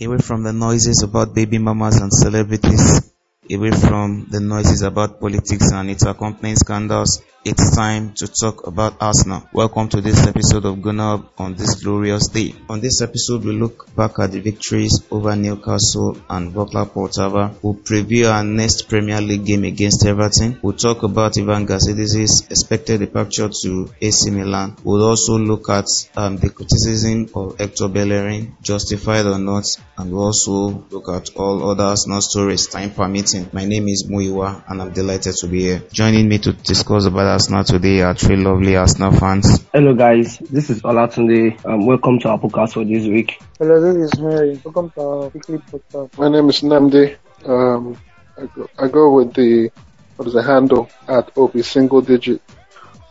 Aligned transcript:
away 0.00 0.18
from 0.18 0.42
the 0.42 0.52
noises 0.52 1.02
about 1.02 1.34
baby 1.34 1.58
mamas 1.58 2.00
and 2.00 2.12
celebrities, 2.12 3.12
away 3.50 3.70
from 3.70 4.26
the 4.30 4.40
noises 4.40 4.82
about 4.82 5.20
politics 5.20 5.72
and 5.72 5.90
its 5.90 6.04
accompanying 6.04 6.56
scandals, 6.56 7.22
it's 7.44 7.74
time 7.74 8.12
to 8.12 8.26
talk 8.26 8.66
about 8.66 8.96
Arsenal. 9.00 9.48
Welcome 9.52 9.88
to 9.90 10.00
this 10.00 10.26
episode 10.26 10.64
of 10.64 10.82
Gunnar 10.82 11.22
on 11.38 11.54
this 11.54 11.82
glorious 11.82 12.28
day. 12.28 12.54
On 12.68 12.80
this 12.80 13.00
episode, 13.00 13.44
we 13.44 13.52
look 13.52 13.94
back 13.94 14.18
at 14.18 14.32
the 14.32 14.40
victories 14.40 15.02
over 15.10 15.34
Newcastle 15.36 16.18
and 16.28 16.52
Vorskla 16.52 16.90
Poltava. 16.90 17.54
We'll 17.62 17.76
preview 17.76 18.30
our 18.30 18.42
next 18.44 18.88
Premier 18.88 19.20
League 19.20 19.46
game 19.46 19.64
against 19.64 20.04
Everton. 20.04 20.58
We'll 20.62 20.76
talk 20.76 21.04
about 21.04 21.38
Ivan 21.38 21.66
Gazidis' 21.66 22.50
expected 22.50 23.00
departure 23.00 23.48
to 23.62 23.88
AC 24.00 24.30
Milan. 24.30 24.76
We'll 24.82 25.06
also 25.06 25.38
look 25.38 25.70
at 25.70 25.86
um, 26.16 26.36
the 26.36 26.50
criticism 26.50 27.28
of 27.34 27.56
Hector 27.58 27.88
Bellerin, 27.88 28.56
justified 28.60 29.26
or 29.26 29.38
not, 29.38 29.64
and 29.96 30.12
we'll 30.12 30.24
also 30.24 30.84
look 30.90 31.08
at 31.08 31.34
all 31.36 31.70
other 31.70 31.84
Arsenal 31.84 32.20
stories, 32.20 32.66
time 32.66 32.90
permitting. 32.90 33.37
My 33.52 33.64
name 33.64 33.88
is 33.88 34.06
Muiwa, 34.08 34.64
and 34.68 34.82
I'm 34.82 34.92
delighted 34.92 35.34
to 35.36 35.46
be 35.46 35.60
here. 35.62 35.82
Joining 35.92 36.28
me 36.28 36.38
to 36.38 36.52
discuss 36.52 37.06
about 37.06 37.26
Arsenal 37.26 37.64
today 37.64 38.00
are 38.02 38.14
three 38.14 38.36
lovely 38.36 38.76
Arsenal 38.76 39.12
fans. 39.12 39.64
Hello 39.72 39.94
guys, 39.94 40.38
this 40.38 40.70
is 40.70 40.82
Olatunde. 40.82 41.64
Um, 41.64 41.86
welcome 41.86 42.18
to 42.20 42.28
our 42.28 42.38
podcast 42.38 42.72
for 42.72 42.84
this 42.84 43.06
week. 43.06 43.40
Hello, 43.58 43.80
this 43.80 44.12
is 44.12 44.20
Mary. 44.20 44.60
Welcome 44.64 44.90
to 44.90 45.00
our 45.00 45.28
weekly 45.28 45.58
podcast. 45.58 46.18
My 46.18 46.28
name 46.28 46.48
is 46.48 46.60
Namdi. 46.62 47.16
Um, 47.44 47.96
I, 48.36 48.46
go, 48.46 48.68
I 48.78 48.88
go 48.88 49.12
with 49.12 49.34
the 49.34 49.70
what 50.16 50.26
is 50.28 50.34
the 50.34 50.42
handle 50.42 50.90
at 51.06 51.36
OP 51.36 51.56
single 51.60 52.00
digit 52.00 52.42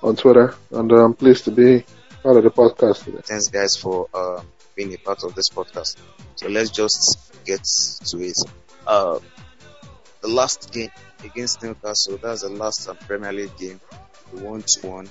on 0.04 0.16
Twitter, 0.16 0.56
and 0.72 0.92
I'm 0.92 1.14
pleased 1.14 1.46
to 1.46 1.52
be 1.52 1.86
part 2.22 2.38
of 2.38 2.44
the 2.44 2.52
podcast 2.52 3.06
today. 3.06 3.22
Thanks 3.24 3.48
guys 3.48 3.76
for 3.76 4.08
uh, 4.14 4.42
being 4.76 4.94
a 4.94 4.98
part 4.98 5.24
of 5.24 5.36
this 5.36 5.50
podcast. 5.50 5.98
So 6.36 6.48
let's 6.50 6.70
just 6.70 7.34
get 7.46 7.64
to 7.64 8.18
it. 8.20 8.38
Uh, 8.86 9.20
the 10.22 10.28
last 10.28 10.72
game 10.72 10.92
against 11.24 11.64
Newcastle, 11.64 12.18
that's 12.22 12.42
the 12.42 12.50
last 12.50 12.90
Premier 13.08 13.34
League 13.34 13.58
game 13.58 13.80
the 14.34 14.44
one 14.44 14.62
to 14.62 14.88
one. 14.88 15.10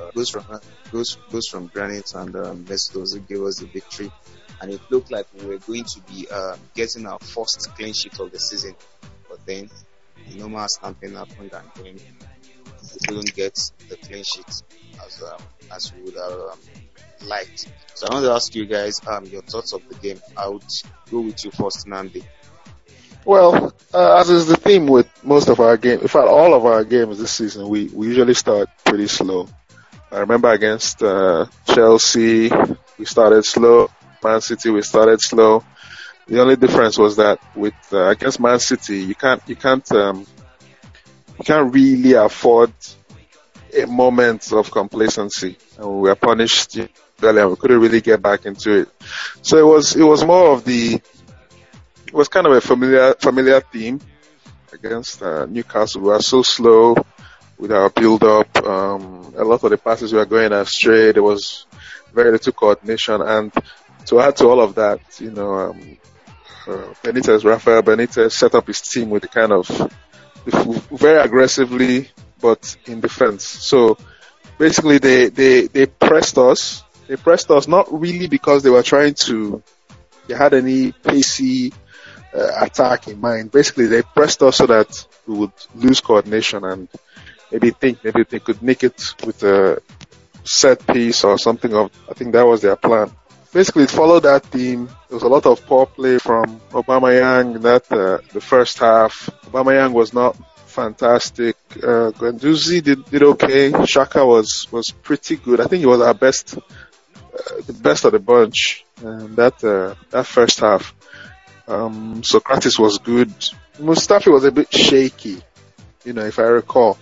Uh, 0.00 0.10
goes 0.12 0.30
from 0.30 0.44
goes 0.92 1.16
goes 1.30 1.48
from 1.48 1.66
Granit 1.66 2.14
and 2.14 2.34
um, 2.36 2.64
gave 2.64 3.42
us 3.42 3.58
the 3.58 3.68
victory, 3.72 4.10
and 4.60 4.70
it 4.70 4.80
looked 4.90 5.10
like 5.10 5.26
we 5.34 5.46
were 5.46 5.58
going 5.58 5.84
to 5.84 6.00
be 6.12 6.26
uh, 6.30 6.56
getting 6.74 7.06
our 7.06 7.18
first 7.18 7.68
clean 7.74 7.92
sheet 7.92 8.18
of 8.20 8.30
the 8.30 8.38
season. 8.38 8.76
But 9.28 9.44
then 9.44 9.68
the 10.28 10.38
normal 10.38 10.66
stamping 10.68 11.14
happened, 11.14 11.52
and 11.52 11.84
then 11.84 11.96
we 11.96 13.06
couldn't 13.06 13.34
get 13.34 13.54
the 13.88 13.96
clean 13.96 14.22
sheet 14.22 14.48
as 15.04 15.22
um, 15.22 15.42
as 15.74 15.92
we 15.92 16.02
would 16.02 16.14
have 16.14 16.32
um, 16.32 16.58
liked. 17.26 17.66
So 17.94 18.06
I 18.08 18.14
want 18.14 18.26
to 18.26 18.32
ask 18.32 18.54
you 18.54 18.66
guys 18.66 19.00
um, 19.08 19.24
your 19.24 19.42
thoughts 19.42 19.72
of 19.72 19.82
the 19.88 19.96
game. 19.96 20.20
I 20.36 20.48
would 20.48 20.62
go 21.10 21.20
with 21.20 21.44
you 21.44 21.50
first, 21.50 21.86
Namdi. 21.86 22.24
Well, 23.24 23.74
uh, 23.92 24.20
as 24.20 24.30
is 24.30 24.46
the 24.46 24.56
theme 24.56 24.86
with 24.86 25.08
most 25.24 25.48
of 25.48 25.60
our 25.60 25.76
games, 25.76 26.02
in 26.02 26.08
fact, 26.08 26.28
all 26.28 26.54
of 26.54 26.64
our 26.64 26.84
games 26.84 27.18
this 27.18 27.32
season, 27.32 27.68
we, 27.68 27.88
we 27.88 28.08
usually 28.08 28.34
start 28.34 28.68
pretty 28.84 29.06
slow. 29.06 29.48
I 30.10 30.20
remember 30.20 30.50
against 30.50 31.02
uh, 31.02 31.46
Chelsea, 31.66 32.50
we 32.98 33.04
started 33.04 33.44
slow. 33.44 33.90
Man 34.24 34.40
City, 34.40 34.70
we 34.70 34.82
started 34.82 35.20
slow. 35.20 35.62
The 36.26 36.40
only 36.40 36.56
difference 36.56 36.98
was 36.98 37.16
that 37.16 37.38
with 37.54 37.74
uh, 37.92 38.08
against 38.08 38.40
Man 38.40 38.58
City, 38.58 39.00
you 39.00 39.14
can't 39.14 39.42
you 39.46 39.56
can't 39.56 39.90
um, 39.92 40.26
you 41.38 41.44
can't 41.44 41.72
really 41.72 42.14
afford 42.14 42.72
a 43.78 43.86
moment 43.86 44.52
of 44.52 44.70
complacency, 44.70 45.56
and 45.78 45.86
we 45.86 46.08
were 46.08 46.14
punished 46.14 46.78
earlier. 47.22 47.48
We 47.48 47.56
couldn't 47.56 47.80
really 47.80 48.00
get 48.00 48.20
back 48.20 48.46
into 48.46 48.80
it. 48.80 48.88
So 49.42 49.58
it 49.58 49.66
was 49.74 49.94
it 49.94 50.02
was 50.02 50.24
more 50.24 50.52
of 50.52 50.64
the 50.64 51.00
it 52.08 52.14
was 52.14 52.28
kind 52.28 52.46
of 52.46 52.52
a 52.54 52.60
familiar 52.60 53.12
familiar 53.14 53.60
theme 53.60 54.00
against 54.72 55.22
uh, 55.22 55.44
Newcastle. 55.44 56.00
We 56.00 56.08
were 56.08 56.22
so 56.22 56.42
slow 56.42 56.96
with 57.58 57.70
our 57.70 57.90
build 57.90 58.24
up. 58.24 58.56
Um, 58.64 59.34
a 59.36 59.44
lot 59.44 59.62
of 59.62 59.70
the 59.70 59.76
passes 59.76 60.14
were 60.14 60.24
going 60.24 60.52
astray. 60.52 61.12
There 61.12 61.22
was 61.22 61.66
very 62.14 62.32
little 62.32 62.52
coordination, 62.54 63.20
and 63.20 63.52
to 64.06 64.20
add 64.20 64.36
to 64.36 64.48
all 64.48 64.60
of 64.62 64.74
that, 64.76 65.00
you 65.20 65.30
know, 65.30 65.52
um, 65.52 65.98
uh, 66.66 66.94
Benitez, 67.02 67.44
Rafael 67.44 67.82
Benitez 67.82 68.32
set 68.32 68.54
up 68.54 68.66
his 68.66 68.80
team 68.80 69.10
with 69.10 69.22
the 69.22 69.28
kind 69.28 69.52
of 69.52 69.68
very 70.90 71.18
aggressively, 71.18 72.10
but 72.40 72.74
in 72.86 73.00
defense. 73.00 73.44
So 73.44 73.98
basically, 74.56 74.96
they 74.96 75.28
they 75.28 75.66
they 75.66 75.86
pressed 75.86 76.38
us. 76.38 76.82
They 77.06 77.16
pressed 77.16 77.50
us 77.50 77.68
not 77.68 77.92
really 77.92 78.28
because 78.28 78.62
they 78.62 78.70
were 78.70 78.82
trying 78.82 79.12
to. 79.26 79.62
They 80.26 80.34
had 80.34 80.54
any 80.54 80.92
pacey 80.92 81.72
uh, 82.34 82.50
attack 82.60 83.08
in 83.08 83.20
mind. 83.20 83.50
Basically, 83.50 83.86
they 83.86 84.02
pressed 84.02 84.42
us 84.42 84.56
so 84.56 84.66
that 84.66 85.06
we 85.26 85.36
would 85.36 85.52
lose 85.74 86.00
coordination 86.00 86.64
and 86.64 86.88
maybe 87.50 87.70
think 87.70 88.04
maybe 88.04 88.24
they 88.24 88.38
could 88.38 88.62
nick 88.62 88.84
it 88.84 89.14
with 89.24 89.42
a 89.42 89.80
set 90.44 90.86
piece 90.86 91.24
or 91.24 91.38
something 91.38 91.74
of, 91.74 91.90
I 92.08 92.14
think 92.14 92.32
that 92.32 92.46
was 92.46 92.62
their 92.62 92.76
plan. 92.76 93.10
Basically, 93.52 93.84
it 93.84 93.90
followed 93.90 94.24
that 94.24 94.44
theme. 94.46 94.86
There 94.86 95.16
was 95.16 95.22
a 95.22 95.28
lot 95.28 95.46
of 95.46 95.64
poor 95.66 95.86
play 95.86 96.18
from 96.18 96.60
Aubameyang 96.70 97.62
that, 97.62 97.90
uh, 97.90 98.18
the 98.32 98.40
first 98.40 98.78
half. 98.78 99.30
Aubameyang 99.46 99.92
was 99.92 100.12
not 100.12 100.36
fantastic. 100.66 101.56
Uh, 101.76 102.12
Guendouzi 102.12 102.82
did, 102.82 103.04
did 103.06 103.22
okay. 103.22 103.70
Xhaka 103.72 104.26
was, 104.26 104.68
was 104.70 104.90
pretty 104.90 105.36
good. 105.36 105.60
I 105.60 105.66
think 105.66 105.80
he 105.80 105.86
was 105.86 106.00
our 106.00 106.14
best, 106.14 106.58
uh, 106.58 107.60
the 107.66 107.72
best 107.72 108.04
of 108.04 108.12
the 108.12 108.18
bunch. 108.18 108.84
And 109.02 109.34
that, 109.36 109.64
uh, 109.64 109.94
that 110.10 110.26
first 110.26 110.60
half. 110.60 110.94
Um, 111.68 112.22
Sokratis 112.22 112.78
was 112.78 112.98
good. 112.98 113.28
Mustafi 113.78 114.32
was 114.32 114.44
a 114.44 114.50
bit 114.50 114.72
shaky, 114.72 115.40
you 116.04 116.12
know, 116.14 116.24
if 116.24 116.38
I 116.38 116.42
recall. 116.42 116.98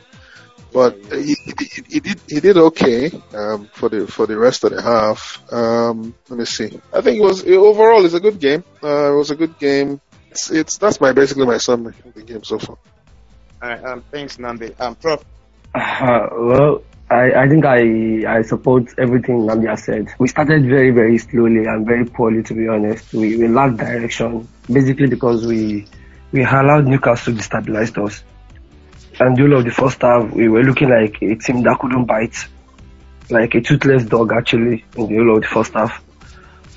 But 0.73 0.99
he, 1.11 1.37
he, 1.47 1.83
he 1.89 2.01
did 2.01 2.21
he 2.29 2.41
did 2.41 2.57
okay 2.57 3.11
um, 3.33 3.71
for 3.73 3.89
the 3.89 4.07
for 4.07 4.27
the 4.27 4.37
rest 4.37 4.65
of 4.65 4.73
the 4.73 4.83
half. 4.83 5.41
Um, 5.51 6.15
let 6.29 6.39
me 6.39 6.45
see. 6.45 6.81
I 6.93 7.01
think 7.01 7.19
it 7.19 7.23
was 7.23 7.47
overall 7.47 8.05
it's 8.05 8.15
a 8.15 8.21
good 8.21 8.41
game. 8.41 8.65
Uh, 8.83 9.13
it 9.13 9.17
was 9.17 9.31
a 9.31 9.37
good 9.37 9.59
game. 9.59 10.01
It's, 10.31 10.51
it's 10.51 10.77
that's 10.77 11.01
my 11.01 11.13
basically 11.13 11.47
my 11.47 11.59
summary 11.59 11.95
of 12.05 12.13
the 12.13 12.23
game 12.23 12.45
so 12.45 12.59
far. 12.59 12.77
All 13.63 13.69
right. 13.71 13.83
Um, 13.85 14.05
thanks, 14.11 14.37
Namdi. 14.37 14.79
Um, 14.79 14.97
Prof. 14.97 15.25
Uh, 15.75 16.29
well, 16.33 16.83
I, 17.09 17.45
I 17.45 17.49
think 17.49 17.65
I, 17.65 18.39
I 18.39 18.43
support 18.43 18.93
everything 18.99 19.47
Namdia 19.47 19.79
said. 19.79 20.09
We 20.19 20.27
started 20.27 20.67
very, 20.67 20.91
very 20.91 21.19
slowly 21.19 21.65
and 21.67 21.87
very 21.87 22.05
poorly, 22.05 22.43
to 22.43 22.55
be 22.55 22.67
honest. 22.67 23.13
We, 23.13 23.37
we 23.37 23.47
lacked 23.47 23.77
direction, 23.77 24.49
basically 24.71 25.07
because 25.07 25.47
we, 25.47 25.87
we 26.33 26.43
allowed 26.43 26.87
Newcastle 26.87 27.33
to 27.33 27.39
destabilize 27.41 27.97
us. 28.05 28.25
And 29.21 29.37
whole 29.39 29.65
the 29.65 29.71
first 29.71 30.03
half, 30.03 30.33
we 30.33 30.49
were 30.49 30.65
looking 30.65 30.89
like 30.91 31.23
a 31.23 31.37
team 31.37 31.63
that 31.63 31.79
couldn't 31.79 32.07
bite, 32.07 32.37
like 33.31 33.55
a 33.55 33.61
toothless 33.61 34.05
dog 34.05 34.33
actually, 34.33 34.85
in 34.97 35.07
the 35.07 35.17
whole 35.17 35.37
of 35.37 35.43
the 35.43 35.49
first 35.49 35.75
half. 35.75 36.03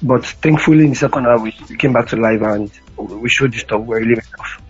But 0.04 0.26
thankfully 0.26 0.84
in 0.86 0.92
the 0.92 0.96
second 0.96 1.26
half, 1.26 1.42
we, 1.42 1.56
we 1.68 1.76
came 1.76 1.92
back 1.92 2.08
to 2.10 2.18
life 2.18 2.42
and 2.42 2.72
we 2.98 3.30
showed 3.30 3.52
the 3.52 3.58
stuff 3.58 3.82
we're 3.82 4.00
really 4.00 4.14
enough. 4.14 4.62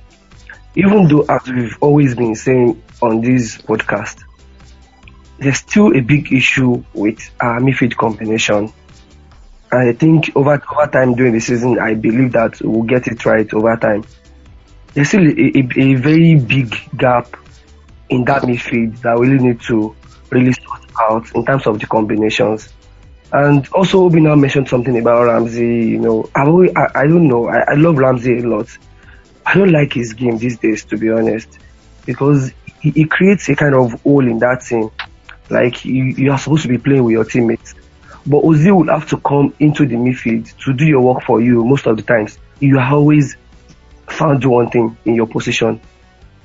Even 0.75 1.07
though, 1.09 1.25
as 1.27 1.45
we've 1.49 1.77
always 1.81 2.15
been 2.15 2.33
saying 2.33 2.81
on 3.01 3.19
this 3.19 3.57
podcast, 3.57 4.23
there's 5.39 5.57
still 5.57 5.95
a 5.95 6.01
big 6.01 6.31
issue 6.33 6.83
with 6.94 7.19
uh, 7.41 7.45
our 7.45 7.59
midfield 7.59 7.95
combination. 7.95 8.72
And 9.72 9.89
I 9.89 9.94
think 9.94 10.31
over 10.35 10.61
over 10.72 10.88
time 10.91 11.16
during 11.16 11.33
the 11.33 11.39
season, 11.39 11.79
I 11.79 11.94
believe 11.94 12.31
that 12.33 12.59
we'll 12.61 12.83
get 12.83 13.07
it 13.07 13.25
right 13.25 13.51
over 13.53 13.75
time. 13.77 14.03
There's 14.94 15.09
still 15.09 15.25
a, 15.25 15.29
a, 15.29 15.69
a 15.77 15.95
very 15.95 16.35
big 16.35 16.75
gap 16.97 17.36
in 18.09 18.25
that 18.25 18.41
midfield 18.41 19.00
that 19.01 19.18
we 19.19 19.30
really 19.30 19.50
need 19.50 19.62
to 19.62 19.95
really 20.31 20.53
sort 20.53 20.81
out 21.00 21.33
in 21.36 21.45
terms 21.45 21.68
of 21.68 21.80
the 21.80 21.86
combinations. 21.86 22.74
And 23.31 23.68
also, 23.69 24.06
Obi 24.06 24.21
now 24.21 24.33
mentioned 24.36 24.68
something 24.68 24.97
about 24.97 25.27
Ramsey. 25.27 25.86
You 25.89 26.00
know, 26.00 26.30
I, 26.36 26.45
always, 26.45 26.71
I, 26.75 26.89
I 26.95 27.03
don't 27.07 27.27
know. 27.27 27.47
I, 27.47 27.59
I 27.59 27.74
love 27.75 27.97
Ramsey 27.97 28.39
a 28.39 28.47
lot. 28.47 28.75
I 29.45 29.53
don't 29.53 29.71
like 29.71 29.94
his 29.94 30.13
game 30.13 30.38
these 30.39 30.57
days, 30.57 30.83
to 30.86 30.97
be 30.97 31.12
honest, 31.12 31.59
because 32.06 32.51
he, 32.81 32.89
he 32.89 33.06
creates 33.06 33.47
a 33.50 33.56
kind 33.56 33.75
of 33.75 34.01
hole 34.01 34.27
in 34.27 34.39
that 34.39 34.62
team. 34.62 34.89
Like 35.50 35.86
you, 35.86 36.04
you 36.06 36.31
are 36.31 36.38
supposed 36.38 36.63
to 36.63 36.69
be 36.69 36.78
playing 36.78 37.04
with 37.04 37.13
your 37.13 37.25
teammates, 37.25 37.74
but 38.25 38.44
Ozil 38.44 38.78
will 38.78 38.94
have 38.94 39.10
to 39.10 39.18
come 39.18 39.54
into 39.60 39.86
the 39.86 39.96
midfield 39.96 40.56
to 40.66 40.74
do 40.74 40.86
your 40.86 41.01
work 41.01 41.24
for 41.24 41.42
you 41.42 41.63
most 41.66 41.88
of 41.88 41.98
the 41.98 42.04
times. 42.04 42.38
You 42.60 42.80
always 42.80 43.36
found 44.07 44.44
one 44.46 44.69
thing 44.69 44.98
in 45.06 45.16
your 45.16 45.28
position. 45.28 45.81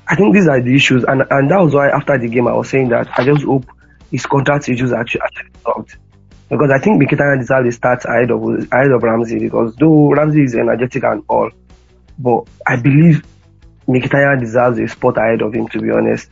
I 0.07 0.15
think 0.15 0.33
these 0.33 0.47
are 0.47 0.61
the 0.61 0.75
issues, 0.75 1.03
and 1.03 1.23
and 1.29 1.51
that 1.51 1.59
was 1.59 1.73
why 1.73 1.89
after 1.89 2.17
the 2.17 2.27
game 2.27 2.47
I 2.47 2.53
was 2.53 2.69
saying 2.69 2.89
that 2.89 3.07
I 3.17 3.25
just 3.25 3.43
hope 3.43 3.65
his 4.11 4.25
contract 4.25 4.69
issues 4.69 4.91
are 4.91 5.01
actually 5.01 5.21
solved. 5.63 5.95
Because 6.49 6.69
I 6.69 6.79
think 6.79 7.01
Mkhitaryan 7.01 7.39
deserves 7.39 7.69
a 7.69 7.71
start 7.71 8.05
ahead 8.05 8.29
of 8.29 8.43
ahead 8.71 8.91
of 8.91 9.01
Ramsey 9.01 9.39
because 9.39 9.75
though 9.75 10.11
Ramsey 10.11 10.43
is 10.43 10.55
energetic 10.55 11.03
and 11.03 11.23
all, 11.27 11.49
but 12.19 12.47
I 12.67 12.75
believe 12.75 13.25
Mkhitaryan 13.87 14.39
deserves 14.39 14.79
a 14.79 14.87
spot 14.87 15.17
ahead 15.17 15.41
of 15.41 15.53
him 15.53 15.67
to 15.69 15.81
be 15.81 15.89
honest. 15.89 16.31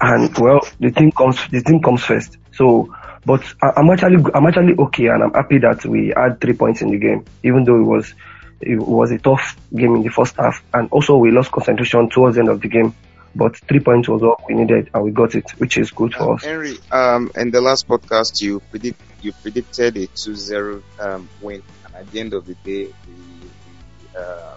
And 0.00 0.36
well, 0.38 0.60
the 0.80 0.90
team 0.90 1.12
comes 1.12 1.38
the 1.48 1.62
team 1.62 1.80
comes 1.80 2.02
first. 2.04 2.36
So, 2.52 2.94
but 3.24 3.42
I'm 3.62 3.88
actually 3.90 4.16
I'm 4.34 4.46
actually 4.46 4.74
okay, 4.78 5.06
and 5.06 5.22
I'm 5.22 5.32
happy 5.32 5.58
that 5.58 5.84
we 5.86 6.12
had 6.16 6.40
three 6.40 6.54
points 6.54 6.82
in 6.82 6.90
the 6.90 6.98
game, 6.98 7.24
even 7.42 7.64
though 7.64 7.78
it 7.78 7.84
was 7.84 8.12
it 8.60 8.78
was 8.78 9.10
a 9.10 9.18
tough 9.18 9.56
game 9.74 9.94
in 9.96 10.02
the 10.02 10.08
first 10.10 10.36
half, 10.36 10.62
and 10.72 10.88
also 10.90 11.16
we 11.16 11.30
lost 11.30 11.52
concentration 11.52 12.08
towards 12.10 12.36
the 12.36 12.40
end 12.40 12.48
of 12.50 12.60
the 12.60 12.68
game. 12.68 12.94
But 13.36 13.56
three 13.56 13.80
points 13.80 14.08
was 14.08 14.22
all 14.22 14.40
we 14.48 14.54
needed, 14.54 14.90
and 14.94 15.02
we 15.04 15.10
got 15.10 15.34
it, 15.34 15.50
which 15.58 15.76
is 15.76 15.90
good 15.90 16.14
for 16.14 16.22
Um, 16.30 16.36
us. 16.36 16.44
Henry, 16.44 16.76
um, 16.92 17.30
in 17.36 17.50
the 17.50 17.60
last 17.60 17.88
podcast, 17.88 18.40
you 18.40 18.60
predict 18.70 19.00
you 19.22 19.32
predicted 19.32 19.96
a 19.96 20.06
2-0 20.06 20.82
um, 21.00 21.28
win, 21.40 21.62
and 21.86 21.94
at 21.96 22.10
the 22.12 22.20
end 22.20 22.32
of 22.34 22.46
the 22.46 22.54
day, 22.54 22.84
we, 22.84 23.14
we 23.16 24.18
uh, 24.20 24.56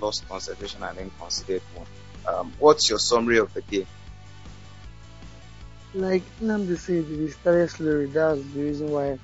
lost 0.00 0.28
concentration 0.28 0.82
and 0.84 0.98
then 0.98 1.10
conceded 1.18 1.62
one. 1.74 1.86
Um, 2.32 2.52
what's 2.60 2.88
your 2.88 3.00
summary 3.00 3.38
of 3.38 3.52
the 3.54 3.62
game? 3.62 3.86
Like 5.94 6.22
Namdi 6.40 6.78
said, 6.78 7.06
we 7.18 7.28
started 7.28 7.68
slowly. 7.68 8.06
That's 8.06 8.40
the 8.54 8.62
reason 8.62 8.90
why 8.90 9.18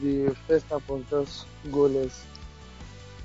the 0.00 0.34
first 0.46 0.64
half 0.70 0.88
was 0.88 1.04
just 1.10 1.46
goalless. 1.68 2.24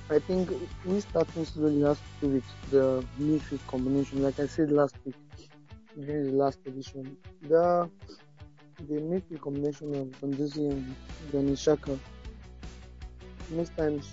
I 0.09 0.19
think 0.19 0.49
we 0.83 0.99
starting 0.99 1.45
slowly 1.45 1.81
has 1.81 1.97
to 1.97 2.27
do 2.27 2.27
with 2.35 2.71
the 2.71 3.05
midfield 3.21 3.65
combination. 3.67 4.21
Like 4.21 4.39
I 4.39 4.47
said 4.47 4.71
last 4.71 4.95
week 5.05 5.15
during 5.95 6.31
the 6.31 6.33
last 6.33 6.59
edition, 6.65 7.15
the 7.47 7.89
the 8.87 8.95
midfield 8.95 9.41
combination 9.41 9.95
of 9.95 10.07
Guendouzi 10.19 10.71
and 10.71 10.95
Granit 11.31 11.59
Xhaka. 11.59 11.97
Most 13.51 13.75
times, 13.77 14.05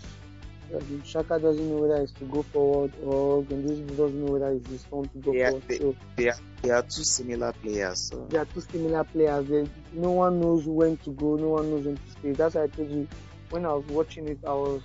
Xhaka 0.73 1.41
doesn't 1.41 1.69
know 1.71 1.77
whether 1.79 2.03
it's 2.03 2.13
to 2.13 2.25
go 2.25 2.43
forward 2.43 2.93
or 3.05 3.43
Guendouzi 3.45 3.87
doesn't 3.97 4.25
know 4.25 4.33
whether 4.33 4.51
it's 4.53 4.69
his 4.69 4.83
turn 4.85 5.09
to 5.09 5.19
go 5.19 5.33
Yeah, 5.33 5.51
forward. 5.51 5.63
they- 5.69 5.79
so 5.79 5.97
They 6.17 6.29
are, 6.29 6.37
they 6.63 6.71
are 6.71 6.83
two 6.83 7.05
similar 7.05 7.53
players. 7.53 8.01
So. 8.01 8.27
they 8.31 8.39
are 8.39 8.45
two 8.47 8.61
similar 8.61 9.05
players. 9.05 9.47
They, 9.49 9.67
no 9.93 10.11
one 10.13 10.41
knows 10.41 10.65
when 10.67 10.97
to 10.99 11.11
go, 11.11 11.37
no 11.37 11.51
one 11.51 11.71
knows 11.71 11.85
when 11.87 11.97
to 11.97 12.11
stay. 12.19 12.33
That's 12.33 12.55
why 12.57 12.65
I 12.65 12.67
told 12.69 12.91
you 12.91 13.07
when 13.51 13.65
I 13.65 13.73
was 13.75 13.85
watching 13.87 14.29
it, 14.29 14.39
I 14.47 14.53
was 14.53 14.83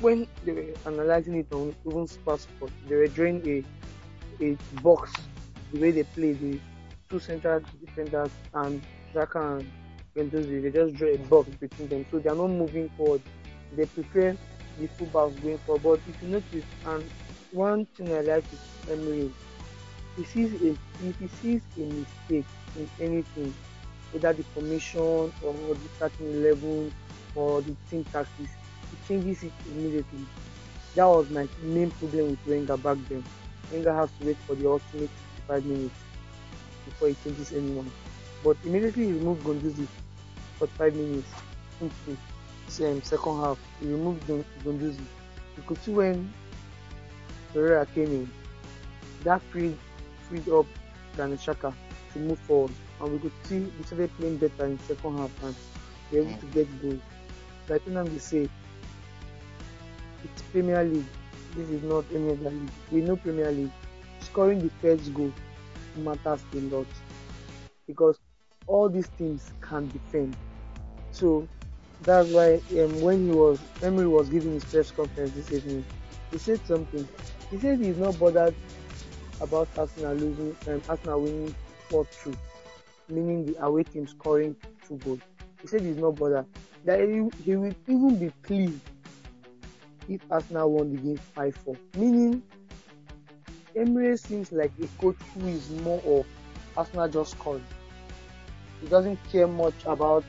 when 0.00 0.26
they 0.44 0.52
were 0.52 0.66
analyzing 0.86 1.34
it 1.36 1.46
on 1.52 1.74
even 1.86 2.08
Passport, 2.26 2.72
they 2.88 2.96
were 2.96 3.06
drawing 3.06 3.46
a 3.48 4.44
a 4.44 4.56
box 4.82 5.12
the 5.72 5.78
way 5.80 5.92
they 5.92 6.02
play 6.02 6.32
the 6.32 6.58
two 7.08 7.20
central 7.20 7.60
defenders 7.84 8.32
and 8.54 8.82
Xhaka 9.14 9.60
and 9.60 9.70
Guendouzi. 10.16 10.62
They 10.62 10.70
just 10.70 10.94
draw 10.96 11.08
a 11.08 11.18
box 11.18 11.48
between 11.60 11.88
them, 11.88 12.06
so 12.10 12.18
they 12.18 12.28
are 12.30 12.34
not 12.34 12.48
moving 12.50 12.88
forward. 12.96 13.20
They 13.76 13.86
prefer 13.86 14.36
the 14.76 14.88
fullbacks 14.88 15.40
going 15.42 15.58
for. 15.58 15.78
But 15.78 16.00
if 16.06 16.16
you 16.22 16.28
notice, 16.28 16.66
and 16.84 17.10
one 17.50 17.86
thing 17.96 18.14
I 18.14 18.20
like 18.20 18.46
is 18.52 18.60
Emery 18.88 19.34
he 20.16 20.24
sees 20.24 20.52
a 20.54 20.78
if 21.00 21.18
he 21.18 21.28
sees 21.28 21.62
a 21.76 21.80
mistake 21.80 22.46
in 22.74 22.90
anything, 22.98 23.56
whether 24.10 24.32
the 24.34 24.44
formation 24.54 25.32
or 25.40 25.54
the 25.74 25.88
starting 25.96 26.30
eleven 26.32 26.92
or 27.34 27.62
the 27.62 27.76
team 27.88 28.04
tactics, 28.12 28.52
he 28.90 28.98
changes 29.06 29.42
it 29.42 29.54
immediately. 29.64 30.28
That 30.94 31.06
was 31.06 31.30
my 31.30 31.48
main 31.58 31.92
problem 31.92 32.30
with 32.30 32.46
Wenger 32.46 32.76
back 32.76 32.98
then. 33.08 33.26
Wenger 33.70 33.94
has 33.94 34.10
to 34.18 34.24
wait 34.26 34.38
for 34.46 34.54
the 34.56 34.66
ultimate 34.68 35.10
65 35.16 35.64
minutes 35.64 36.04
before 36.84 37.08
he 37.08 37.16
changes 37.16 37.52
anyone. 37.52 37.92
But 38.42 38.58
immediately 38.64 39.06
he 39.06 39.12
removed 39.12 39.44
Guendouzi 39.44 39.88
for 40.58 40.68
five 40.68 40.94
minutes 40.94 41.30
into 41.80 42.18
um, 42.80 43.02
second 43.02 43.40
half. 43.40 43.58
He 43.80 43.86
removed 43.86 44.26
Guendouzi. 44.26 45.00
You 45.56 45.62
could 45.66 45.82
see 45.82 45.92
when 45.92 46.32
Torreira 47.52 47.86
came 47.94 48.06
in, 48.06 48.30
that 49.24 49.42
freed 49.42 49.76
freed 50.28 50.48
up 50.48 50.66
Granit 51.16 51.40
Xhaka 51.40 51.74
to 52.12 52.18
move 52.18 52.38
forward, 52.40 52.72
and 53.00 53.12
we 53.12 53.18
could 53.18 53.32
see 53.44 53.60
we 53.60 53.84
started 53.84 54.10
playing 54.18 54.38
better 54.38 54.66
in 54.66 54.78
second 54.80 55.18
half 55.18 55.42
and 55.42 55.54
we 56.10 56.20
were 56.20 56.28
able 56.28 56.40
to 56.40 56.46
get 56.46 56.82
goals. 56.82 57.00
So 57.68 57.74
I 57.74 57.98
I'm 57.98 58.18
say 58.18 58.48
it's 60.24 60.42
Premier 60.52 60.84
League. 60.84 61.04
This 61.54 61.68
is 61.68 61.82
not 61.82 62.04
any 62.14 62.30
other 62.30 62.50
league. 62.50 62.70
We 62.90 63.00
know 63.02 63.16
Premier 63.16 63.50
League. 63.50 63.72
Scoring 64.20 64.60
the 64.60 64.70
first 64.80 65.12
goal 65.12 65.32
matters 65.96 66.42
a 66.54 66.56
lot 66.74 66.86
because 67.86 68.18
all 68.66 68.88
these 68.88 69.08
teams 69.18 69.50
can 69.60 69.88
defend. 69.88 70.36
So 71.10 71.46
that's 72.02 72.28
why 72.30 72.54
um, 72.80 73.00
when 73.00 73.26
he 73.26 73.32
was 73.32 73.60
Emery 73.82 74.06
was 74.06 74.28
giving 74.28 74.52
his 74.52 74.64
press 74.64 74.90
conference 74.90 75.32
this 75.32 75.52
evening, 75.52 75.84
he 76.30 76.38
said 76.38 76.64
something. 76.66 77.06
He 77.50 77.58
said 77.58 77.78
he's 77.78 77.98
not 77.98 78.18
bothered 78.18 78.54
about 79.40 79.68
Arsenal 79.76 80.14
losing 80.14 80.56
um, 80.68 80.82
Arsenal 80.88 81.20
winning 81.22 81.54
4-2, 81.90 82.36
meaning 83.08 83.46
the 83.46 83.64
away 83.64 83.84
team 83.84 84.06
scoring 84.06 84.56
two 84.86 84.96
goals. 84.98 85.20
He 85.60 85.68
said 85.68 85.82
he's 85.82 85.96
not 85.96 86.16
bothered. 86.16 86.46
That 86.84 87.00
he, 87.00 87.28
he 87.44 87.56
will 87.56 87.74
even 87.86 88.16
be 88.16 88.30
pleased 88.42 88.80
if 90.08 90.20
Arsenal 90.30 90.72
won 90.72 90.94
the 90.94 91.00
game 91.00 91.20
5-4. 91.36 91.76
Meaning 91.96 92.42
Emery 93.76 94.16
seems 94.16 94.50
like 94.50 94.72
a 94.82 94.86
coach 95.00 95.16
who 95.34 95.48
is 95.48 95.70
more 95.82 96.00
of 96.04 96.26
Arsenal 96.76 97.08
just 97.08 97.32
scoring. 97.32 97.64
He 98.80 98.88
doesn't 98.88 99.18
care 99.30 99.46
much 99.46 99.74
about 99.86 100.24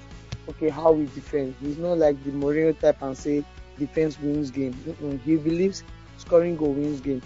okay 0.50 0.70
how 0.70 0.92
we 0.92 1.06
defend. 1.08 1.56
He's 1.60 1.78
not 1.78 1.98
like 1.98 2.24
the 2.24 2.32
Mourinho 2.32 2.78
type 2.80 3.02
and 3.02 3.18
say 3.18 3.44
defense 3.78 4.20
wins 4.20 4.52
game. 4.52 4.74
Mm-mm. 4.88 5.20
He 5.22 5.36
believes 5.38 5.84
scoring 6.18 6.56
goal 6.58 6.74
wins 6.74 7.02
game. 7.02 7.22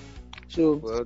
So 0.48 0.81
Well, 0.81 1.06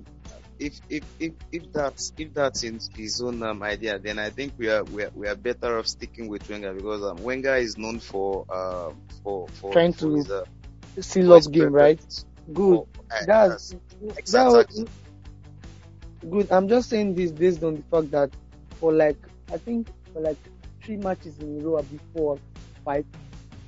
if 0.59 0.79
if 0.89 1.03
if 1.19 1.33
if 1.51 1.71
that's 1.71 2.13
if 2.17 2.33
that's 2.33 2.63
in 2.63 2.79
his 2.95 3.21
own 3.21 3.41
um, 3.43 3.63
idea, 3.63 3.99
then 3.99 4.19
I 4.19 4.29
think 4.29 4.53
we 4.57 4.69
are 4.69 4.83
we 4.83 5.03
are, 5.03 5.11
we 5.13 5.27
are 5.27 5.35
better 5.35 5.77
off 5.79 5.87
sticking 5.87 6.27
with 6.27 6.47
Wenger 6.49 6.73
because 6.73 7.03
um, 7.03 7.17
Wenger 7.23 7.55
is 7.55 7.77
known 7.77 7.99
for 7.99 8.45
uh 8.49 8.91
for 9.23 9.47
for 9.49 9.71
Trying 9.71 9.93
for 9.97 10.09
to 10.09 10.15
his, 10.15 10.29
uh, 10.29 10.43
his 10.95 11.29
up 11.29 11.51
game, 11.51 11.73
right? 11.73 12.01
Good. 12.53 12.81
uh, 13.11 13.25
That's 13.25 13.75
yes, 14.01 14.15
that 14.29 14.49
exactly. 14.49 14.87
good. 16.29 16.51
I'm 16.51 16.67
just 16.67 16.89
saying 16.89 17.15
this 17.15 17.31
based 17.31 17.63
on 17.63 17.75
the 17.75 17.83
fact 17.83 18.11
that 18.11 18.31
for 18.79 18.91
like 18.93 19.17
I 19.51 19.57
think 19.57 19.87
for 20.13 20.21
like 20.21 20.37
three 20.83 20.97
matches 20.97 21.37
in 21.39 21.59
a 21.61 21.67
row 21.67 21.81
before 21.83 22.39
five, 22.83 23.05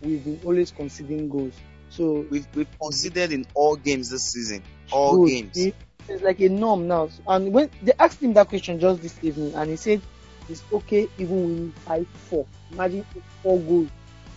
we've 0.02 0.24
been 0.24 0.40
always 0.44 0.72
conceding 0.72 1.30
goals. 1.30 1.54
So 1.90 2.26
We've 2.30 2.48
we've 2.56 2.80
conceded 2.80 3.32
in 3.32 3.46
all 3.54 3.76
games 3.76 4.10
this 4.10 4.24
season. 4.24 4.64
All 4.92 5.26
games. 5.26 5.58
It- 5.58 5.76
It's 6.10 6.22
like 6.22 6.42
a 6.42 6.50
norm 6.50 6.86
now. 6.90 7.08
And 7.28 7.54
when 7.54 7.70
they 7.82 7.94
asked 7.98 8.22
him 8.22 8.34
that 8.34 8.50
question 8.50 8.78
just 8.78 9.02
this 9.02 9.18
evening, 9.24 9.54
and 9.56 9.70
he 9.70 9.78
said 9.78 10.02
it's 10.50 10.62
okay 10.74 11.08
even 11.18 11.46
winning 11.48 11.72
five 11.86 12.06
four. 12.30 12.46
Imagine 12.74 13.06
four 13.42 13.58
goals 13.60 13.88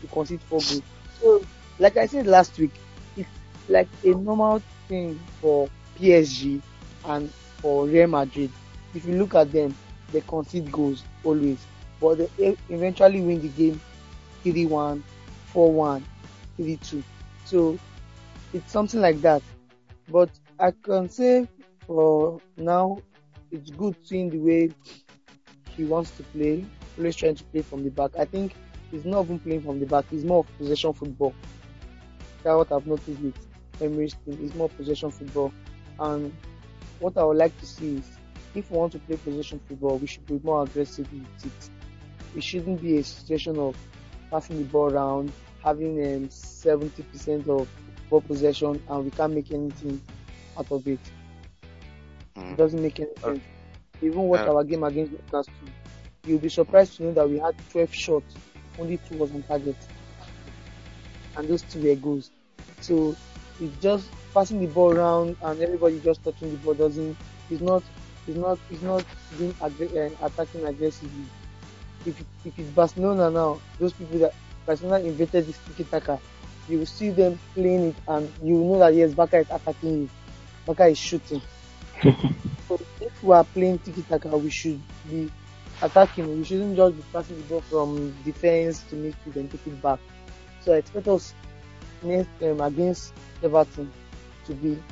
to 0.01 0.07
concede 0.07 0.41
four 0.43 0.61
goals. 0.61 0.83
So, 1.21 1.43
like 1.81 1.97
I 1.97 2.07
said 2.07 2.29
last 2.29 2.57
week, 2.57 2.71
it's 3.17 3.29
like 3.69 3.89
a 4.05 4.11
normal 4.15 4.63
thing 4.87 5.19
for 5.41 5.69
PSG 5.99 6.63
and 7.07 7.29
for 7.61 7.87
Real 7.87 8.07
Madrid. 8.07 8.51
If 8.95 9.05
you 9.07 9.15
look 9.15 9.35
at 9.35 9.51
them, 9.51 9.75
they 10.13 10.21
concede 10.21 10.71
goals 10.71 11.03
always, 11.25 11.59
but 12.01 12.19
they 12.19 12.57
eventually 12.69 13.21
win 13.21 13.41
the 13.41 13.49
game 13.49 13.81
3-1, 14.45 15.03
4-1, 15.53 16.03
3-2. 16.59 17.03
So 17.45 17.79
it's 18.53 18.73
something 18.73 19.01
like 19.01 19.21
that. 19.23 19.43
But 20.09 20.31
I 20.59 20.73
can 20.83 21.09
say 21.09 21.49
for 21.87 22.41
now, 22.57 22.99
it's 23.51 23.71
good 23.71 23.97
seeing 24.05 24.31
the 24.31 24.39
way 24.39 24.71
he 25.77 25.85
wants 25.85 26.11
to 26.13 26.23
play, 26.25 26.65
always 26.99 27.17
trying 27.17 27.35
to 27.37 27.45
play 27.45 27.63
from 27.63 27.85
the 27.85 27.91
back. 27.91 28.11
I 28.19 28.25
think 28.25 28.55
he's 28.91 29.05
not 29.05 29.25
even 29.25 29.39
playing 29.39 29.63
from 29.63 29.81
the 29.81 29.87
back, 29.87 30.05
he's 30.11 30.25
more 30.25 30.41
of 30.41 30.59
possession 30.59 30.93
football. 30.93 31.35
That's 32.43 32.57
what 32.57 32.73
I've 32.73 32.87
noticed 32.87 33.21
with 33.21 33.35
Emery's 33.81 34.15
team, 34.25 34.39
he's 34.39 34.55
more 34.55 34.69
possession 34.69 35.11
football. 35.11 35.53
And 35.99 36.33
what 37.01 37.17
I 37.17 37.25
would 37.25 37.37
like 37.37 37.59
to 37.61 37.67
see 37.67 37.97
is 37.97 38.05
if 38.55 38.71
we 38.71 38.79
want 38.79 38.93
to 38.93 38.99
play 39.01 39.17
possession 39.17 39.61
football, 39.69 39.99
we 39.99 40.07
should 40.07 40.27
be 40.27 40.41
more 40.43 40.63
aggressive 40.63 41.13
with 41.13 41.47
it. 41.47 41.71
It 42.37 42.45
shouldn't 42.45 42.81
be 42.83 42.99
a 42.99 43.05
situation 43.05 43.59
of 43.59 43.77
passing 44.31 44.59
the 44.59 44.65
ball 44.65 44.93
around, 44.93 45.33
having 45.65 45.99
um, 46.05 46.29
70% 46.29 47.49
of 47.49 47.69
ball 48.11 48.21
possession, 48.21 48.81
and 48.89 49.05
we 49.05 49.11
can't 49.11 49.33
make 49.35 49.51
anything 49.51 50.01
out 50.59 50.71
of 50.71 50.87
it. 50.87 51.01
Mm. 52.37 52.53
It 52.53 52.57
doesn't 52.57 52.83
make 52.83 53.01
any 53.01 53.11
sense. 53.23 53.41
Even 54.03 54.21
watch 54.23 54.47
Uh, 54.47 54.55
our 54.55 54.65
game 54.65 54.85
against 54.85 55.13
Newcastle. 55.13 55.53
You'll 56.25 56.39
be 56.39 56.49
surprised 56.51 56.97
to 56.97 57.05
know 57.05 57.13
that 57.13 57.29
we 57.29 57.39
had 57.39 57.55
12 57.71 57.93
shots, 57.95 58.35
only 58.79 58.99
two 58.99 59.17
was 59.17 59.33
on 59.33 59.43
target, 59.45 59.77
and 61.37 61.49
those 61.49 61.63
two 61.63 61.83
were 61.83 61.95
goals. 61.95 62.31
So 62.81 63.17
it's 63.61 63.77
just 63.81 64.11
passing 64.35 64.61
the 64.61 64.67
ball 64.67 64.93
around 64.93 65.37
and 65.43 65.61
everybody 65.63 66.01
just 66.01 66.23
touching 66.23 66.51
the 66.51 66.57
ball 66.59 66.75
doesn't. 66.75 67.17
It's 67.51 67.63
not. 67.63 67.83
It's 68.27 68.37
not. 68.37 68.59
It's 68.71 68.83
not 68.83 69.05
being 69.39 69.53
aggr- 69.55 70.13
uh, 70.21 70.27
attacking 70.27 70.65
aggressively. 70.67 71.25
If 72.07 72.21
if 72.45 72.59
it's 72.59 72.71
Barcelona 72.71 73.31
now, 73.31 73.61
those 73.79 73.93
people 73.93 74.19
that 74.21 74.35
Barcelona 74.65 75.05
invented 75.05 75.47
this 75.47 75.59
tiki 75.67 75.85
taka, 75.85 76.19
you 76.69 76.79
will 76.79 76.87
see 76.87 77.11
them 77.11 77.39
playing 77.55 77.87
it 77.91 77.97
and 78.09 78.31
you 78.43 78.55
will 78.57 78.75
know 78.75 78.79
that 78.79 78.95
yes, 78.95 79.13
Barca 79.15 79.39
is 79.39 79.51
attacking 79.51 80.03
you. 80.03 80.11
Barca 80.67 80.87
is 80.87 80.99
shooting. 80.99 81.43
So 82.69 82.81
if 83.01 83.23
we 83.23 83.33
are 83.33 83.45
playing 83.45 83.79
tiki 83.79 84.03
taka, 84.03 84.37
we 84.37 84.51
should 84.51 84.81
be 85.09 85.31
attacking. 85.83 86.27
We 86.39 86.45
shouldn't 86.45 86.77
just 86.77 86.97
be 86.97 87.03
passing 87.13 87.37
the 87.37 87.43
ball 87.45 87.61
from 87.63 88.13
defense 88.25 88.83
to 88.91 88.97
midfield 88.97 89.37
and 89.37 89.51
take 89.51 89.67
it 89.67 89.81
back. 89.81 90.01
So 90.61 90.73
I 90.75 90.79
expect 90.79 91.07
us 91.07 91.33
next 92.03 92.29
um, 92.43 92.61
against 92.61 93.13
Everton 93.43 93.93
to 94.47 94.55
be 94.55 94.83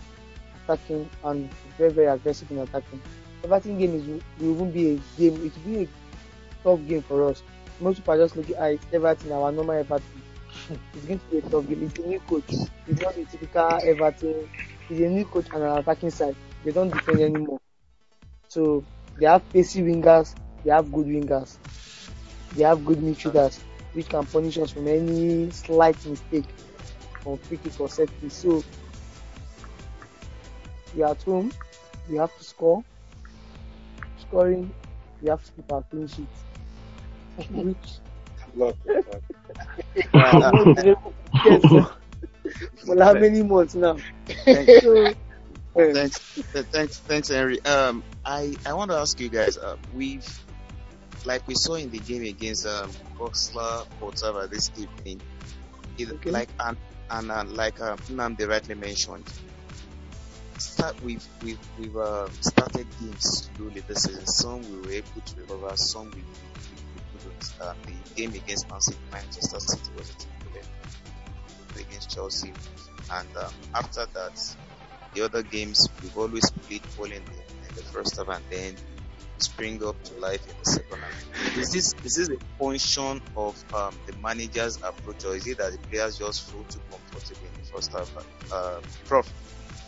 attacking 0.65 1.11
and 1.25 1.51
very 1.77 1.91
very 1.91 2.07
aggressive 2.07 2.51
in 2.51 2.59
attacking. 2.59 3.03
Everton 3.43 3.79
game 3.79 3.95
is 3.95 4.07
will 4.39 4.55
even 4.55 4.71
be 4.71 4.91
a 4.95 4.95
game. 5.19 5.35
It 5.45 5.53
will 5.67 5.75
be 5.75 5.83
a 5.83 5.89
tough 6.65 6.81
game 6.89 7.03
for 7.03 7.29
us. 7.29 7.43
Most 7.81 7.97
people 7.99 8.15
are 8.15 8.19
just 8.19 8.37
looking 8.37 8.57
at 8.57 8.79
Everton, 8.93 9.33
our 9.33 9.53
normal 9.53 9.77
Everton. 9.77 10.23
it's 10.95 11.05
going 11.05 11.19
to 11.19 11.25
be 11.31 11.39
a 11.39 11.43
tough 11.43 11.69
game. 11.69 11.83
It's 11.85 11.99
a 11.99 12.07
new 12.09 12.21
coach. 12.21 12.53
It's 12.89 13.01
not 13.01 13.17
a 13.17 13.25
typical 13.27 13.79
Everton. 13.85 14.49
It's 14.91 15.01
a 15.01 15.09
new 15.09 15.25
coach 15.27 15.47
on 15.53 15.63
an 15.63 15.79
attacking 15.79 16.11
side. 16.11 16.35
They 16.65 16.73
don't 16.73 16.91
defend 16.91 17.21
anymore. 17.21 17.61
So 18.49 18.85
they 19.19 19.27
have 19.27 19.49
pacey 19.53 19.83
wingers. 19.83 20.35
They 20.65 20.71
have 20.71 20.91
good 20.91 21.07
wingers. 21.07 21.59
They 22.57 22.65
have 22.65 22.85
good 22.85 22.99
midfielders 22.99 23.61
which 23.95 24.09
can 24.09 24.27
punish 24.27 24.59
us 24.59 24.73
from 24.73 24.89
any 24.89 25.51
slight 25.51 26.05
mistake 26.05 26.45
on 27.25 27.39
free 27.39 27.59
kick 27.59 27.81
or. 27.81 27.89
So 27.89 28.65
we 30.95 31.03
are 31.03 31.13
at 31.13 31.23
home. 31.23 31.53
We 32.09 32.17
have 32.17 32.37
to 32.37 32.45
score. 32.45 32.85
Scoring, 34.19 34.73
we 35.23 35.29
have 35.29 35.45
to 35.45 35.53
keep 35.53 35.73
our 35.73 35.83
clean 35.83 36.09
sheet. 36.09 36.27
Love 38.55 38.77
for 42.87 42.97
how 43.03 43.15
many 43.15 43.43
months 43.43 43.75
now? 43.75 43.97
Thanks, 44.49 44.73
So, 44.83 45.13
thanks, 45.93 46.19
thanks, 46.71 46.99
thanks, 47.01 47.29
Henry. 47.29 47.65
Um, 47.65 48.05
I 48.25 48.57
I 48.67 48.75
want 48.75 48.91
to 48.91 48.97
ask 48.97 49.19
you 49.21 49.29
guys. 49.29 49.57
Uh, 49.59 49.77
we've 49.95 50.27
like 51.25 51.47
we 51.49 51.55
saw 51.55 51.75
in 51.75 51.91
the 51.91 51.99
game 52.01 52.23
against 52.23 52.67
um 52.67 52.91
Vorskla 53.19 53.87
Poltava 54.01 54.49
this 54.49 54.71
evening. 54.77 55.21
It, 55.99 56.11
Okay. 56.11 56.31
Like 56.31 56.51
and 56.61 56.77
and 57.11 57.31
uh, 57.31 57.45
like 57.47 57.81
uh, 57.81 57.97
Nnamdi 57.97 58.49
rightly 58.49 58.75
mentioned, 58.75 59.25
start 60.59 61.01
we've 61.03 61.25
we've 61.43 61.59
we've 61.79 61.97
uh, 61.97 62.29
started 62.41 62.87
games 63.01 63.51
slowly 63.57 63.81
this 63.87 64.03
season. 64.05 64.27
Some 64.27 64.61
we 64.71 64.81
were 64.81 64.93
able 64.93 65.21
to 65.25 65.37
recover, 65.41 65.77
some 65.77 66.11
we, 66.11 66.17
we, 66.19 66.23
we 66.23 66.53
couldn't. 66.67 66.74
Uh, 67.61 67.75
the 67.87 68.15
game 68.15 68.35
against 68.35 68.69
Manchester 68.71 69.61
City 69.61 69.91
was 69.97 70.11
a 70.11 70.53
game 70.53 71.87
against 71.87 72.11
Chelsea, 72.15 72.53
and 73.13 73.37
um, 73.37 73.53
after 73.75 74.07
that, 74.15 74.57
the 75.15 75.23
other 75.23 75.43
games 75.43 75.89
we've 76.03 76.17
always 76.17 76.51
played 76.51 76.83
well 76.99 77.11
in 77.11 77.25
the, 77.25 77.33
in 77.69 77.75
the 77.77 77.83
first 77.83 78.17
half 78.17 78.29
and 78.29 78.45
then 78.51 78.75
spring 79.39 79.85
up 79.85 80.03
to 80.05 80.15
life 80.15 80.47
in 80.49 80.55
the 80.63 80.71
second 80.71 81.01
half. 81.01 81.59
Is 81.59 81.73
this 81.73 81.95
is 82.05 82.15
this 82.17 82.29
a 82.29 82.39
function 82.59 83.21
of 83.37 83.75
um, 83.75 83.95
the 84.07 84.13
manager's 84.19 84.77
approach, 84.83 85.25
or 85.25 85.37
is 85.37 85.47
it 85.47 85.59
that 85.59 85.73
the 85.73 85.79
players 85.89 86.19
just 86.19 86.51
feel 86.51 86.65
too 86.65 86.81
comfortable 86.91 87.47
in 87.47 87.61
the 87.61 87.71
first 87.71 87.93
half? 87.93 88.11
Uh, 88.53 88.81
Prof. 89.07 89.33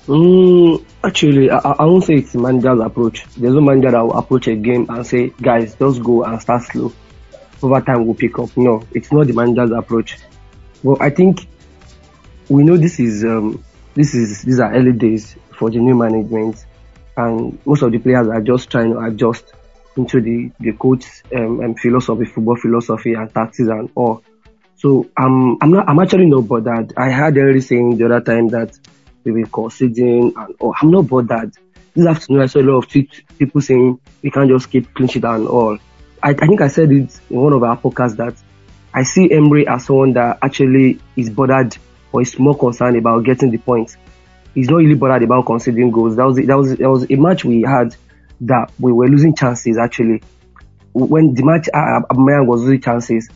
Mm, 0.07 0.85
actually, 1.03 1.51
I, 1.51 1.59
I 1.59 1.85
won't 1.85 2.05
say 2.05 2.15
it's 2.15 2.33
the 2.33 2.39
manager's 2.39 2.81
approach. 2.81 3.25
There's 3.37 3.55
no 3.55 3.61
manager 3.61 3.91
that 3.91 4.01
will 4.01 4.17
approach 4.17 4.47
a 4.47 4.55
game 4.55 4.87
and 4.89 5.05
say, 5.05 5.33
guys, 5.41 5.75
just 5.75 6.03
go 6.03 6.23
and 6.23 6.41
start 6.41 6.63
slow. 6.63 6.93
Over 7.63 7.81
time, 7.81 8.05
we'll 8.05 8.15
pick 8.15 8.39
up. 8.39 8.55
No, 8.57 8.87
it's 8.93 9.13
not 9.13 9.27
the 9.27 9.33
manager's 9.33 9.71
approach. 9.71 10.19
Well, 10.83 10.99
I 11.01 11.11
think 11.11 11.47
we 12.49 12.63
know 12.63 12.77
this 12.77 13.01
is 13.01 13.25
um, 13.25 13.65
this 13.95 14.15
is 14.15 14.43
these 14.43 14.61
are 14.61 14.73
early 14.73 14.93
days 14.93 15.37
for 15.59 15.71
the 15.71 15.79
new 15.79 15.95
management, 15.95 16.65
and 17.17 17.59
most 17.67 17.83
of 17.83 17.93
the 17.93 17.99
players 17.99 18.29
are 18.29 18.41
just 18.41 18.71
trying 18.71 18.93
to 18.93 19.01
adjust 19.01 19.53
into 19.97 20.21
the 20.21 20.51
the 20.61 20.73
coach's 20.73 21.23
um, 21.35 21.61
um, 21.61 21.75
philosophy, 21.75 22.27
football 22.27 22.57
philosophy, 22.57 23.15
and 23.15 23.33
tactics 23.33 23.69
and 23.69 23.91
all. 23.95 24.23
So 24.77 25.09
I'm 25.17 25.57
I'm 25.63 25.71
not 25.71 25.89
I'm 25.89 25.99
actually 25.99 26.27
not 26.27 26.47
bothered. 26.47 26.93
I 26.97 27.11
heard 27.11 27.37
Henry 27.37 27.61
saying 27.61 27.97
the 27.97 28.05
other 28.05 28.21
time 28.21 28.49
that 28.49 28.79
we 29.25 29.33
were 29.33 29.47
conceding 29.47 30.35
and 30.37 30.55
all. 30.61 30.75
I'm 30.81 30.91
not 30.91 31.09
bothered. 31.09 31.55
This 31.95 32.07
afternoon 32.07 32.43
I 32.43 32.47
saw 32.47 32.61
a 32.61 32.63
lot 32.63 32.79
of 32.79 32.89
tweet, 32.89 33.23
people 33.39 33.63
saying 33.63 33.99
we 34.23 34.31
can't 34.31 34.51
just 34.51 34.71
keep 34.71 34.87
sheet 35.09 35.25
and 35.25 35.49
all. 35.49 35.79
I, 36.27 36.31
I 36.31 36.47
think 36.47 36.61
I 36.61 36.67
said 36.67 36.91
it 36.91 37.21
in 37.31 37.41
one 37.41 37.53
of 37.53 37.63
our 37.63 37.79
podcasts 37.79 38.17
that 38.17 38.35
I 38.93 39.05
see 39.05 39.31
Emery 39.31 39.69
as 39.69 39.87
someone 39.87 40.13
that 40.15 40.39
actually 40.43 40.99
is 41.15 41.31
bothered 41.31 41.79
or 42.11 42.21
is 42.21 42.37
more 42.37 42.59
concerned 42.59 42.97
about 42.97 43.23
getting 43.25 43.53
the 43.53 43.59
points. 43.59 43.97
He's 44.53 44.69
not 44.69 44.79
really 44.79 44.97
bothered 44.97 45.23
about 45.23 45.47
conceding 45.47 45.93
goals. 45.93 46.17
That 46.17 46.25
was 46.25 46.37
that 46.39 46.57
was 46.59 46.77
that 46.79 46.91
was 46.91 47.09
a 47.09 47.15
match 47.15 47.45
we 47.45 47.63
had 47.63 47.95
that 48.41 48.73
we 48.81 48.91
were 48.91 49.07
losing 49.07 49.37
chances 49.37 49.79
actually. 49.79 50.21
When 50.95 51.33
the 51.35 51.45
match 51.45 51.69
uh, 51.73 52.01
Aubameyang 52.11 52.47
was 52.47 52.63
losing 52.63 52.81
chances, 52.81 53.29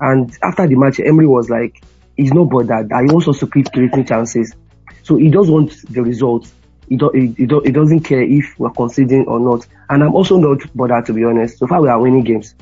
and 0.00 0.34
after 0.42 0.66
the 0.66 0.76
match 0.76 1.00
Emery 1.00 1.26
was 1.26 1.50
like, 1.50 1.82
he's 2.16 2.32
not 2.32 2.48
bothered. 2.48 2.86
He 2.86 3.12
wants 3.12 3.28
us 3.28 3.40
to 3.40 3.46
keep 3.46 3.70
creating 3.72 4.06
chances. 4.06 4.54
So 5.02 5.16
he 5.16 5.28
does 5.28 5.50
want 5.50 5.74
the 5.92 6.00
results. 6.02 6.50
He, 6.88 6.96
do, 6.96 7.10
he, 7.14 7.28
he, 7.36 7.46
do, 7.46 7.60
he 7.64 7.70
doesn't 7.70 8.00
care 8.00 8.22
if 8.22 8.58
we're 8.58 8.70
conceding 8.70 9.26
or 9.26 9.38
not. 9.40 9.66
And 9.90 10.02
I'm 10.02 10.14
also 10.14 10.36
not 10.38 10.60
bothered 10.74 11.06
to 11.06 11.12
be 11.12 11.24
honest. 11.24 11.58
So 11.58 11.66
far 11.66 11.80
we 11.82 11.88
are 11.88 12.00
winning 12.00 12.24
games. 12.24 12.54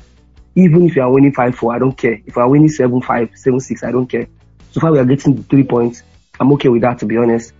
Even 0.55 0.85
if 0.87 0.95
we 0.95 1.01
are 1.01 1.11
winning 1.11 1.33
5-4, 1.33 1.75
I 1.75 1.79
don't 1.79 1.97
care. 1.97 2.19
If 2.25 2.35
we 2.35 2.41
are 2.41 2.49
winning 2.49 2.69
7-5, 2.69 3.01
7-6, 3.03 3.83
I 3.87 3.91
don't 3.91 4.07
care. 4.07 4.27
So 4.71 4.81
far 4.81 4.91
we 4.91 4.99
are 4.99 5.05
getting 5.05 5.35
the 5.35 5.43
three 5.43 5.63
points. 5.63 6.03
I'm 6.39 6.51
okay 6.53 6.69
with 6.69 6.81
that 6.81 6.99
to 6.99 7.05
be 7.05 7.17
honest. 7.17 7.53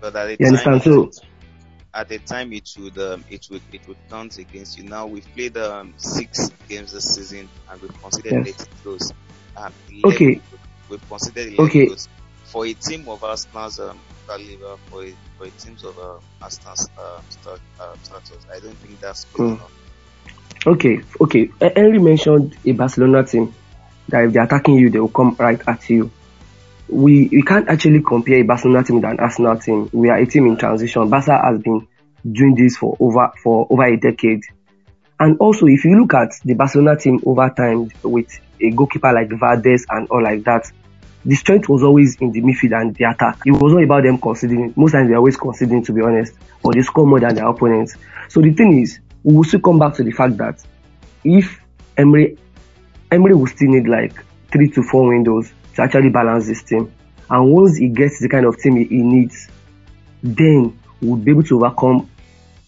But 0.00 0.14
at 0.16 0.26
the 0.26 0.30
You 0.32 0.36
time, 0.36 0.46
understand? 0.74 0.82
So 0.82 1.10
at 1.94 2.08
the 2.08 2.18
time 2.18 2.52
it 2.52 2.68
would 2.78 2.98
um, 2.98 3.24
it 3.30 3.46
would 3.50 3.62
it 3.72 3.86
would 3.88 3.96
count 4.10 4.38
against 4.38 4.78
you. 4.78 4.84
Now 4.84 5.06
we've 5.06 5.26
played 5.34 5.56
um, 5.56 5.94
six 5.96 6.50
games 6.68 6.92
this 6.92 7.14
season 7.14 7.48
and 7.70 7.82
we've 7.82 8.02
considered 8.02 8.46
Yes. 8.46 8.60
80 8.60 8.70
goals. 8.84 9.12
Um, 9.56 9.72
Okay. 10.04 10.40
We've 10.88 11.08
considered 11.08 11.48
11 11.48 11.64
Okay. 11.66 11.86
goals. 11.86 12.08
For 12.44 12.66
a 12.66 12.72
team 12.72 13.08
of 13.08 13.22
Arsenal's 13.24 13.78
um, 13.80 13.98
for 14.28 15.04
a, 15.04 15.14
for 15.38 15.44
a 15.44 15.50
team 15.50 15.76
of 15.84 15.98
uh, 15.98 16.48
start, 16.48 16.78
uh, 16.98 17.20
I 18.52 18.60
don't 18.60 18.76
think 18.76 19.00
that's 19.00 19.24
good 19.26 19.46
Mm. 19.46 19.56
enough. 19.56 19.72
Okay, 20.66 21.00
okay. 21.20 21.50
Henry 21.60 21.98
mentioned 21.98 22.56
a 22.64 22.72
Barcelona 22.72 23.24
team 23.24 23.54
that 24.08 24.24
if 24.24 24.32
they're 24.32 24.42
attacking 24.42 24.74
you, 24.74 24.90
they 24.90 24.98
will 24.98 25.08
come 25.08 25.36
right 25.38 25.60
at 25.66 25.88
you. 25.88 26.10
We 26.88 27.28
we 27.30 27.42
can't 27.42 27.68
actually 27.68 28.02
compare 28.02 28.40
a 28.40 28.42
Barcelona 28.42 28.82
team 28.82 28.96
with 28.96 29.04
an 29.04 29.20
Arsenal 29.20 29.56
team. 29.58 29.88
We 29.92 30.08
are 30.08 30.16
a 30.18 30.26
team 30.26 30.46
in 30.46 30.56
transition. 30.56 31.08
Barca 31.08 31.38
has 31.42 31.60
been 31.60 31.86
doing 32.30 32.54
this 32.54 32.76
for 32.76 32.96
over 32.98 33.30
for 33.42 33.66
over 33.70 33.84
a 33.84 33.96
decade. 33.96 34.42
And 35.20 35.36
also, 35.38 35.66
if 35.66 35.84
you 35.84 35.98
look 36.00 36.14
at 36.14 36.32
the 36.44 36.54
Barcelona 36.54 36.96
team 36.96 37.20
over 37.26 37.52
time 37.56 37.90
with 38.02 38.28
a 38.60 38.70
goalkeeper 38.70 39.12
like 39.12 39.28
Valdes 39.38 39.86
and 39.90 40.08
all 40.10 40.22
like 40.22 40.44
that, 40.44 40.70
the 41.24 41.34
strength 41.34 41.68
was 41.68 41.82
always 41.82 42.16
in 42.16 42.32
the 42.32 42.40
midfield 42.40 42.80
and 42.80 42.94
the 42.94 43.04
attack. 43.04 43.38
It 43.44 43.52
was 43.52 43.72
not 43.72 43.82
about 43.82 44.04
them 44.04 44.18
conceding. 44.18 44.72
Most 44.76 44.92
times 44.92 45.08
they're 45.08 45.16
always 45.16 45.36
conceding, 45.36 45.84
to 45.84 45.92
be 45.92 46.00
honest, 46.00 46.34
but 46.62 46.74
they 46.74 46.82
score 46.82 47.06
more 47.06 47.20
than 47.20 47.34
their 47.34 47.46
opponents. 47.46 47.96
So 48.28 48.40
the 48.40 48.52
thing 48.52 48.80
is, 48.80 49.00
we 49.22 49.34
will 49.34 49.44
still 49.44 49.60
come 49.60 49.78
back 49.78 49.94
to 49.94 50.04
the 50.04 50.12
fact 50.12 50.36
that 50.38 50.64
if 51.24 51.60
Emery, 51.96 52.38
Emery 53.10 53.34
will 53.34 53.46
still 53.46 53.68
need 53.68 53.88
like 53.88 54.24
three 54.50 54.70
to 54.70 54.82
four 54.82 55.08
windows 55.08 55.52
to 55.74 55.82
actually 55.82 56.10
balance 56.10 56.46
this 56.46 56.62
team. 56.62 56.92
And 57.28 57.52
once 57.52 57.76
he 57.76 57.88
gets 57.88 58.20
the 58.20 58.28
kind 58.28 58.46
of 58.46 58.56
team 58.58 58.76
he 58.76 59.02
needs, 59.02 59.48
then 60.22 60.78
we'll 61.00 61.16
be 61.16 61.32
able 61.32 61.42
to 61.44 61.56
overcome 61.56 62.08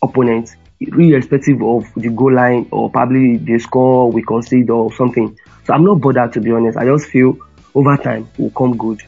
opponents, 0.03 0.57
irrespective 0.81 1.63
of 1.63 1.93
the 1.95 2.11
goal 2.11 2.35
line 2.35 2.69
or 2.71 2.91
probably 2.91 3.37
the 3.37 3.59
score 3.59 4.11
we 4.11 4.23
concede 4.23 4.71
or 4.71 4.93
something. 4.93 5.37
So 5.65 5.75
I'm 5.75 5.85
not 5.85 6.01
bothered 6.01 6.33
to 6.35 6.41
be 6.41 6.51
honest. 6.51 6.77
I 6.77 6.85
just 6.85 7.07
feel 7.07 7.39
over 7.75 7.97
time 7.97 8.31
will 8.37 8.51
come 8.51 8.77
good. 8.77 9.03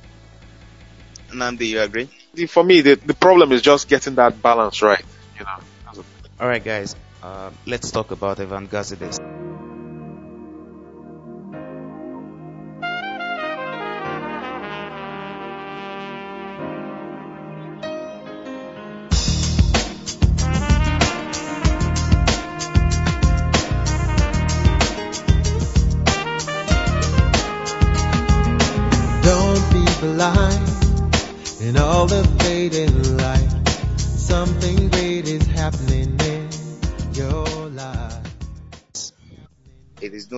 Namdi, 1.31 1.69
you 1.69 1.81
agree? 1.81 2.09
For 2.47 2.63
me, 2.65 2.81
the, 2.81 2.95
the 2.95 3.15
problem 3.15 3.53
is 3.53 3.63
just 3.63 3.89
getting 3.89 4.15
that 4.17 4.41
balance 4.43 4.83
right. 4.83 5.05
You 5.39 5.45
know, 5.45 6.03
All 6.41 6.49
right, 6.49 6.63
guys. 6.63 6.95
Uh, 7.23 7.51
let's 7.67 7.91
talk 7.91 8.11
about 8.11 8.41
Evan 8.41 8.69
Gazidis. 8.69 9.42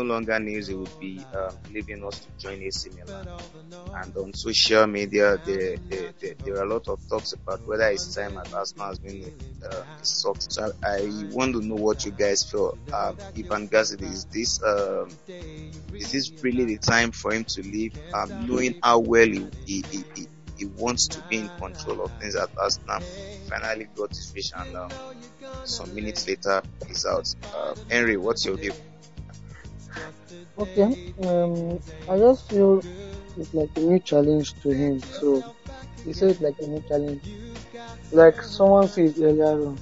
Longer 0.04 0.38
news. 0.38 0.68
It 0.68 0.74
would 0.76 0.98
be 0.98 1.26
um, 1.34 1.56
leaving 1.72 2.04
us 2.04 2.20
to 2.20 2.28
join 2.38 2.62
AC 2.62 2.90
Milan. 2.90 3.26
And 3.92 4.16
on 4.16 4.34
social 4.34 4.86
media, 4.86 5.38
there, 5.44 5.76
there, 5.88 6.08
there, 6.20 6.34
there, 6.44 6.54
are 6.58 6.62
a 6.64 6.68
lot 6.68 6.88
of 6.88 7.00
talks 7.08 7.32
about 7.32 7.60
whether 7.66 7.90
his 7.90 8.14
time 8.14 8.36
at 8.38 8.52
Arsenal 8.52 8.88
has 8.88 8.98
been 8.98 9.32
uh, 9.64 9.82
a 10.00 10.04
success. 10.04 10.54
So 10.54 10.72
I 10.84 11.24
want 11.30 11.54
to 11.54 11.60
know 11.60 11.76
what 11.76 12.04
you 12.04 12.12
guys 12.12 12.42
feel. 12.44 12.76
Um, 12.92 13.18
Ivan 13.36 13.68
Gazidi, 13.68 14.10
is 14.10 14.24
this 14.26 14.62
um, 14.62 15.10
is 15.98 16.10
this 16.12 16.32
really 16.42 16.64
the 16.64 16.78
time 16.78 17.12
for 17.12 17.32
him 17.32 17.44
to 17.44 17.62
leave? 17.62 17.94
Um, 18.12 18.46
knowing 18.46 18.74
how 18.82 18.98
well 18.98 19.26
he, 19.26 19.50
he, 19.64 19.84
he, 20.14 20.26
he 20.58 20.64
wants 20.66 21.08
to 21.08 21.22
be 21.22 21.38
in 21.40 21.50
control 21.50 22.00
of 22.02 22.12
things 22.20 22.34
at 22.36 22.50
Arsenal. 22.56 23.00
Finally 23.48 23.88
got 23.94 24.10
his 24.10 24.32
wish, 24.34 24.52
and 24.54 24.74
um, 24.76 24.90
some 25.64 25.94
minutes 25.94 26.26
later 26.26 26.62
he's 26.86 27.06
out. 27.06 27.32
Uh, 27.54 27.74
Henry, 27.90 28.16
what's 28.16 28.44
your 28.44 28.56
view? 28.56 28.72
Okay, 30.58 30.96
um, 31.24 31.78
I 32.08 32.18
just 32.18 32.48
feel 32.48 32.82
it's 33.36 33.52
like 33.54 33.70
a 33.76 33.80
new 33.80 34.00
challenge 34.00 34.54
to 34.62 34.70
him. 34.70 35.00
So 35.00 35.44
he 36.04 36.12
said 36.14 36.30
it's 36.30 36.40
like 36.40 36.56
a 36.60 36.66
new 36.66 36.82
challenge. 36.88 37.24
Like 38.12 38.42
someone 38.42 38.88
said 38.88 39.14
earlier 39.18 39.66
on 39.68 39.80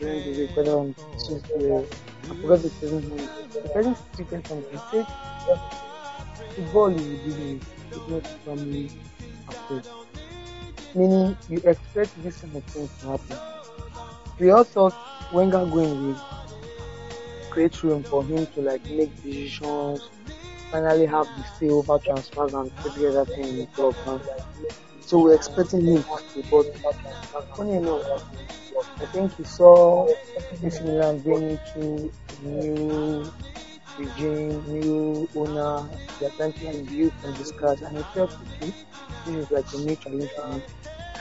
during 0.00 0.22
the 0.24 0.32
week, 0.32 0.56
on 0.58 0.96
Tuesday, 1.18 1.86
I 2.30 2.34
forgot 2.40 2.62
the 2.62 2.70
person 2.80 3.08
name. 3.10 3.30
The 3.62 3.70
person 3.70 3.96
tweeted 4.16 4.46
something. 4.46 4.66
He 4.72 4.78
said 4.78 5.06
football 6.54 6.88
is 6.96 7.06
a 7.12 7.16
business, 7.16 7.62
it's 7.92 8.06
not 8.08 8.26
family 8.44 8.90
affair. 9.48 9.84
Meaning 10.94 11.36
you 11.46 11.60
expect 11.64 12.12
this 12.22 12.38
kind 12.38 12.56
of 12.56 12.64
thing 12.72 12.88
to 13.00 13.06
happen. 13.06 13.38
We 14.38 14.50
all 14.50 14.64
thought 14.64 14.96
Wenger 15.30 15.66
going 15.66 16.00
with 16.06 16.22
create 17.54 17.82
room 17.84 18.02
for 18.02 18.24
him 18.24 18.46
to 18.46 18.60
like 18.60 18.82
make 18.90 19.14
decisions, 19.22 20.10
finally 20.72 21.06
have 21.06 21.28
the 21.36 21.44
say 21.44 21.68
over 21.70 21.98
transfers 22.04 22.52
and 22.52 22.70
every 22.84 23.06
other 23.06 23.24
thing 23.26 23.44
in 23.44 23.58
the 23.60 23.66
club. 23.66 23.94
Man. 24.04 24.20
So 25.00 25.20
we're 25.20 25.34
expecting 25.34 25.86
him 25.86 26.02
to 26.02 26.42
but 26.50 26.66
funny 27.56 27.76
enough, 27.76 28.02
I 29.00 29.06
think 29.06 29.36
he 29.36 29.44
saw 29.44 30.08
AC 30.64 30.82
Milan 30.82 31.22
going 31.22 31.50
into 31.50 32.12
new 32.42 33.32
regime, 33.96 34.64
new 34.66 35.28
owner, 35.36 35.88
they're 36.18 36.30
trying 36.30 36.52
to 36.54 36.66
review 36.66 37.12
from 37.20 37.34
the 37.34 37.44
scratch 37.44 37.80
and 37.82 37.96
he 37.98 38.02
felt 38.14 38.36
okay, 38.62 38.72
this 39.24 39.34
is 39.36 39.50
like 39.52 39.66
a 39.72 39.78
new 39.78 39.94
challenge 39.94 40.30
for 40.34 40.48
me. 40.54 40.62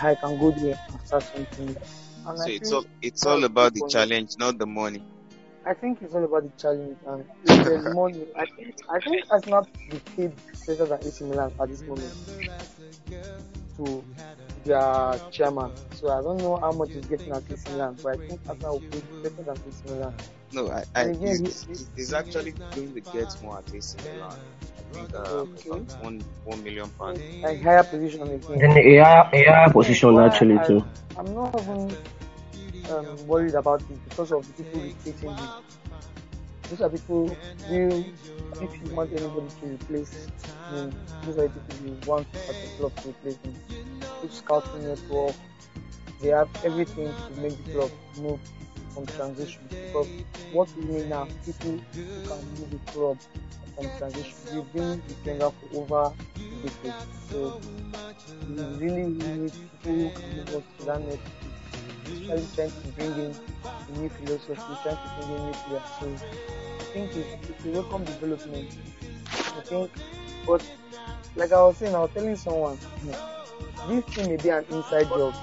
I 0.01 0.15
can 0.15 0.39
go 0.39 0.49
there 0.51 0.79
and 0.89 1.01
start 1.05 1.23
something. 1.23 1.77
And 2.25 2.37
so 2.39 2.49
it's 2.49 2.71
all 2.71 2.85
it's 3.03 3.25
all 3.27 3.43
about 3.43 3.75
the 3.75 3.83
challenge, 3.87 4.35
not 4.39 4.57
the 4.57 4.65
money. 4.65 5.03
I 5.65 5.73
think 5.73 6.01
it's 6.01 6.13
all 6.13 6.23
about 6.23 6.43
the 6.43 6.61
challenge 6.61 6.97
and 7.07 7.25
if 7.45 7.65
there's 7.65 7.95
money. 7.95 8.25
I 8.35 8.45
think 8.45 8.75
I 8.89 8.99
think 8.99 9.25
Arsenal 9.29 9.67
be 9.89 9.99
paid 10.15 10.31
better 10.67 10.85
than 10.85 10.99
AC 11.03 11.23
Milan 11.25 11.51
at 11.59 11.69
this 11.69 11.81
moment 11.83 12.13
to 13.77 14.03
their 14.65 15.19
chairman. 15.31 15.71
So 15.95 16.09
I 16.09 16.21
don't 16.21 16.37
know 16.37 16.57
how 16.57 16.71
much 16.71 16.89
he's 16.91 17.05
getting 17.05 17.31
at 17.31 17.43
AC 17.49 17.69
Milan, 17.71 17.97
but 18.03 18.19
I 18.19 18.27
think 18.27 18.41
Arsenal 18.47 18.79
will 18.79 18.89
pay 18.89 19.29
better 19.29 19.43
than 19.43 19.57
AC 19.57 19.83
Milan. 19.85 20.13
No, 20.51 20.69
I, 20.69 20.83
I 20.95 21.01
again, 21.03 21.45
he's, 21.45 21.87
he's, 21.95 22.13
actually 22.13 22.51
going 22.51 22.93
to 22.93 22.99
get 22.99 23.41
more 23.41 23.59
at 23.59 23.73
AC 23.73 23.97
Milan. 24.03 24.37
I 24.77 24.95
think 24.95 25.13
uh, 25.15 25.17
okay. 25.17 25.69
one 26.01 26.23
one 26.43 26.63
million 26.63 26.89
pounds. 26.91 27.19
A 27.43 27.57
higher 27.63 27.83
position 27.83 28.21
again. 28.23 28.59
Then 28.59 28.71
a 28.77 28.97
higher, 28.99 29.29
a 29.33 29.49
higher 29.49 29.69
position 29.71 30.19
actually 30.19 30.59
I, 30.59 30.67
too. 30.67 30.83
I'm 31.17 31.33
not 31.33 31.59
even 31.61 31.95
um, 32.89 33.27
worried 33.27 33.55
about 33.55 33.81
it 33.81 34.09
because 34.09 34.31
of 34.31 34.45
the 34.47 34.63
people 34.63 34.81
replacing 34.81 35.35
him. 35.35 35.49
Those 36.69 36.81
are 36.81 36.89
people 36.89 37.37
who, 37.67 38.05
if 38.61 38.81
you 38.81 38.95
want 38.95 39.11
anybody 39.11 39.47
to 39.61 39.65
replace 39.67 40.27
him, 40.69 40.93
those 41.23 41.37
are 41.37 41.47
the 41.47 41.59
people 41.59 41.87
you 41.87 41.97
want 42.05 42.31
to 42.33 42.39
at 42.49 42.61
the 42.61 42.67
club 42.77 42.95
to 42.97 43.09
replace 43.09 43.37
him. 43.37 43.55
Good 44.21 44.33
scouting 44.33 44.87
network, 44.87 45.35
they 46.21 46.29
have 46.29 46.49
everything 46.63 47.13
to 47.13 47.41
make 47.41 47.57
the 47.57 47.71
club 47.71 47.91
move 48.17 48.39
from 48.93 49.05
transition. 49.07 49.61
Because 49.69 50.07
what 50.51 50.69
we 50.77 50.85
need 50.85 51.09
now, 51.09 51.27
people 51.45 51.71
who 51.71 52.21
can 52.27 52.37
move 52.59 52.71
the 52.71 52.91
club 52.91 53.17
from 53.75 53.89
transition. 53.97 54.33
We've 54.51 54.73
been 54.73 55.01
with 55.07 55.25
Wenger 55.25 55.49
for 55.49 55.81
over 55.81 56.13
a 56.51 56.67
decade, 56.67 56.93
so 57.29 57.53
we 58.47 58.55
really, 58.77 59.03
need 59.07 59.51
people 59.51 59.93
who 59.93 60.09
can 60.11 60.35
move 60.35 60.55
us 60.55 60.63
to 60.79 60.85
that 60.85 61.01
trying 62.55 62.71
to 62.71 62.87
bring 62.95 63.11
in 63.13 63.35
a 63.65 63.99
new 63.99 64.09
philosophy, 64.09 64.77
trying 64.83 64.97
to 64.97 65.09
bring 65.17 65.37
in 65.37 65.45
new 65.45 65.53
players. 65.53 65.83
So 65.99 66.15
I 66.79 66.83
think 66.93 67.11
it's 67.15 67.65
a 67.65 67.69
welcome 67.69 68.03
development. 68.03 68.77
I 69.31 69.61
think, 69.61 69.91
but 70.45 70.63
like 71.35 71.51
I 71.51 71.61
was 71.63 71.77
saying, 71.77 71.95
I 71.95 71.99
was 71.99 72.11
telling 72.13 72.35
someone, 72.35 72.77
this 73.87 74.03
thing 74.15 74.29
may 74.29 74.37
be 74.37 74.49
an 74.49 74.65
inside 74.69 75.07
job. 75.09 75.35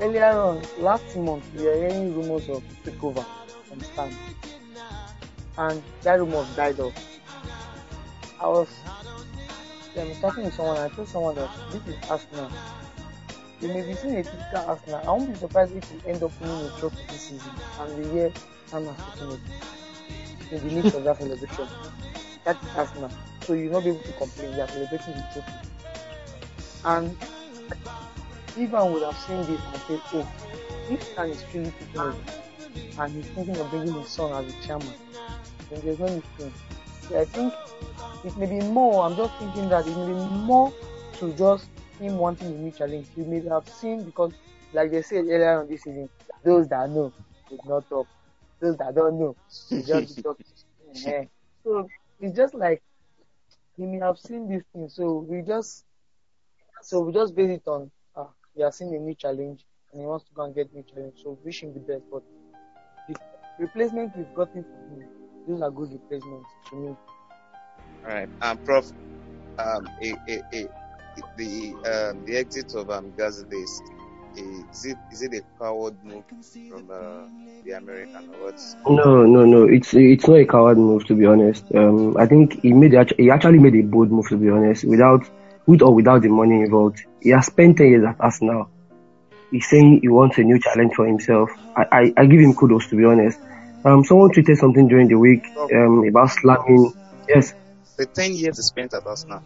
Earlier 0.00 0.26
on, 0.26 0.62
last 0.78 1.16
month, 1.16 1.44
we 1.54 1.64
were 1.64 1.74
hearing 1.74 2.14
rumors 2.14 2.48
of 2.48 2.62
takeover 2.84 3.24
from 3.68 3.80
Stan, 3.80 4.16
and 5.58 5.82
that 6.02 6.18
rumor 6.18 6.46
died 6.56 6.80
off. 6.80 6.94
I 8.40 8.48
was 8.48 8.68
um, 9.96 10.10
talking 10.20 10.44
to 10.44 10.50
someone, 10.50 10.78
I 10.78 10.88
told 10.88 11.08
someone 11.08 11.34
that 11.36 11.50
this 11.70 11.86
is 11.86 12.10
Arsenal 12.10 12.50
you 13.64 13.72
may 13.72 13.82
be 13.82 13.94
seeing 13.94 14.16
a 14.16 14.22
typical 14.22 14.58
Arsenal. 14.66 15.00
I 15.04 15.06
won't 15.06 15.32
be 15.32 15.38
surprised 15.38 15.74
if 15.74 15.90
we 15.90 16.10
end 16.10 16.22
up 16.22 16.38
winning 16.38 16.66
a 16.66 16.78
trophy 16.78 16.98
this 17.08 17.22
season 17.22 17.50
and 17.80 18.12
hear 18.12 18.32
Arsenal 18.72 18.94
taking 18.94 19.30
it 19.32 19.40
in 20.52 20.68
the 20.68 20.74
midst 20.74 20.94
of 20.94 21.04
that 21.04 21.18
celebration. 21.18 21.68
That 22.44 22.62
is 22.62 22.68
Arsenal. 22.76 23.10
So 23.40 23.54
you'll 23.54 23.72
not 23.72 23.84
be 23.84 23.90
able 23.90 24.02
to 24.02 24.12
complain. 24.12 24.52
They 24.52 24.60
are 24.60 24.68
celebrating 24.68 25.14
the 25.14 25.24
trophy. 25.32 25.52
And 26.84 27.16
Ivan 28.58 28.92
would 28.92 29.02
have 29.02 29.16
seen 29.16 29.38
this 29.38 29.60
and 29.72 29.82
said, 29.88 30.00
oh, 30.12 30.32
if 30.90 31.02
Stan 31.02 31.30
is 31.30 31.42
truly 31.50 31.68
it 31.68 32.14
and 32.98 33.12
he's 33.14 33.26
thinking 33.32 33.56
of 33.56 33.70
bringing 33.70 33.94
his 33.94 34.08
son 34.08 34.44
as 34.44 34.52
a 34.52 34.66
chairman, 34.66 34.92
then 35.70 35.80
there's 35.82 35.98
no 35.98 36.06
need 36.06 36.22
to. 36.38 36.52
So 37.08 37.20
I 37.20 37.24
think 37.24 37.54
it 38.24 38.36
may 38.36 38.46
be 38.46 38.60
more, 38.66 39.04
I'm 39.04 39.16
just 39.16 39.34
thinking 39.38 39.70
that 39.70 39.86
it 39.86 39.96
may 39.96 40.06
be 40.06 40.34
more 40.44 40.72
to 41.14 41.32
just 41.32 41.73
him 41.98 42.18
wanting 42.18 42.48
a 42.48 42.50
new 42.50 42.70
challenge. 42.72 43.06
You 43.16 43.24
may 43.24 43.42
have 43.48 43.68
seen 43.68 44.04
because, 44.04 44.32
like 44.72 44.90
they 44.90 45.02
said 45.02 45.24
earlier 45.24 45.60
on 45.60 45.68
this 45.68 45.82
season, 45.82 46.08
those 46.44 46.68
that 46.68 46.90
know 46.90 47.12
did 47.50 47.60
not 47.64 47.88
talk. 47.88 48.06
Those 48.60 48.76
that 48.78 48.94
don't 48.94 49.18
know, 49.18 49.36
they 49.70 49.82
just 49.82 50.22
talk. 50.22 50.38
yeah. 50.94 51.22
So 51.62 51.88
it's 52.20 52.36
just 52.36 52.54
like 52.54 52.82
he 53.76 53.84
may 53.84 53.98
have 53.98 54.18
seen 54.18 54.48
this 54.48 54.62
thing. 54.72 54.88
So 54.88 55.26
we 55.28 55.42
just, 55.42 55.84
so 56.82 57.00
we 57.00 57.12
just 57.12 57.34
base 57.34 57.50
it 57.58 57.68
on. 57.68 57.90
Uh, 58.14 58.26
he 58.54 58.62
has 58.62 58.76
seen 58.76 58.94
a 58.94 58.98
new 58.98 59.14
challenge 59.14 59.64
and 59.92 60.00
he 60.00 60.06
wants 60.06 60.24
to 60.26 60.34
go 60.34 60.44
and 60.44 60.54
get 60.54 60.70
a 60.72 60.76
new 60.76 60.84
challenge. 60.84 61.14
So 61.22 61.38
wish 61.44 61.62
him 61.62 61.72
the 61.74 61.80
best. 61.80 62.02
But 62.10 62.22
the 63.08 63.16
replacement 63.58 64.16
we've 64.16 64.34
gotten 64.34 64.64
from 64.64 65.00
him, 65.00 65.08
those 65.48 65.62
are 65.62 65.70
good 65.70 65.92
replacements 65.92 66.48
to 66.70 66.76
me. 66.76 66.96
All 68.06 68.10
right, 68.14 68.28
um, 68.42 68.58
Prof. 68.58 68.92
Um, 69.56 69.88
a, 70.02 70.16
a, 70.28 70.42
a 70.52 70.68
the 71.36 71.74
um, 71.84 72.24
the 72.24 72.36
exit 72.36 72.74
of 72.74 72.90
um, 72.90 73.12
Gazide 73.12 73.52
is, 73.52 73.82
is 74.36 74.84
it 74.84 74.98
is 75.12 75.22
it 75.22 75.34
a 75.34 75.42
coward 75.58 75.96
move 76.04 76.24
from 76.68 76.90
uh, 76.90 77.26
the 77.64 77.72
American 77.72 78.30
or 78.34 78.44
what? 78.44 78.60
No, 78.88 79.24
no, 79.24 79.44
no. 79.44 79.64
It's 79.64 79.94
it's 79.94 80.26
not 80.26 80.38
a 80.38 80.46
coward 80.46 80.78
move 80.78 81.06
to 81.06 81.14
be 81.14 81.26
honest. 81.26 81.64
Um, 81.74 82.16
I 82.16 82.26
think 82.26 82.60
he 82.62 82.72
made 82.72 82.94
he 83.18 83.30
actually 83.30 83.58
made 83.58 83.74
a 83.74 83.82
bold 83.82 84.10
move 84.10 84.28
to 84.28 84.36
be 84.36 84.48
honest. 84.50 84.84
Without 84.84 85.28
with 85.66 85.82
or 85.82 85.94
without 85.94 86.22
the 86.22 86.28
money 86.28 86.60
involved, 86.60 87.02
he 87.20 87.30
has 87.30 87.46
spent 87.46 87.78
ten 87.78 87.88
years 87.88 88.04
at 88.04 88.16
Arsenal. 88.20 88.70
He's 89.50 89.68
saying 89.68 90.00
he 90.02 90.08
wants 90.08 90.38
a 90.38 90.42
new 90.42 90.58
challenge 90.58 90.94
for 90.94 91.06
himself. 91.06 91.50
I, 91.76 91.86
I, 91.92 92.12
I 92.16 92.26
give 92.26 92.40
him 92.40 92.54
kudos 92.54 92.88
to 92.88 92.96
be 92.96 93.04
honest. 93.04 93.38
Um, 93.84 94.02
someone 94.02 94.30
tweeted 94.30 94.56
something 94.56 94.88
during 94.88 95.08
the 95.08 95.18
week 95.18 95.44
um, 95.72 96.04
about 96.08 96.30
slamming. 96.30 96.92
Yes. 97.28 97.54
The 97.96 98.06
ten 98.06 98.34
years 98.34 98.64
spent 98.66 98.94
at 98.94 99.06
Arsenal 99.06 99.42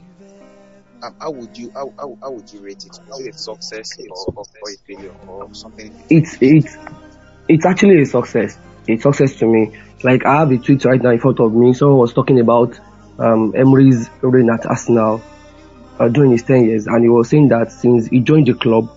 um, 1.02 1.14
how 1.20 1.30
would 1.30 1.56
you 1.56 1.70
how, 1.72 1.92
how, 1.98 2.18
how 2.20 2.30
would 2.32 2.52
you 2.52 2.60
rate 2.60 2.84
it? 2.84 2.98
Is 3.10 3.26
it 3.26 3.34
a 3.34 3.38
success 3.38 3.98
or, 3.98 4.34
or, 4.36 4.44
or 4.62 4.70
a 4.70 4.76
failure 4.86 5.14
or 5.26 5.54
something? 5.54 5.92
It's 6.10 6.36
it's 6.40 6.76
it's 7.48 7.66
actually 7.66 8.02
a 8.02 8.06
success. 8.06 8.58
It's 8.86 9.02
success 9.02 9.36
to 9.36 9.46
me. 9.46 9.78
Like 10.02 10.24
I 10.24 10.36
have 10.40 10.50
a 10.50 10.58
tweet 10.58 10.84
right 10.84 11.00
now 11.02 11.10
in 11.10 11.18
front 11.18 11.40
of 11.40 11.52
me. 11.52 11.74
Someone 11.74 11.98
was 11.98 12.12
talking 12.12 12.40
about 12.40 12.78
um, 13.18 13.52
Emery's 13.56 14.08
reign 14.20 14.50
at 14.50 14.66
Arsenal 14.66 15.22
uh, 15.98 16.08
during 16.08 16.32
his 16.32 16.42
ten 16.42 16.64
years, 16.66 16.86
and 16.86 17.02
he 17.02 17.08
was 17.08 17.28
saying 17.28 17.48
that 17.48 17.72
since 17.72 18.06
he 18.06 18.20
joined 18.20 18.46
the 18.46 18.54
club, 18.54 18.90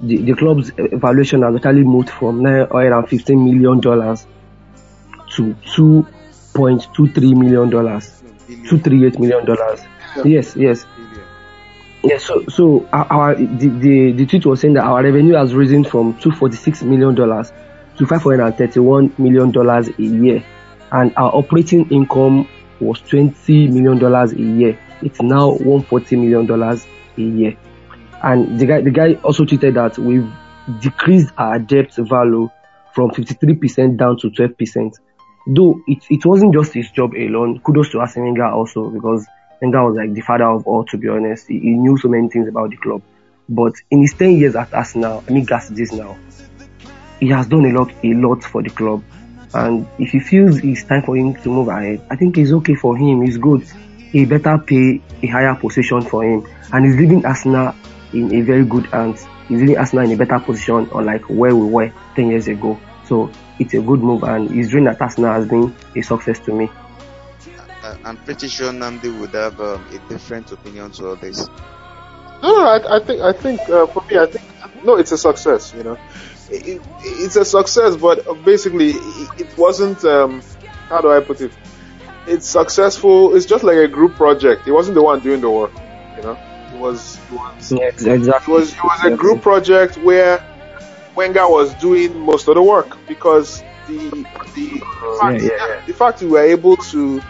the, 0.00 0.18
the 0.18 0.34
club's 0.34 0.70
valuation 0.70 1.42
has 1.42 1.56
actually 1.56 1.84
moved 1.84 2.10
from 2.10 2.42
nine 2.42 2.66
hundred 2.66 2.92
and 2.96 3.08
fifteen 3.08 3.44
million 3.44 3.80
dollars 3.80 4.26
to 5.36 5.54
two 5.74 6.06
point 6.54 6.86
two 6.94 7.08
three 7.08 7.34
million 7.34 7.70
dollars, 7.70 8.22
two 8.68 8.78
three 8.78 9.06
eight 9.06 9.18
million 9.18 9.44
dollars. 9.44 9.80
Yes, 10.24 10.54
yes. 10.56 10.84
Yeah, 12.04 12.18
so 12.18 12.44
so 12.48 12.88
our 12.92 13.34
the, 13.36 13.68
the 13.68 14.12
the 14.12 14.26
tweet 14.26 14.44
was 14.44 14.60
saying 14.60 14.74
that 14.74 14.84
our 14.84 15.02
revenue 15.02 15.34
has 15.34 15.54
risen 15.54 15.84
from 15.84 16.18
two 16.18 16.32
forty 16.32 16.56
six 16.56 16.82
million 16.82 17.14
dollars 17.14 17.52
to 17.98 18.06
five 18.06 18.22
hundred 18.22 18.40
and 18.44 18.56
thirty 18.56 18.80
one 18.80 19.14
million 19.18 19.50
dollars 19.52 19.88
a 19.88 20.02
year. 20.02 20.44
and 20.92 21.12
our 21.16 21.34
operating 21.34 21.88
income 21.90 22.46
was 22.80 23.00
20 23.00 23.68
million 23.68 23.98
dollars 23.98 24.32
a 24.32 24.40
year. 24.40 24.78
It's 25.02 25.20
now 25.22 25.50
140 25.50 26.16
million 26.16 26.46
dollars 26.46 26.86
a 27.16 27.22
year. 27.22 27.56
And 28.22 28.60
the 28.60 28.66
guy, 28.66 28.80
the 28.82 28.90
guy 28.90 29.14
also 29.24 29.44
tweeted 29.44 29.74
that 29.74 29.98
we've 29.98 30.30
decreased 30.80 31.32
our 31.38 31.58
debt 31.58 31.94
value 31.96 32.48
from 32.94 33.10
53% 33.10 33.96
down 33.96 34.18
to 34.18 34.30
12%. 34.30 34.92
Though 35.46 35.80
it, 35.88 36.04
it 36.08 36.24
wasn't 36.24 36.54
just 36.54 36.72
his 36.74 36.90
job 36.90 37.14
alone. 37.14 37.60
Kudos 37.60 37.90
to 37.92 38.00
Arsene 38.00 38.24
Wenger 38.24 38.46
also 38.46 38.90
because 38.90 39.26
Wenger 39.62 39.84
was 39.84 39.96
like 39.96 40.12
the 40.12 40.20
father 40.22 40.46
of 40.46 40.66
all, 40.66 40.84
to 40.86 40.98
be 40.98 41.08
honest. 41.08 41.46
He, 41.46 41.60
he 41.60 41.70
knew 41.70 41.96
so 41.96 42.08
many 42.08 42.28
things 42.28 42.48
about 42.48 42.70
the 42.70 42.76
club. 42.76 43.00
But 43.48 43.74
in 43.90 44.00
his 44.00 44.12
10 44.14 44.32
years 44.32 44.56
at 44.56 44.74
Arsenal, 44.74 45.22
I 45.26 45.32
mean, 45.32 45.44
gas 45.44 45.68
this 45.68 45.92
now, 45.92 46.18
he 47.20 47.28
has 47.28 47.46
done 47.46 47.64
a 47.66 47.72
lot, 47.72 47.92
a 48.02 48.12
lot 48.14 48.42
for 48.42 48.60
the 48.62 48.70
club. 48.70 49.04
And 49.54 49.86
if 49.98 50.10
he 50.10 50.18
feels 50.20 50.58
it's 50.64 50.82
time 50.82 51.02
for 51.02 51.16
him 51.16 51.34
to 51.42 51.48
move 51.48 51.68
ahead, 51.68 52.04
I 52.10 52.16
think 52.16 52.38
it's 52.38 52.50
okay 52.50 52.74
for 52.74 52.96
him. 52.96 53.22
It's 53.22 53.36
good. 53.36 53.62
He 54.10 54.24
better 54.24 54.58
pay 54.58 55.00
a 55.22 55.26
higher 55.28 55.54
position 55.54 56.02
for 56.02 56.24
him. 56.24 56.44
And 56.72 56.84
he's 56.84 56.96
leaving 56.96 57.24
Arsenal 57.24 57.74
in 58.12 58.34
a 58.34 58.40
very 58.40 58.64
good 58.64 58.86
hands. 58.86 59.24
He's 59.48 59.60
leaving 59.60 59.78
Arsenal 59.78 60.06
in 60.06 60.12
a 60.12 60.16
better 60.16 60.40
position, 60.40 60.88
unlike 60.92 61.28
where 61.30 61.54
we 61.54 61.66
were 61.66 61.92
10 62.16 62.30
years 62.30 62.48
ago. 62.48 62.80
So 63.04 63.30
it's 63.60 63.74
a 63.74 63.80
good 63.80 64.00
move, 64.00 64.24
and 64.24 64.50
his 64.50 64.70
journey 64.70 64.88
at 64.88 65.00
Arsenal 65.00 65.32
has 65.32 65.46
been 65.46 65.74
a 65.94 66.02
success 66.02 66.40
to 66.40 66.52
me. 66.52 66.68
I'm 67.82 68.16
pretty 68.18 68.48
sure 68.48 68.72
Namdi 68.72 69.18
would 69.20 69.34
have 69.34 69.60
um, 69.60 69.84
a 69.92 69.98
different 70.08 70.52
opinion 70.52 70.90
to 70.92 71.08
all 71.08 71.16
this. 71.16 71.48
No, 72.42 72.50
no, 72.52 72.66
I, 72.66 72.96
I 72.96 73.00
think, 73.00 73.20
I 73.20 73.32
think, 73.32 73.60
uh, 73.68 73.86
for 73.86 74.02
me, 74.06 74.18
I 74.18 74.26
think, 74.26 74.44
no, 74.84 74.96
it's 74.96 75.12
a 75.12 75.18
success. 75.18 75.72
You 75.76 75.84
know, 75.84 75.98
it, 76.50 76.66
it, 76.66 76.82
it's 77.02 77.36
a 77.36 77.44
success, 77.44 77.96
but 77.96 78.24
basically, 78.44 78.90
it, 78.90 79.40
it 79.40 79.58
wasn't. 79.58 80.04
Um, 80.04 80.42
how 80.88 81.00
do 81.00 81.10
I 81.10 81.20
put 81.20 81.40
it? 81.40 81.52
It's 82.26 82.46
successful. 82.46 83.34
It's 83.36 83.46
just 83.46 83.64
like 83.64 83.76
a 83.76 83.88
group 83.88 84.14
project. 84.14 84.66
It 84.66 84.72
wasn't 84.72 84.94
the 84.94 85.02
one 85.02 85.20
doing 85.20 85.40
the 85.40 85.50
work. 85.50 85.72
You 86.16 86.22
know, 86.22 86.38
it 86.72 86.78
was. 86.78 87.16
It 87.16 87.32
was, 87.32 87.72
Yeah, 87.72 87.84
exactly. 87.86 88.28
it 88.28 88.48
was, 88.48 88.72
it 88.72 88.84
was 88.84 89.04
a 89.04 89.16
group 89.16 89.42
project 89.42 89.96
where 89.98 90.44
Wenger 91.14 91.48
was 91.48 91.74
doing 91.74 92.18
most 92.18 92.48
of 92.48 92.54
the 92.54 92.62
work 92.62 92.96
because 93.06 93.62
the 93.88 94.26
the 94.54 94.80
fact, 95.20 95.42
yeah, 95.42 95.50
yeah. 95.50 95.82
the 95.86 95.92
fact 95.92 96.22
we 96.22 96.28
were 96.28 96.42
able 96.42 96.76
to 96.76 97.20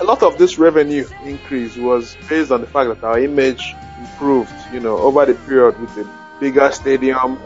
a 0.00 0.04
lot 0.04 0.22
of 0.22 0.38
this 0.38 0.58
revenue 0.58 1.06
increase 1.24 1.76
was 1.76 2.16
based 2.28 2.50
on 2.50 2.60
the 2.60 2.66
fact 2.66 2.88
that 2.88 3.04
our 3.04 3.18
image 3.18 3.74
improved, 3.98 4.52
you 4.72 4.80
know, 4.80 4.96
over 4.98 5.26
the 5.26 5.34
period 5.34 5.78
with 5.80 5.90
a 5.98 6.38
bigger 6.40 6.70
stadium, 6.70 7.38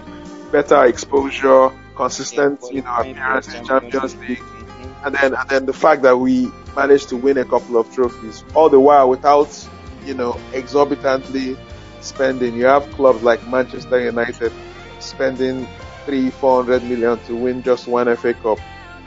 better 0.51 0.85
exposure, 0.85 1.71
consistent, 1.97 2.61
you 2.71 2.83
know, 2.83 2.95
appearance 2.97 3.53
in 3.55 3.65
Champions 3.65 4.15
League, 4.17 4.39
mm-hmm. 4.39 5.07
and 5.07 5.15
then 5.15 5.35
and 5.35 5.49
then 5.49 5.67
the 5.67 5.73
fact 5.73 6.03
that 6.03 6.17
we 6.19 6.51
managed 6.77 7.09
to 7.09 7.17
win 7.17 7.39
a 7.39 7.45
couple 7.45 7.77
of 7.79 7.93
trophies, 7.95 8.45
all 8.55 8.69
the 8.69 8.81
while 8.81 9.09
without, 9.09 9.69
you 10.05 10.15
know, 10.15 10.39
exorbitantly 10.53 11.57
spending. 12.01 12.55
You 12.55 12.67
have 12.67 12.91
clubs 12.93 13.23
like 13.23 13.47
Manchester 13.49 14.01
United 14.01 14.53
spending 15.01 15.67
three, 16.05 16.31
four 16.31 16.63
hundred 16.63 16.83
million 16.85 17.19
to 17.25 17.35
win 17.35 17.63
just 17.63 17.89
one 17.89 18.15
FA 18.17 18.35
Cup, 18.35 18.59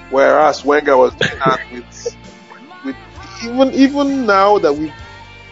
whereas 0.10 0.66
Wenger 0.66 0.98
was 0.98 1.14
doing 1.16 1.40
that 1.40 1.62
with 1.72 1.86
with 2.16 2.25
even 3.44 3.72
even 3.74 4.26
now 4.26 4.58
that 4.60 4.74
we, 4.74 4.92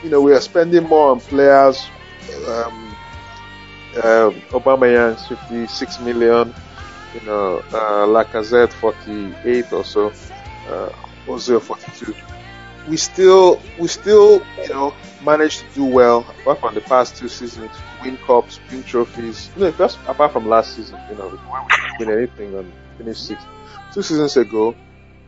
you 0.04 0.10
know, 0.10 0.22
we 0.22 0.34
are 0.34 0.41
spending 0.41 0.84
more 0.84 1.12
on 1.12 1.19
players. 1.19 1.86
Um, 2.48 2.96
uh, 3.98 4.32
Aubameyang 4.52 5.19
56 5.28 6.00
million, 6.00 6.54
you 7.13 7.22
know, 7.28 7.60
uh, 7.72 8.06
Lacazette 8.08 8.74
48 8.74 9.72
or 9.72 9.84
so, 9.84 10.08
uh, 10.67 10.89
Ozil 11.28 11.62
42. 11.62 12.15
We 12.88 12.98
still, 12.98 13.62
we 13.80 13.88
still, 13.88 14.41
you 14.62 14.69
know, 14.69 14.93
managed 15.24 15.60
to 15.60 15.65
do 15.76 15.86
well 15.86 16.26
apart 16.41 16.60
from 16.60 16.74
the 16.76 16.82
past 16.82 17.15
two 17.15 17.30
seasons, 17.30 17.72
win 18.04 18.17
cups, 18.17 18.60
win 18.72 18.84
trophies. 18.84 19.50
You 19.56 19.63
know, 19.63 19.72
just 19.72 20.00
apart 20.08 20.34
from 20.34 20.48
last 20.50 20.76
season, 20.76 21.00
you 21.10 21.15
know, 21.15 21.28
we 21.28 21.38
didn't 21.38 22.00
win 22.00 22.17
anything 22.17 22.56
and 22.58 22.74
finished 22.98 23.26
sixth. 23.28 23.46
Two 23.93 24.02
seasons 24.02 24.36
ago, 24.36 24.76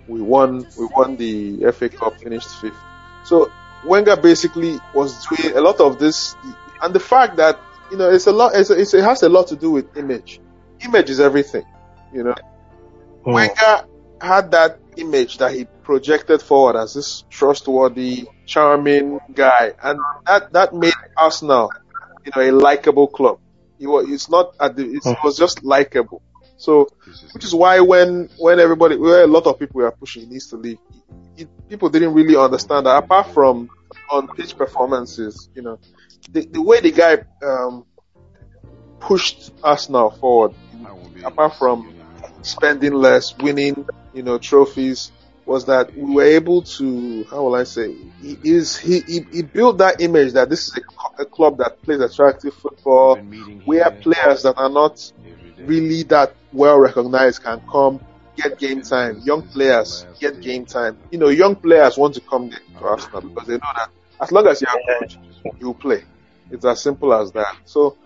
we 0.07 0.21
won, 0.21 0.67
we 0.77 0.85
won 0.95 1.17
the 1.17 1.71
FA 1.71 1.89
Cup, 1.89 2.19
finished 2.19 2.49
fifth. 2.61 2.77
So 3.23 3.51
Wenger 3.85 4.15
basically 4.15 4.79
was 4.93 5.25
doing 5.27 5.55
a 5.55 5.61
lot 5.61 5.79
of 5.79 5.99
this, 5.99 6.35
and 6.81 6.93
the 6.93 6.99
fact 6.99 7.37
that 7.37 7.59
you 7.91 7.97
know 7.97 8.09
it's 8.09 8.27
a 8.27 8.31
lot, 8.31 8.53
it's 8.55 8.69
it's, 8.69 8.93
it 8.93 9.03
has 9.03 9.23
a 9.23 9.29
lot 9.29 9.47
to 9.47 9.55
do 9.55 9.71
with 9.71 9.95
image. 9.97 10.39
Image 10.81 11.09
is 11.09 11.19
everything, 11.19 11.65
you 12.13 12.23
know. 12.23 12.35
Hmm. 13.23 13.31
Wenger 13.31 13.85
had 14.21 14.51
that 14.51 14.79
image 14.97 15.37
that 15.37 15.53
he 15.53 15.65
projected 15.83 16.41
forward 16.41 16.75
as 16.75 16.93
this 16.93 17.23
trustworthy, 17.29 18.25
charming 18.45 19.19
guy, 19.33 19.73
and 19.83 19.99
that 20.25 20.53
that 20.53 20.73
made 20.73 20.93
Arsenal, 21.17 21.71
you 22.25 22.31
know, 22.35 22.49
a 22.49 22.51
likable 22.51 23.07
club. 23.07 23.39
It 23.79 23.87
was, 23.87 24.09
it's 24.09 24.29
not 24.29 24.55
at 24.59 24.75
the, 24.75 24.85
it 24.85 25.03
was 25.23 25.37
just 25.37 25.63
likable. 25.63 26.21
So, 26.57 26.87
which 27.33 27.43
is 27.43 27.53
why 27.53 27.79
when 27.81 28.29
when 28.37 28.59
everybody, 28.59 28.97
where 28.97 29.23
a 29.23 29.27
lot 29.27 29.45
of 29.45 29.59
people 29.59 29.81
were 29.81 29.91
pushing, 29.91 30.23
he 30.23 30.29
needs 30.29 30.47
to 30.47 30.57
leave. 30.57 30.77
It, 31.37 31.49
people 31.69 31.89
didn't 31.89 32.13
really 32.13 32.35
understand 32.35 32.85
that. 32.85 32.97
Apart 32.97 33.33
from 33.33 33.69
on 34.09 34.27
pitch 34.35 34.57
performances, 34.57 35.49
you 35.53 35.61
know, 35.61 35.79
the, 36.31 36.45
the 36.45 36.61
way 36.61 36.79
the 36.79 36.91
guy 36.91 37.23
um, 37.43 37.85
pushed 38.99 39.51
Arsenal 39.63 40.11
forward, 40.11 40.53
apart 41.23 41.55
from 41.55 41.93
spending 42.41 42.93
less, 42.93 43.37
winning, 43.37 43.85
you 44.13 44.23
know, 44.23 44.37
trophies, 44.37 45.11
was 45.45 45.65
that 45.65 45.95
we 45.95 46.15
were 46.15 46.23
able 46.23 46.63
to, 46.63 47.23
how 47.25 47.43
will 47.43 47.55
I 47.55 47.65
say, 47.65 47.93
he 48.21 48.37
is 48.43 48.77
he, 48.77 49.01
he, 49.01 49.25
he 49.31 49.41
built 49.43 49.77
that 49.79 50.01
image 50.01 50.33
that 50.33 50.49
this 50.49 50.67
is 50.67 50.77
a, 50.77 51.21
a 51.23 51.25
club 51.25 51.57
that 51.57 51.81
plays 51.83 51.99
attractive 51.99 52.53
football, 52.53 53.17
where 53.65 53.91
players 53.91 54.43
that 54.43 54.57
are 54.57 54.69
not 54.69 55.11
really 55.67 56.03
that 56.03 56.35
well 56.53 56.77
recognized 56.79 57.43
can 57.43 57.61
come 57.69 57.99
get 58.35 58.57
game 58.59 58.81
time. 58.81 59.21
Young 59.23 59.41
players 59.43 60.05
get 60.19 60.41
game 60.41 60.65
time. 60.65 60.97
You 61.11 61.19
know, 61.19 61.29
young 61.29 61.55
players 61.55 61.97
want 61.97 62.15
to 62.15 62.21
come 62.21 62.49
to 62.49 62.59
Arsenal 62.81 63.21
because 63.21 63.47
they 63.47 63.53
know 63.53 63.71
that 63.75 63.89
as 64.21 64.31
long 64.31 64.47
as 64.47 64.61
you're 64.61 64.99
good, 64.99 65.15
you 65.59 65.73
play. 65.73 66.03
It's 66.51 66.65
as 66.65 66.81
simple 66.81 67.13
as 67.13 67.31
that. 67.33 67.55
So, 67.65 67.97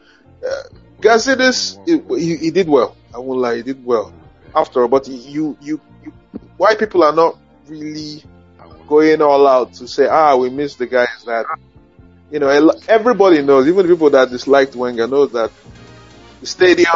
uh, 0.46 0.64
Gazidis, 1.00 1.80
he, 1.86 2.20
he, 2.20 2.38
he 2.38 2.52
did 2.52 2.68
well. 2.68 2.96
I 3.14 3.20
won't 3.20 3.40
lie, 3.40 3.58
he 3.58 3.64
did 3.64 3.86
well. 3.86 4.14
After 4.56 4.82
all, 4.82 4.88
but 4.88 5.08
you, 5.08 5.58
you, 5.62 5.82
you, 6.04 6.14
why 6.58 6.76
people 6.76 7.04
are 7.04 7.14
not 7.14 7.38
really 7.68 8.24
going 8.88 9.22
all 9.22 9.48
out 9.48 9.74
to 9.74 9.88
say, 9.88 10.08
ah, 10.08 10.36
we 10.36 10.50
miss 10.50 10.76
the 10.76 10.88
guys 10.88 11.24
that, 11.26 11.46
you 12.32 12.40
know, 12.40 12.50
everybody 12.88 13.42
knows, 13.44 13.68
even 13.68 13.88
people 13.88 14.10
that 14.10 14.30
disliked 14.30 14.76
Wenger 14.76 15.08
knows 15.08 15.32
that 15.34 15.52
the 16.40 16.46
stadium, 16.46 16.94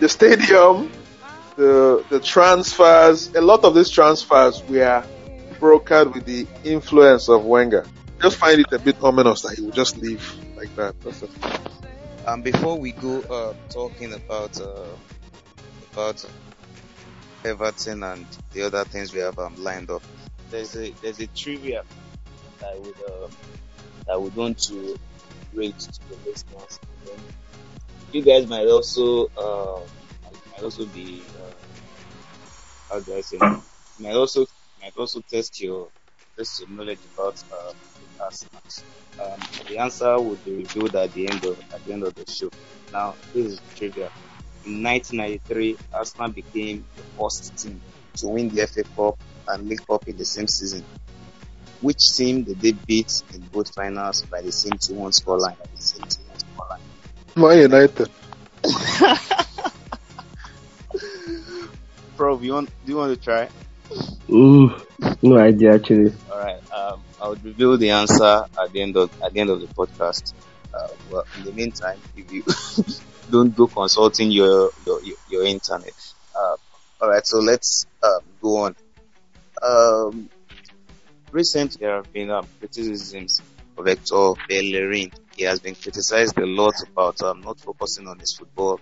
the 0.00 0.08
stadium, 0.08 0.90
the 1.56 2.04
the 2.10 2.20
transfers, 2.20 3.34
a 3.34 3.40
lot 3.40 3.64
of 3.64 3.74
these 3.74 3.90
transfers 3.90 4.62
were 4.68 5.04
brokered 5.58 6.14
with 6.14 6.24
the 6.24 6.46
influence 6.64 7.28
of 7.28 7.44
Wenger. 7.44 7.86
Just 8.20 8.36
find 8.36 8.60
it 8.60 8.72
a 8.72 8.78
bit 8.78 9.02
ominous 9.02 9.42
that 9.42 9.56
he 9.56 9.62
would 9.62 9.74
just 9.74 9.96
leave 9.98 10.22
like 10.56 10.74
that. 10.76 11.00
That's 11.00 11.22
it. 11.22 11.30
Um, 12.26 12.42
before 12.42 12.78
we 12.78 12.92
go 12.92 13.20
uh, 13.22 13.54
talking 13.68 14.12
about 14.12 14.60
uh, 14.60 14.86
about 15.92 16.24
Everton 17.44 18.04
and 18.04 18.26
the 18.52 18.62
other 18.62 18.84
things 18.84 19.12
we 19.12 19.20
have 19.20 19.38
um, 19.40 19.56
lined 19.58 19.90
up, 19.90 20.02
there's 20.50 20.76
a 20.76 20.90
there's 21.02 21.18
a 21.18 21.26
trivia 21.28 21.82
that 22.60 22.74
I 22.74 22.78
would 22.78 22.94
uh, 23.08 23.28
that 24.06 24.12
I 24.12 24.16
would 24.16 24.36
want 24.36 24.58
to 24.64 24.96
rate 25.52 25.78
to 25.78 26.08
the 26.08 26.30
listeners. 26.30 26.78
You 28.12 28.20
guys 28.20 28.46
might 28.46 28.66
also 28.66 29.26
uh, 29.38 29.80
might 30.50 30.62
also 30.62 30.84
be 30.84 31.22
uh, 31.40 31.52
how 32.90 33.00
do 33.00 33.16
I 33.16 33.22
say 33.22 33.38
might 33.98 34.14
also 34.14 34.44
might 34.82 34.94
also 34.98 35.22
test 35.22 35.58
your 35.62 35.88
test 36.36 36.60
your 36.60 36.68
knowledge 36.68 36.98
about 37.14 37.42
uh, 37.50 37.72
Arsenal. 38.22 38.62
Um, 39.18 39.40
the 39.66 39.78
answer 39.78 40.20
would 40.20 40.44
be 40.44 40.56
revealed 40.56 40.94
at 40.94 41.14
the 41.14 41.26
end 41.26 41.42
of 41.46 41.58
at 41.72 41.82
the 41.86 41.92
end 41.94 42.02
of 42.02 42.14
the 42.14 42.30
show. 42.30 42.50
Now, 42.92 43.14
this 43.32 43.52
is 43.52 43.60
trivia. 43.76 44.10
In 44.66 44.82
1993, 44.82 45.78
Arsenal 45.94 46.32
became 46.32 46.84
the 46.96 47.02
first 47.18 47.56
team 47.56 47.80
to 48.16 48.28
win 48.28 48.50
the 48.50 48.66
FA 48.66 48.84
Cup 48.94 49.18
and 49.48 49.68
League 49.68 49.86
Cup 49.86 50.06
in 50.06 50.18
the 50.18 50.24
same 50.26 50.48
season. 50.48 50.84
Which 51.80 52.14
team 52.14 52.42
did 52.42 52.60
they 52.60 52.72
beat 52.72 53.22
in 53.32 53.40
both 53.40 53.74
finals 53.74 54.22
by 54.22 54.42
the 54.42 54.52
same 54.52 54.74
2-1 54.74 55.20
scoreline? 55.20 55.56
The 55.74 55.82
same 55.82 56.04
2-1 56.04 56.21
scoreline. 57.36 57.48
Man 57.48 57.58
United. 57.58 58.08
Bro, 62.16 62.40
you 62.40 62.52
want 62.54 62.70
do 62.84 62.92
you 62.92 62.98
want 62.98 63.14
to 63.14 63.20
try? 63.22 63.48
Mm, 64.28 64.84
no 65.22 65.38
idea 65.38 65.74
actually. 65.74 66.12
All 66.30 66.38
right. 66.38 66.60
Um, 66.72 67.02
I 67.20 67.28
would 67.28 67.44
reveal 67.44 67.76
the 67.76 67.90
answer 67.90 68.24
at 68.24 68.72
the 68.72 68.82
end 68.82 68.96
of 68.96 69.10
at 69.22 69.32
the 69.32 69.40
end 69.40 69.50
of 69.50 69.60
the 69.60 69.68
podcast. 69.68 70.32
Uh, 70.74 70.88
well, 71.10 71.24
in 71.36 71.44
the 71.44 71.52
meantime, 71.52 72.00
if 72.16 72.32
you 72.32 72.44
don't 73.30 73.54
go 73.54 73.66
consulting 73.66 74.30
your 74.30 74.70
your 74.86 75.02
your, 75.02 75.16
your 75.28 75.44
internet. 75.44 75.94
Uh, 76.34 76.56
all 77.00 77.08
right. 77.10 77.26
So 77.26 77.38
let's 77.38 77.86
um, 78.02 78.20
go 78.40 78.56
on. 78.58 78.76
um, 79.62 80.30
recently 81.30 81.78
there 81.80 81.96
have 81.96 82.12
been 82.12 82.30
um, 82.30 82.46
criticisms 82.58 83.40
of 83.76 83.86
Hector 83.86 84.32
Bellerin. 84.48 85.10
He 85.36 85.44
has 85.44 85.60
been 85.60 85.74
criticized 85.74 86.38
a 86.38 86.46
lot 86.46 86.74
about 86.88 87.20
um, 87.22 87.40
not 87.40 87.60
focusing 87.60 88.06
on 88.08 88.18
his 88.18 88.34
football 88.34 88.80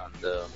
and 0.00 0.24
um, 0.24 0.50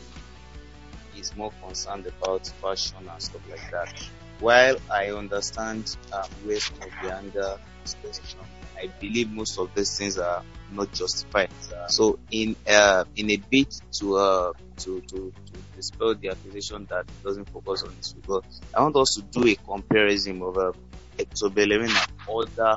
he's 1.14 1.34
more 1.36 1.52
concerned 1.62 2.06
about 2.06 2.46
fashion 2.62 3.08
and 3.10 3.22
stuff 3.22 3.42
like 3.50 3.70
that. 3.70 4.08
While 4.40 4.76
I 4.90 5.10
understand 5.10 5.96
um, 6.12 6.28
where 6.44 6.60
some 6.60 6.78
of 6.82 6.90
the 7.02 7.14
anger 7.14 7.58
is 7.84 7.94
from, 8.18 8.46
I 8.76 8.88
believe 9.00 9.30
most 9.30 9.58
of 9.58 9.74
these 9.74 9.96
things 9.96 10.18
are 10.18 10.42
not 10.70 10.92
justified. 10.92 11.48
So 11.88 12.18
in 12.30 12.56
uh, 12.68 13.04
in 13.16 13.30
a 13.30 13.36
bid 13.36 13.68
to 14.00 14.16
uh, 14.16 14.52
to, 14.78 15.00
to 15.00 15.32
to 15.32 15.52
dispel 15.74 16.14
the 16.14 16.28
accusation 16.30 16.86
that 16.90 17.06
he 17.08 17.24
doesn't 17.24 17.48
focus 17.50 17.82
on 17.82 17.94
his 17.94 18.12
football, 18.12 18.44
I 18.74 18.82
want 18.82 18.96
us 18.96 19.14
to 19.14 19.22
do 19.22 19.48
a 19.48 19.54
comparison 19.54 20.42
of 20.42 20.58
uh, 20.58 20.72
Hector 21.18 21.48
Bellerin 21.48 21.90
and 21.90 22.08
other 22.28 22.76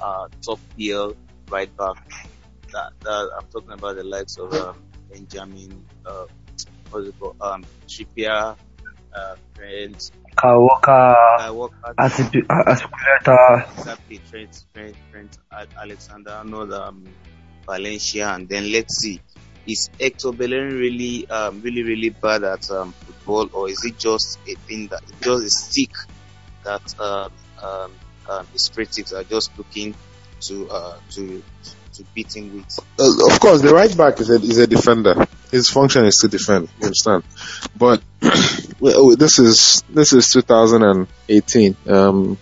uh, 0.00 0.28
top 0.42 0.58
PL 0.76 1.14
right 1.50 1.74
back. 1.76 1.96
That, 2.72 2.92
that 3.02 3.30
I'm 3.38 3.46
talking 3.52 3.72
about 3.72 3.96
the 3.96 4.04
likes 4.04 4.36
of 4.38 4.52
um, 4.54 4.82
Benjamin, 5.10 5.84
uh, 6.04 6.26
what's 6.90 7.08
it 7.08 7.14
called, 7.18 7.36
um, 7.40 7.64
Trippier, 7.86 8.56
uh, 9.14 9.36
Trent, 9.54 10.10
Kyle 10.36 10.62
Walker, 10.62 11.16
Kyle 11.38 11.56
Walker, 11.56 11.94
Asipi- 11.98 12.46
Azpilicueta, 12.46 13.78
exactly 13.78 14.20
Trent, 14.30 14.64
Trent, 14.74 14.96
Trent, 15.10 15.38
Al- 15.52 15.66
Alexander 15.82 16.30
Arnold, 16.30 16.72
um, 16.72 17.04
Valencia, 17.66 18.28
and 18.34 18.48
then 18.48 18.70
let's 18.70 18.98
see, 18.98 19.20
is 19.66 19.88
Hector 19.98 20.32
Bellerin 20.32 20.74
really, 20.78 21.28
um, 21.30 21.62
really, 21.62 21.82
really 21.82 22.10
bad 22.10 22.44
at 22.44 22.70
um, 22.70 22.92
football, 22.92 23.48
or 23.52 23.70
is 23.70 23.84
it 23.84 23.98
just 23.98 24.38
a 24.46 24.54
thing 24.66 24.88
that 24.88 25.02
just 25.22 25.44
a 25.44 25.50
stick 25.50 25.92
that 26.64 27.00
um, 27.00 27.32
um, 27.62 27.92
um, 28.28 28.46
his 28.52 28.68
critics 28.68 29.12
are 29.12 29.24
just 29.24 29.56
looking 29.56 29.94
to 30.42 30.68
uh, 30.70 30.96
to 31.10 31.42
to 31.96 32.04
with? 32.14 32.80
Uh, 32.98 33.32
of 33.32 33.40
course, 33.40 33.62
the 33.62 33.72
right 33.72 33.94
back 33.96 34.20
is 34.20 34.30
a, 34.30 34.34
is 34.34 34.58
a 34.58 34.66
defender. 34.66 35.26
His 35.50 35.70
function 35.70 36.04
is 36.04 36.18
to 36.18 36.28
defend. 36.28 36.68
You 36.78 36.86
understand? 36.86 37.24
But 37.76 38.02
well, 38.80 39.16
this 39.16 39.38
is 39.38 39.82
this 39.88 40.12
is 40.12 40.30
2018. 40.30 41.76
Um, 41.88 42.38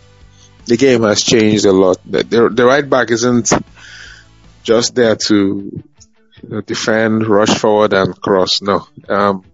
the 0.66 0.76
game 0.76 1.02
has 1.02 1.22
changed 1.22 1.66
a 1.66 1.72
lot. 1.72 1.98
The, 2.06 2.22
the, 2.22 2.48
the 2.48 2.64
right 2.64 2.88
back 2.88 3.10
isn't 3.10 3.50
just 4.62 4.94
there 4.94 5.14
to 5.14 5.34
you 6.42 6.48
know, 6.48 6.60
defend, 6.62 7.26
rush 7.26 7.58
forward, 7.58 7.92
and 7.92 8.18
cross. 8.20 8.62
No. 8.62 8.86
Um, 9.08 9.44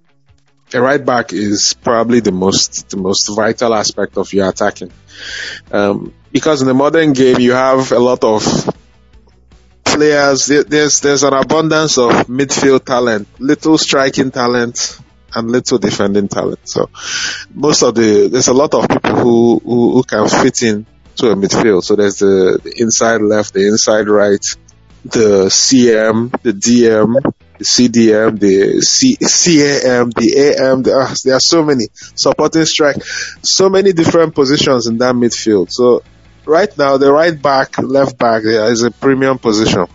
a 0.72 0.80
right 0.80 1.04
back 1.04 1.32
is 1.32 1.74
probably 1.82 2.20
the 2.20 2.30
most 2.30 2.90
the 2.90 2.96
most 2.96 3.28
vital 3.34 3.74
aspect 3.74 4.16
of 4.16 4.32
your 4.32 4.48
attacking. 4.48 4.92
Um, 5.72 6.14
because 6.32 6.62
in 6.62 6.68
the 6.68 6.74
modern 6.74 7.12
game 7.12 7.38
you 7.40 7.52
have 7.52 7.92
a 7.92 7.98
lot 7.98 8.24
of 8.24 8.42
players. 9.84 10.46
There's 10.46 11.00
there's 11.00 11.22
an 11.22 11.34
abundance 11.34 11.98
of 11.98 12.10
midfield 12.26 12.84
talent, 12.84 13.28
little 13.38 13.78
striking 13.78 14.30
talent, 14.30 14.98
and 15.34 15.50
little 15.50 15.78
defending 15.78 16.28
talent. 16.28 16.60
So 16.64 16.90
most 17.52 17.82
of 17.82 17.94
the 17.94 18.28
there's 18.28 18.48
a 18.48 18.54
lot 18.54 18.74
of 18.74 18.88
people 18.88 19.16
who 19.16 19.60
who, 19.64 19.92
who 19.92 20.02
can 20.02 20.28
fit 20.28 20.62
in 20.62 20.86
to 21.16 21.30
a 21.30 21.34
midfield. 21.34 21.84
So 21.84 21.96
there's 21.96 22.16
the, 22.16 22.60
the 22.62 22.80
inside 22.80 23.20
left, 23.20 23.54
the 23.54 23.66
inside 23.66 24.08
right, 24.08 24.44
the 25.04 25.46
CM, 25.46 26.30
the 26.42 26.52
DM, 26.52 27.20
the 27.58 27.64
CDM, 27.64 28.38
the 28.38 28.80
C, 28.80 29.16
CAM, 29.16 30.10
the 30.10 30.56
AM. 30.56 30.82
There 30.82 30.98
are, 30.98 31.10
there 31.24 31.34
are 31.34 31.40
so 31.40 31.64
many 31.64 31.86
supporting 31.92 32.64
strike, 32.64 32.96
so 33.42 33.68
many 33.68 33.92
different 33.92 34.34
positions 34.34 34.86
in 34.86 34.98
that 34.98 35.14
midfield. 35.14 35.70
So 35.70 36.02
right 36.50 36.76
now, 36.76 36.96
the 36.96 37.12
right 37.12 37.40
back, 37.40 37.78
left 37.78 38.18
back 38.18 38.42
is 38.44 38.82
a 38.82 38.90
premium 38.90 39.38
position. 39.38 39.86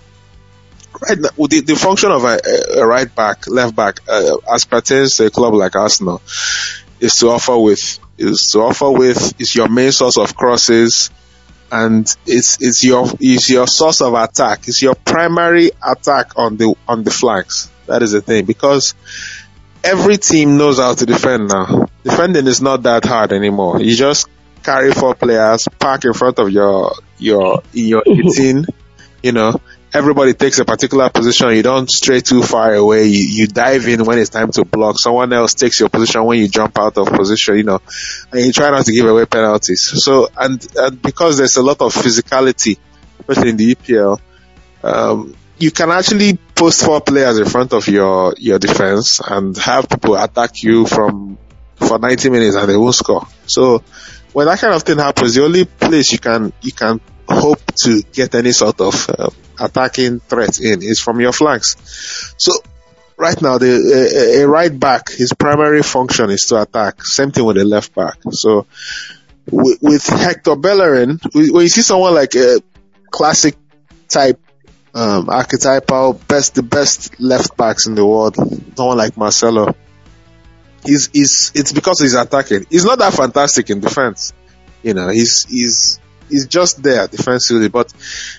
Right 1.07 1.19
now, 1.19 1.29
the, 1.37 1.59
the 1.59 1.75
function 1.75 2.11
of 2.11 2.23
a, 2.23 2.39
a 2.79 2.87
right 2.87 3.13
back, 3.13 3.47
left 3.47 3.75
back, 3.75 3.99
uh, 4.07 4.37
as 4.51 4.63
pertains 4.65 5.17
to 5.17 5.25
a 5.25 5.29
club 5.29 5.53
like 5.53 5.75
Arsenal, 5.75 6.21
is 6.99 7.15
to 7.17 7.27
offer 7.27 7.57
with, 7.57 7.99
is 8.17 8.49
to 8.53 8.61
offer 8.61 8.89
with, 8.89 9.39
is 9.39 9.53
your 9.53 9.67
main 9.67 9.91
source 9.91 10.17
of 10.17 10.35
crosses, 10.35 11.11
and 11.71 12.15
it's 12.25 12.57
it's 12.61 12.83
your 12.83 13.05
it's 13.19 13.49
your 13.49 13.67
source 13.67 13.99
of 14.01 14.13
attack. 14.13 14.67
It's 14.67 14.81
your 14.81 14.95
primary 14.95 15.71
attack 15.85 16.37
on 16.37 16.55
the 16.55 16.73
on 16.87 17.03
the 17.03 17.11
flanks. 17.11 17.69
That 17.87 18.01
is 18.01 18.11
the 18.11 18.21
thing 18.21 18.45
because 18.45 18.93
every 19.83 20.17
team 20.17 20.57
knows 20.57 20.77
how 20.79 20.93
to 20.93 21.05
defend 21.05 21.49
now. 21.49 21.87
Defending 22.03 22.47
is 22.47 22.61
not 22.61 22.83
that 22.83 23.03
hard 23.03 23.33
anymore. 23.33 23.81
You 23.81 23.95
just 23.95 24.29
carry 24.65 24.91
four 24.91 25.13
players, 25.13 25.67
park 25.79 26.05
in 26.05 26.13
front 26.13 26.39
of 26.39 26.49
your 26.49 26.93
your 27.19 27.61
in 27.73 27.85
your 27.85 28.03
18, 28.07 28.65
you 29.23 29.31
know. 29.31 29.53
Everybody 29.93 30.33
takes 30.33 30.59
a 30.59 30.65
particular 30.65 31.09
position. 31.09 31.51
You 31.51 31.63
don't 31.63 31.89
stray 31.89 32.19
too 32.19 32.43
far 32.43 32.73
away. 32.73 33.05
You, 33.05 33.43
you 33.43 33.47
dive 33.47 33.87
in 33.87 34.03
when 34.03 34.17
it's 34.17 34.29
time 34.29 34.51
to 34.51 34.65
block. 34.65 34.95
Someone 34.99 35.31
else 35.31 35.53
takes 35.53 35.79
your 35.79 35.87
position 35.87 36.25
when 36.25 36.39
you 36.39 36.49
jump 36.49 36.77
out 36.77 36.97
of 36.97 37.07
position, 37.07 37.55
you 37.55 37.63
know, 37.63 37.79
and 38.33 38.45
you 38.45 38.51
try 38.51 38.71
not 38.71 38.85
to 38.87 38.91
give 38.91 39.05
away 39.05 39.25
penalties. 39.25 40.03
So, 40.03 40.27
and, 40.35 40.67
and 40.75 41.01
because 41.01 41.37
there's 41.37 41.55
a 41.55 41.63
lot 41.63 41.79
of 41.79 41.93
physicality, 41.93 42.77
especially 43.19 43.51
in 43.51 43.57
the 43.57 43.73
EPL, 43.73 44.19
um, 44.83 45.33
you 45.59 45.71
can 45.71 45.91
actually 45.91 46.33
post 46.55 46.83
four 46.83 46.99
players 46.99 47.37
in 47.37 47.45
front 47.45 47.71
of 47.71 47.87
your, 47.87 48.33
your 48.37 48.59
defense 48.59 49.21
and 49.25 49.55
have 49.59 49.87
people 49.87 50.15
attack 50.15 50.61
you 50.61 50.85
from, 50.85 51.37
for 51.77 51.99
90 51.99 52.31
minutes 52.31 52.57
and 52.57 52.67
they 52.67 52.75
won't 52.75 52.95
score. 52.95 53.25
So, 53.47 53.81
when 54.35 54.47
that 54.47 54.59
kind 54.59 54.73
of 54.73 54.83
thing 54.83 54.97
happens, 54.97 55.33
the 55.33 55.45
only 55.45 55.63
place 55.63 56.11
you 56.11 56.19
can, 56.19 56.51
you 56.61 56.73
can 56.73 56.99
hope 57.25 57.65
to 57.73 58.01
get 58.11 58.35
any 58.35 58.51
sort 58.51 58.81
of 58.81 59.09
uh, 59.09 59.29
attacking 59.57 60.19
threat 60.19 60.59
in 60.59 60.83
is 60.83 60.99
from 60.99 61.21
your 61.21 61.31
flanks. 61.31 62.35
So, 62.37 62.51
right 63.15 63.41
now, 63.41 63.59
the 63.59 63.71
a, 64.37 64.41
a 64.41 64.45
right 64.45 64.77
back, 64.77 65.07
his 65.09 65.31
primary 65.31 65.83
function 65.83 66.31
is 66.31 66.47
to 66.47 66.61
attack. 66.61 67.01
Same 67.05 67.31
thing 67.31 67.45
with 67.45 67.55
the 67.55 67.63
left 67.63 67.95
back. 67.95 68.17
So, 68.31 68.67
with, 69.49 69.77
with 69.81 70.05
Hector 70.05 70.57
Bellerin, 70.57 71.17
when 71.31 71.45
you 71.45 71.69
see 71.69 71.81
someone 71.81 72.13
like 72.13 72.35
a 72.35 72.59
classic 73.11 73.55
type, 74.09 74.41
um, 74.93 75.29
archetypal, 75.29 76.11
best, 76.27 76.55
the 76.55 76.63
best 76.63 77.21
left 77.21 77.55
backs 77.55 77.87
in 77.87 77.95
the 77.95 78.05
world, 78.05 78.35
someone 78.75 78.97
like 78.97 79.15
Marcelo, 79.15 79.73
he's, 80.85 81.07
he's, 81.07 81.51
it's 81.55 81.73
because 81.73 81.99
he's 82.01 82.15
attacking. 82.15 82.65
He's 82.69 82.85
not 82.85 82.99
that 82.99 83.13
fantastic 83.13 83.69
in 83.69 83.79
defense. 83.79 84.33
You 84.83 84.93
know, 84.93 85.09
he's, 85.09 85.45
he's, 85.45 85.99
he's 86.29 86.47
just 86.47 86.81
there 86.81 87.07
defensively, 87.07 87.69
but 87.69 87.93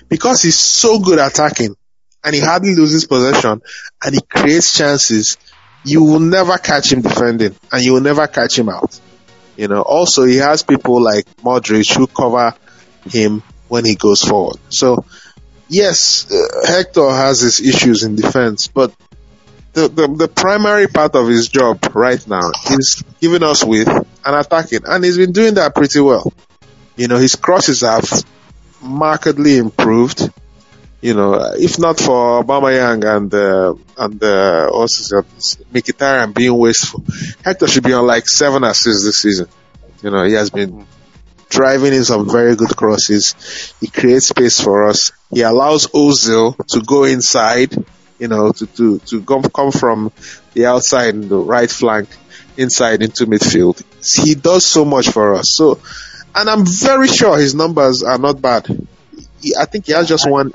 because 0.09 0.41
he's 0.41 0.57
so 0.57 0.99
good 0.99 1.19
at 1.19 1.31
attacking 1.31 1.75
and 2.23 2.35
he 2.35 2.41
hardly 2.41 2.75
loses 2.75 3.05
possession 3.05 3.61
and 4.03 4.15
he 4.15 4.21
creates 4.21 4.77
chances, 4.77 5.37
you 5.83 6.03
will 6.03 6.19
never 6.19 6.57
catch 6.57 6.91
him 6.91 7.01
defending 7.01 7.55
and 7.71 7.83
you 7.83 7.93
will 7.93 8.01
never 8.01 8.27
catch 8.27 8.57
him 8.57 8.69
out. 8.69 8.99
You 9.55 9.67
know, 9.67 9.81
also 9.81 10.23
he 10.23 10.37
has 10.37 10.63
people 10.63 11.01
like 11.01 11.25
Modric 11.37 11.95
who 11.95 12.07
cover 12.07 12.53
him 13.09 13.41
when 13.67 13.85
he 13.85 13.95
goes 13.95 14.21
forward. 14.21 14.57
So, 14.69 15.03
yes, 15.67 16.31
uh, 16.31 16.67
Hector 16.67 17.09
has 17.09 17.39
his 17.39 17.59
issues 17.59 18.03
in 18.03 18.15
defense, 18.15 18.67
but 18.67 18.93
the, 19.77 19.87
the, 19.89 20.07
the 20.07 20.27
primary 20.27 20.87
part 20.87 21.13
of 21.15 21.27
his 21.27 21.49
job 21.49 21.77
right 21.93 22.25
now 22.27 22.49
is 22.71 23.03
giving 23.21 23.43
us 23.43 23.63
with 23.63 23.87
and 23.87 24.35
attacking, 24.35 24.81
and 24.85 25.03
he's 25.03 25.17
been 25.17 25.31
doing 25.31 25.53
that 25.53 25.75
pretty 25.75 25.99
well. 25.99 26.33
You 26.95 27.07
know, 27.07 27.17
his 27.17 27.35
crosses 27.35 27.81
have 27.81 28.09
markedly 28.81 29.57
improved. 29.57 30.31
You 30.99 31.13
know, 31.13 31.53
if 31.53 31.77
not 31.77 31.99
for 31.99 32.43
Aubameyang 32.43 33.05
and 33.05 33.31
uh, 33.31 33.75
and 33.99 34.23
uh, 34.23 34.65
name, 34.65 35.25
Mkhitaryan 35.71 36.33
being 36.33 36.57
wasteful, 36.57 37.03
Hector 37.45 37.67
should 37.67 37.83
be 37.83 37.93
on 37.93 38.07
like 38.07 38.27
seven 38.27 38.63
assists 38.63 39.05
this 39.05 39.19
season. 39.19 39.47
You 40.01 40.09
know, 40.09 40.23
he 40.23 40.33
has 40.33 40.49
been 40.49 40.87
driving 41.49 41.93
in 41.93 42.03
some 42.03 42.27
very 42.27 42.55
good 42.55 42.75
crosses. 42.75 43.75
He 43.79 43.87
creates 43.87 44.29
space 44.29 44.59
for 44.59 44.89
us. 44.89 45.11
He 45.31 45.41
allows 45.41 45.85
Ozil 45.87 46.57
to 46.69 46.81
go 46.81 47.03
inside. 47.03 47.75
You 48.19 48.27
know, 48.27 48.51
to 48.51 48.65
to 48.65 48.99
to 48.99 49.21
come 49.23 49.43
come 49.43 49.71
from 49.71 50.11
the 50.53 50.65
outside 50.65 51.13
the 51.21 51.37
right 51.37 51.69
flank 51.69 52.09
inside 52.57 53.01
into 53.03 53.25
midfield. 53.25 53.83
He 54.03 54.33
does 54.35 54.65
so 54.65 54.83
much 54.85 55.09
for 55.09 55.35
us. 55.35 55.53
So, 55.55 55.79
and 56.33 56.49
I'm 56.49 56.65
very 56.65 57.07
sure 57.07 57.37
his 57.37 57.53
numbers 57.53 58.01
are 58.03 58.17
not 58.17 58.41
bad. 58.41 58.65
He, 59.41 59.55
I 59.55 59.65
think 59.65 59.85
he 59.85 59.91
has 59.93 60.07
just 60.07 60.27
one. 60.29 60.51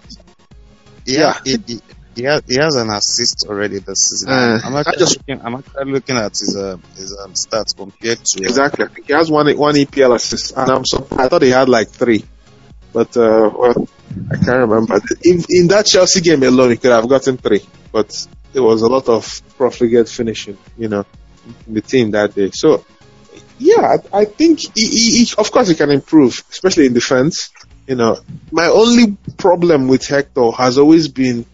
Yeah. 1.05 1.35
he, 1.45 1.57
he, 1.67 1.81
he, 2.15 2.23
has, 2.25 2.43
he 2.47 2.57
has 2.57 2.75
an 2.77 2.91
assist 2.91 3.47
already 3.49 3.79
this 3.79 4.09
season. 4.09 4.31
Uh, 4.31 4.61
I'm 4.65 4.77
actually 4.77 4.99
just- 4.99 5.19
looking, 5.19 5.45
I'm 5.45 5.55
actually 5.55 5.93
looking 5.93 6.17
at 6.17 6.33
his 6.33 6.57
uh, 6.57 6.77
his 6.97 7.17
um, 7.17 7.33
stats 7.35 7.77
compared 7.77 8.25
to 8.25 8.45
uh, 8.45 8.49
Exactly. 8.49 8.85
I 8.85 8.89
think 8.89 9.07
he 9.07 9.13
has 9.13 9.31
one 9.31 9.47
one 9.57 9.75
EPL 9.75 10.15
assist, 10.17 10.57
and 10.57 10.71
I'm 10.71 10.85
so 10.85 11.07
I 11.13 11.29
thought 11.29 11.43
he 11.43 11.51
had 11.51 11.69
like 11.69 11.89
three, 11.89 12.25
but 12.93 13.17
uh, 13.17 13.51
well, 13.55 13.89
I 14.31 14.37
can't 14.37 14.69
remember. 14.69 15.01
In 15.25 15.45
in 15.49 15.69
that 15.69 15.87
Chelsea 15.87 16.21
game 16.21 16.43
alone, 16.43 16.71
he 16.71 16.77
could 16.77 16.93
have 16.93 17.09
gotten 17.09 17.37
three, 17.37 17.63
but 17.93 18.27
there 18.53 18.63
was 18.63 18.83
a 18.83 18.89
lot 18.89 19.09
of 19.09 19.43
profligate 19.57 20.09
finishing, 20.09 20.59
you 20.77 20.89
know, 20.89 21.05
in 21.67 21.75
the 21.75 21.81
team 21.81 22.11
that 22.13 22.35
day. 22.35 22.51
So 22.53 22.85
Yeah, 23.59 23.99
I, 24.13 24.25
think 24.25 24.61
he, 24.61 24.71
he, 24.75 25.25
he, 25.25 25.35
of 25.39 25.51
course 25.53 25.69
he 25.69 25.75
can 25.75 25.91
improve, 25.91 26.43
especially 26.51 26.87
in 26.87 26.95
defense. 26.95 27.51
You 27.87 27.95
know, 27.95 28.19
my 28.51 28.67
only 28.67 29.17
problem 29.37 29.89
with 29.89 30.07
Hector 30.07 30.51
has 30.53 30.79
always 30.79 31.09
been 31.09 31.47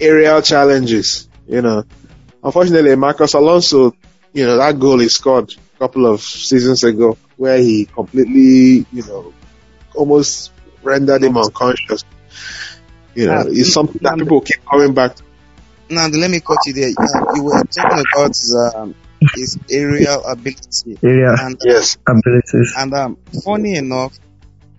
aerial 0.00 0.42
challenges. 0.42 1.28
You 1.48 1.62
know, 1.62 1.84
unfortunately, 2.42 2.94
Marcos 2.96 3.34
Alonso, 3.34 3.94
you 4.32 4.46
know, 4.46 4.56
that 4.58 4.78
goal 4.78 4.98
he 5.00 5.08
scored 5.08 5.52
a 5.52 5.78
couple 5.78 6.06
of 6.06 6.20
seasons 6.20 6.84
ago, 6.84 7.18
where 7.36 7.58
he 7.58 7.86
completely, 7.86 8.86
you 8.92 9.02
know, 9.06 9.32
almost 9.94 10.52
rendered 10.86 11.22
him 11.24 11.36
unconscious. 11.36 12.04
You 13.14 13.26
know, 13.26 13.32
Uh, 13.38 13.44
it's 13.48 13.72
something 13.72 13.98
that 14.02 14.16
people 14.18 14.40
keep 14.40 14.64
coming 14.64 14.94
back 14.94 15.16
to. 15.16 15.22
Now, 15.88 16.06
let 16.08 16.30
me 16.30 16.40
cut 16.40 16.58
you 16.66 16.72
there. 16.72 16.90
Uh, 16.98 17.34
you 17.36 17.42
were 17.44 17.62
talking 17.64 18.04
about 18.12 18.32
um, 18.74 18.94
his 19.34 19.58
aerial 19.70 20.24
ability, 20.24 20.98
Area 21.02 21.34
and 21.38 21.56
Yes. 21.64 21.96
abilities. 22.06 22.74
and 22.76 22.92
um, 22.94 23.16
funny 23.44 23.76
enough, 23.76 24.18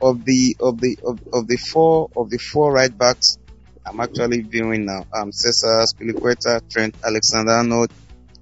of 0.01 0.23
the 0.25 0.55
of 0.59 0.79
the 0.79 0.97
of, 1.03 1.19
of 1.33 1.47
the 1.47 1.57
four 1.57 2.09
of 2.15 2.29
the 2.29 2.37
four 2.37 2.71
right 2.73 2.95
backs, 2.95 3.37
I'm 3.85 3.99
actually 3.99 4.41
viewing 4.41 4.85
now. 4.85 5.05
Um, 5.13 5.31
Cesar 5.31 5.83
Azpilicueta, 5.83 6.61
Trent 6.69 6.93
Alexander-Arnold, 7.03 7.91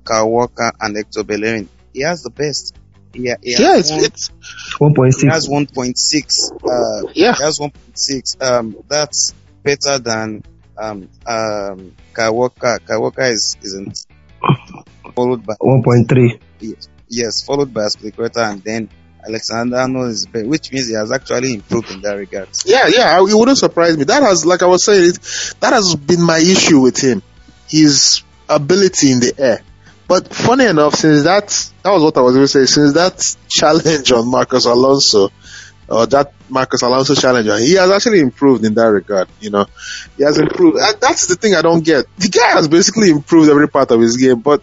Kyle 0.04 0.30
Walker, 0.30 0.72
and 0.82 0.98
Hector 0.98 1.24
Bellerin. 1.24 1.70
He 1.94 2.02
has 2.02 2.24
the 2.24 2.30
best. 2.32 2.76
He 3.16 3.28
has 3.30 3.38
Yeah, 3.60 3.78
it's, 3.78 3.92
one- 3.92 4.04
it's, 4.04 4.30
One 4.80 4.94
point 4.94 5.14
has 5.30 5.48
1.6. 5.48 6.52
Uh, 7.08 7.12
yeah. 7.14 7.34
he 7.36 7.44
has 7.44 7.60
1.6. 7.60 8.42
Um, 8.42 8.76
that's 8.88 9.34
better 9.64 10.00
than 10.00 10.44
um 10.78 11.10
um. 11.26 11.94
Kyle 12.14 12.34
Walker 12.36 12.78
is 13.24 13.56
isn't 13.64 14.06
followed 15.16 15.46
by 15.46 15.54
One 15.60 15.84
point 15.84 16.10
three. 16.10 16.40
yes, 17.08 17.44
followed 17.46 17.74
by 17.74 17.82
Azpilicueta 17.82 18.52
and 18.52 18.64
then 18.64 18.90
Alexander 19.28 19.78
Arnold 19.78 20.12
is 20.12 20.26
better, 20.28 20.48
which 20.48 20.72
means 20.72 20.88
he 20.88 20.94
has 20.96 21.12
actually 21.12 21.56
improved 21.56 21.90
in 21.92 22.02
that 22.02 22.14
regard. 22.14 22.48
Yeah, 22.66 22.88
yeah, 22.88 23.18
it 23.20 23.34
wouldn't 23.34 23.58
surprise 23.58 23.98
me. 23.98 24.04
That 24.04 24.22
has, 24.22 24.46
like 24.46 24.62
I 24.62 24.68
was 24.68 24.86
saying, 24.86 25.10
it, 25.10 25.20
that 25.62 25.74
has 25.74 25.96
been 25.96 26.22
my 26.22 26.38
issue 26.38 26.80
with 26.80 26.98
him. 27.02 27.24
His 27.68 28.22
ability 28.48 29.12
in 29.12 29.20
the 29.22 29.34
air. 29.38 29.62
But 30.08 30.34
funny 30.34 30.66
enough, 30.66 30.96
since 30.96 31.24
that, 31.24 31.48
that 31.84 31.92
was 31.92 32.04
what 32.04 32.18
I 32.18 32.22
was 32.22 32.36
going 32.36 32.44
to 32.44 32.48
say, 32.48 32.66
since 32.66 32.94
that 32.94 33.36
challenge 33.50 34.12
on 34.12 34.30
Marcos 34.30 34.66
Alonso, 34.66 35.32
or 35.88 36.06
that 36.08 36.34
Marcos 36.50 36.82
Alonso 36.84 37.16
challenge, 37.16 37.48
he 37.62 37.74
has 37.74 37.90
actually 37.90 38.20
improved 38.20 38.64
in 38.66 38.76
that 38.76 38.86
regard, 38.86 39.28
you 39.40 39.50
know. 39.50 39.66
He 40.18 40.24
has 40.24 40.38
improved. 40.38 40.78
That's 41.00 41.28
the 41.28 41.36
thing 41.36 41.56
I 41.56 41.62
don't 41.62 41.84
get. 41.84 42.06
The 42.18 42.30
guy 42.30 42.52
has 42.52 42.68
basically 42.68 43.10
improved 43.10 43.50
every 43.50 43.68
part 43.68 43.92
of 43.92 44.00
his 44.00 44.18
game, 44.18 44.42
but 44.42 44.62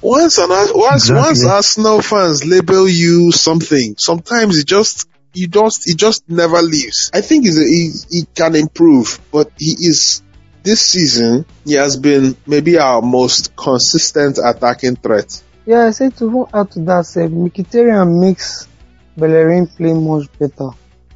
once 0.00 0.38
an, 0.38 0.48
once, 0.50 1.08
Exactly. 1.10 1.14
once 1.14 1.46
Arsenal 1.46 2.02
fans 2.02 2.44
label 2.44 2.88
you 2.88 3.32
something, 3.32 3.96
sometimes 3.98 4.58
it 4.58 4.66
just, 4.66 5.08
you 5.34 5.48
just, 5.48 5.90
it 5.90 5.96
just 5.98 6.28
never 6.28 6.62
leaves. 6.62 7.10
I 7.12 7.20
think 7.20 7.44
he's 7.44 7.58
a, 7.58 7.64
he, 7.64 7.92
he 8.10 8.26
can 8.34 8.54
improve, 8.56 9.20
but 9.30 9.50
he 9.58 9.72
is, 9.72 10.22
this 10.66 10.84
season, 10.84 11.46
he 11.64 11.74
has 11.74 11.96
been 11.96 12.36
maybe 12.44 12.76
our 12.78 13.00
most 13.00 13.54
consistent 13.56 14.38
attacking 14.44 14.96
threat. 14.96 15.42
Yeah, 15.64 15.86
I 15.86 15.90
said 15.92 16.16
to 16.16 16.26
even 16.26 16.46
add 16.52 16.70
to 16.72 16.80
that, 16.80 17.06
say, 17.06 17.28
Mkhitaryan 17.28 18.20
makes 18.20 18.68
Bellerin 19.16 19.68
play 19.68 19.94
much 19.94 20.26
better 20.38 20.70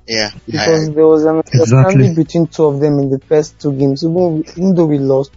Yeah, 0.07 0.31
because 0.47 0.89
I, 0.89 0.93
there 0.93 1.07
was 1.07 1.25
an 1.25 1.43
Exactly. 1.53 2.15
between 2.15 2.47
two 2.47 2.65
of 2.65 2.81
them 2.81 2.99
in 3.01 3.11
the 3.11 3.19
first 3.19 3.61
two 3.61 3.73
games. 3.73 4.05
Even, 4.05 4.45
even 4.57 4.75
though 4.75 4.87
we 4.87 4.99
lost, 4.99 5.33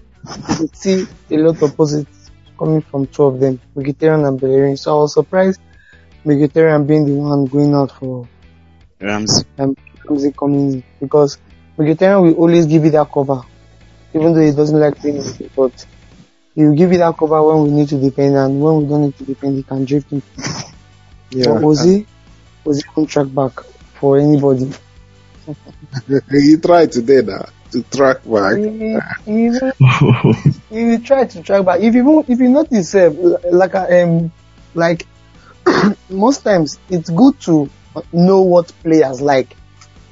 you 0.50 0.56
could 0.58 0.76
see 0.76 1.08
a 1.32 1.38
lot 1.38 1.62
of 1.62 1.76
positives 1.76 2.32
coming 2.58 2.82
from 2.82 3.08
two 3.08 3.24
of 3.24 3.40
them, 3.40 3.60
Mkhitaryan 3.76 4.28
and 4.28 4.40
Bellerin. 4.40 4.78
So 4.78 4.98
I 4.98 5.02
was 5.02 5.14
surprised 5.14 5.60
Mkhitaryan 6.26 6.86
being 6.88 7.06
the 7.06 7.14
one 7.14 7.46
going 7.46 7.74
out 7.74 7.92
for 7.92 8.28
Rams. 9.02 9.44
Ramsey 9.58 10.32
coming 10.32 10.74
in 10.74 10.84
because 11.00 11.38
Mkhitaryan 11.78 12.22
will 12.24 12.36
always 12.36 12.66
give 12.68 12.86
you 12.86 12.92
that 12.92 13.12
cover, 13.12 13.42
even 14.14 14.34
though 14.34 14.42
he 14.42 14.52
doesn't 14.52 14.80
like 14.80 14.98
playing 14.98 15.18
it, 15.18 15.52
but 15.56 15.86
he 16.56 16.66
will 16.66 16.76
give 16.76 16.92
you 16.92 17.00
that 17.00 17.18
cover 17.18 17.42
when 17.44 17.64
we 17.64 17.70
need 17.72 17.90
to 17.90 18.00
defend 18.00 18.36
and 18.36 18.62
when 18.62 18.84
we 18.84 18.88
don't 18.88 19.02
need 19.02 19.18
to 19.18 19.24
defend, 19.26 19.58
he 19.58 19.64
can 19.64 19.86
drift 19.86 20.12
in. 20.12 20.22
Yeah. 21.32 21.46
But 21.46 21.62
Ozzy, 21.62 22.06
Ozzy 22.66 22.84
won't 22.96 23.10
track 23.10 23.28
back 23.34 23.60
for 24.00 24.18
anybody. 24.20 24.72
he 26.32 26.58
tried 26.58 26.92
today 26.92 27.22
now 27.22 27.46
to 27.72 27.82
track 27.84 28.18
back. 28.24 28.58
He, 28.58 29.50
he, 30.70 30.90
he 30.90 30.98
try 31.04 31.26
to 31.26 31.42
track 31.42 31.66
back. 31.66 31.82
If 31.82 31.96
you 31.96 32.24
if 32.28 32.40
you 32.40 32.50
notice, 32.50 32.96
uh, 32.96 33.10
like 33.52 33.76
um, 33.76 34.32
like 34.76 35.08
most 36.10 36.44
times 36.44 36.80
it's 36.90 37.10
good 37.10 37.40
to 37.42 37.70
know 38.12 38.42
what 38.42 38.72
players 38.84 39.22
like. 39.22 39.56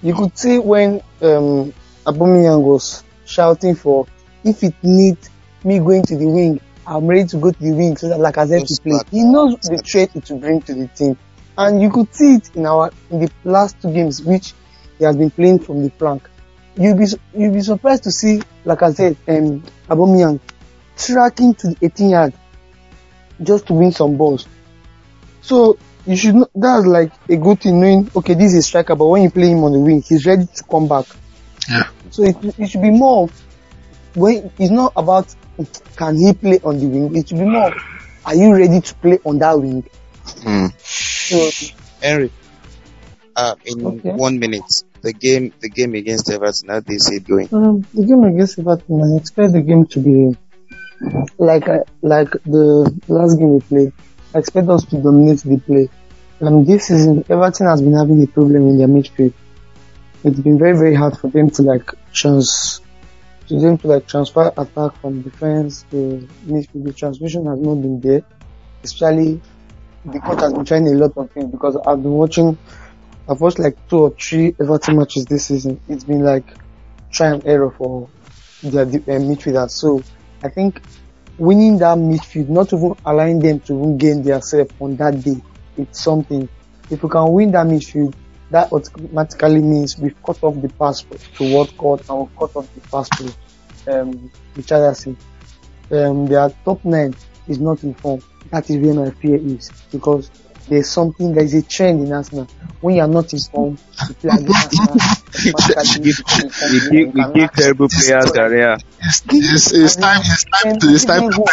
You 0.02 0.16
could 0.16 0.38
see 0.38 0.58
when 0.58 1.02
um 1.22 1.74
Aubameyang 2.06 2.62
was 2.64 3.04
shouting 3.32 3.76
for 3.76 4.08
if 4.44 4.64
it 4.64 4.76
needs 4.84 5.30
me 5.64 5.80
going 5.80 6.04
to 6.04 6.18
the 6.18 6.28
wing, 6.28 6.60
I'm 6.86 7.08
ready 7.08 7.26
to 7.26 7.38
go 7.38 7.52
to 7.52 7.60
the 7.60 7.72
wing 7.72 7.96
so 7.98 8.10
that 8.10 8.20
like 8.20 8.38
I 8.38 8.46
said 8.48 8.68
to 8.68 8.82
play. 8.82 9.00
He 9.12 9.24
knows 9.24 9.56
the 9.62 9.82
trait 9.86 10.16
it 10.16 10.30
will 10.30 10.40
bring 10.40 10.62
to 10.64 10.74
the 10.74 10.88
team, 10.88 11.18
and 11.58 11.82
you 11.82 11.90
could 11.90 12.14
see 12.14 12.36
it 12.36 12.56
in 12.56 12.66
our 12.66 12.92
in 13.10 13.20
the 13.22 13.32
last 13.44 13.82
two 13.82 13.94
games 13.94 14.22
which 14.22 14.54
he 14.98 15.06
has 15.06 15.16
been 15.16 15.30
playing 15.30 15.60
from 15.60 15.84
the 15.84 15.90
flank. 15.92 16.28
You'll 16.76 16.98
be 16.98 17.06
you'll 17.36 17.54
be 17.54 17.62
surprised 17.62 18.04
to 18.04 18.12
see, 18.12 18.42
like 18.66 18.82
I 18.82 18.92
said, 18.92 19.18
um, 19.28 19.64
Aubameyang 19.88 20.40
tracking 20.98 21.54
to 21.56 21.70
the 21.70 21.78
18 21.82 22.10
yard 22.10 22.34
just 23.42 23.68
to 23.68 23.74
win 23.74 23.92
some 23.92 24.18
balls. 24.18 24.48
So 25.42 25.78
you 26.06 26.16
should 26.16 26.36
know, 26.36 26.48
that's 26.56 26.86
like 26.86 27.12
a 27.30 27.38
good 27.38 27.62
thing 27.62 27.80
knowing 27.80 28.10
okay 28.16 28.34
this 28.34 28.54
is 28.54 28.66
striker 28.66 28.96
but 28.96 29.08
when 29.08 29.22
you 29.22 29.30
play 29.30 29.50
him 29.50 29.64
on 29.64 29.72
the 29.72 29.80
wing 29.80 30.02
he's 30.02 30.26
ready 30.26 30.46
to 30.48 30.64
come 30.64 30.88
back. 30.88 31.06
Yeah. 31.70 31.90
So 32.12 32.24
it, 32.24 32.36
it 32.58 32.68
should 32.68 32.82
be 32.82 32.92
more 32.92 33.24
of 33.24 33.44
when 34.16 34.52
it's 34.60 34.72
not 34.72 34.94
about 34.96 35.34
can 35.96 36.18
he 36.18 36.34
play 36.34 36.60
on 36.64 36.78
the 36.80 36.88
wing 36.88 37.16
it 37.16 37.30
should 37.30 37.40
be 37.40 37.46
more 37.46 37.74
are 38.26 38.36
you 38.36 38.54
ready 38.54 38.82
to 38.82 38.96
play 38.96 39.20
on 39.26 39.40
that 39.40 39.60
wing? 39.60 39.84
Hmm. 40.44 40.68
So 40.84 41.50
Henry, 42.02 42.32
uh, 43.36 43.56
in 43.66 43.86
Okay. 43.86 44.12
one 44.12 44.40
minute, 44.40 44.70
the 45.02 45.14
game, 45.14 45.54
the 45.60 45.70
game 45.70 45.96
against 45.96 46.30
Everton, 46.30 46.70
how 46.70 46.80
do 46.82 46.94
you 46.94 47.00
see 47.00 47.16
it 47.16 47.28
going? 47.28 47.50
Um, 47.52 47.86
the 47.94 48.06
game 48.06 48.24
against 48.24 48.60
Everton, 48.60 49.02
I 49.02 49.18
expect 49.18 49.54
the 49.54 49.62
game 49.62 49.86
to 49.88 50.00
be 50.00 50.38
like 51.40 51.68
uh, 51.68 51.80
like 52.02 52.30
the 52.46 52.94
last 53.08 53.38
game 53.38 53.54
we 53.56 53.60
played. 53.62 53.94
I 54.36 54.40
expect 54.40 54.70
us 54.70 54.86
to 54.86 55.02
dominate 55.02 55.40
the 55.40 55.58
play. 55.58 55.90
Um, 56.42 56.66
this 56.66 56.88
season, 56.88 57.24
Everton 57.30 57.68
has 57.68 57.82
been 57.82 57.94
having 57.94 58.22
a 58.22 58.28
problem 58.28 58.68
in 58.70 58.78
their 58.78 58.88
midfield. 58.88 59.34
It's 60.24 60.40
been 60.40 60.60
very 60.60 60.78
very 60.78 60.94
hard 60.94 61.18
for 61.18 61.30
them 61.30 61.50
to 61.52 61.64
like 61.64 61.92
trans 62.14 62.82
to 63.48 63.60
them 63.60 63.78
to 63.80 63.88
like 63.88 64.08
transfer 64.08 64.52
attack 64.58 64.96
from 65.02 65.22
defense 65.22 65.86
to 65.92 66.28
midfield. 66.46 66.86
The 66.86 66.94
transmission 66.94 67.46
has 67.48 67.60
not 67.60 67.76
been 67.76 68.00
there, 68.00 68.22
especially 68.84 69.42
the 70.06 70.20
coach 70.20 70.40
has 70.40 70.54
been 70.54 70.66
trying 70.66 70.88
a 70.88 70.92
lot 70.92 71.18
of 71.18 71.32
things 71.32 71.52
because 71.52 71.76
I've 71.86 72.02
been 72.02 72.14
watching. 72.14 72.58
I've 73.30 73.40
watched 73.40 73.60
like 73.60 73.78
two 73.88 74.00
or 74.00 74.10
three 74.12 74.56
Everton 74.60 74.98
matches 74.98 75.26
this 75.26 75.46
season. 75.46 75.80
It's 75.88 76.04
been 76.04 76.24
like 76.24 76.46
try 77.12 77.28
and 77.28 77.46
error 77.46 77.72
for 77.72 78.10
their 78.64 78.84
uh, 78.84 78.86
midfielders. 78.86 79.72
So 79.72 80.02
I 80.44 80.50
think 80.50 80.82
winning 81.38 81.78
that 81.80 81.98
midfield, 81.98 82.50
not 82.50 82.74
even 82.74 82.96
allowing 83.06 83.40
them 83.40 83.60
to 83.62 83.74
even 83.74 83.98
gain 83.98 84.24
their 84.24 84.42
self 84.42 84.70
on 84.82 84.96
that 84.98 85.22
day, 85.24 85.42
it's 85.78 86.00
something. 86.00 86.48
If 86.90 87.04
we 87.04 87.10
can 87.10 87.32
win 87.32 87.52
that 87.52 87.68
midfield, 87.68 88.14
that 88.52 88.72
automatically 88.72 89.62
means 89.62 89.98
we've 89.98 90.22
cut 90.24 90.44
off 90.44 90.62
the 90.62 90.70
passport 90.70 91.22
to 91.38 91.54
Walcott 91.54 92.10
and 92.10 92.20
we've 92.20 92.38
cut 92.38 92.56
off 92.56 92.74
the 92.76 92.82
pass 92.82 93.10
to 93.10 94.02
um, 94.02 94.32
Richarlison. 94.56 95.16
Um, 95.90 96.26
their 96.26 96.50
top 96.66 96.84
nine 96.86 97.16
is 97.48 97.60
not 97.60 97.84
informed. 97.84 98.24
That 98.52 98.70
is 98.70 98.78
where 98.78 98.94
my 98.94 99.12
fear 99.12 99.38
is 99.38 99.72
because 99.92 100.30
there's 100.68 100.90
something, 100.90 101.34
there's 101.34 101.54
a 101.54 101.62
trend 101.62 102.06
in 102.06 102.14
Arsenal. 102.14 102.48
When 102.82 102.96
you 102.96 103.02
are 103.02 103.08
not 103.08 103.34
informed, 103.34 103.80
form, 103.80 104.10
you 104.10 104.16
play 104.16 104.32
against 104.34 104.80
Arsenal. 104.80 104.98
automatically 105.56 106.06
you 106.06 106.16
become 106.18 106.42
in 106.42 106.50
form. 106.50 106.72
We 106.72 106.80
give, 106.90 107.14
we 107.14 107.40
give 107.40 107.52
terrible 107.54 107.88
players 107.90 108.32
career. 108.32 108.78
It's, 109.00 109.24
it's, 109.30 109.74
it's 109.74 109.96
time, 109.96 110.22
it's 110.24 110.46
time 110.46 110.80
to, 110.80 110.88
it's 110.88 111.06
time 111.06 111.32
to 111.32 111.46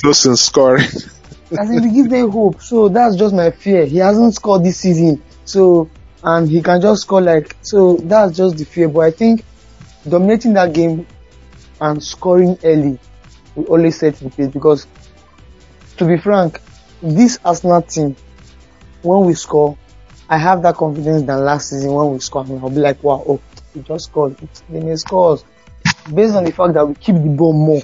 close 0.00 0.26
and 0.26 0.38
scoring. 0.38 0.86
As 1.58 1.70
in, 1.70 1.82
we 1.82 1.90
give 1.94 2.10
them 2.10 2.30
hope. 2.30 2.60
So 2.60 2.88
that's 2.88 3.16
just 3.16 3.34
my 3.34 3.50
fear. 3.50 3.86
He 3.86 3.98
hasn't 3.98 4.34
scored 4.34 4.64
this 4.64 4.78
season. 4.78 5.22
So, 5.44 5.88
and 6.24 6.48
he 6.48 6.62
can 6.62 6.80
just 6.80 7.02
score 7.02 7.20
like, 7.20 7.54
so 7.60 7.96
that's 7.96 8.36
just 8.36 8.56
the 8.56 8.64
fear. 8.64 8.88
But 8.88 9.00
I 9.00 9.10
think 9.10 9.44
dominating 10.08 10.54
that 10.54 10.72
game 10.72 11.06
and 11.80 12.02
scoring 12.02 12.58
early 12.64 12.98
will 13.54 13.64
always 13.64 13.98
set 13.98 14.16
the 14.16 14.30
pace 14.30 14.48
because, 14.48 14.86
to 15.98 16.06
be 16.06 16.16
frank, 16.16 16.60
this 17.02 17.38
Arsenal 17.44 17.82
team, 17.82 18.16
when 19.02 19.26
we 19.26 19.34
score, 19.34 19.76
I 20.28 20.38
have 20.38 20.62
that 20.62 20.76
confidence 20.76 21.24
than 21.24 21.44
last 21.44 21.68
season 21.68 21.92
when 21.92 22.12
we 22.12 22.18
score. 22.20 22.44
And 22.44 22.58
I'll 22.60 22.70
be 22.70 22.76
like, 22.76 23.02
wow, 23.02 23.22
oh, 23.28 23.40
we 23.74 23.82
just 23.82 24.06
scored. 24.06 24.36
They 24.70 24.80
may 24.80 24.96
score. 24.96 25.38
Based 26.12 26.34
on 26.34 26.44
the 26.44 26.52
fact 26.52 26.74
that 26.74 26.86
we 26.86 26.94
keep 26.94 27.16
the 27.16 27.28
ball 27.28 27.52
more 27.52 27.82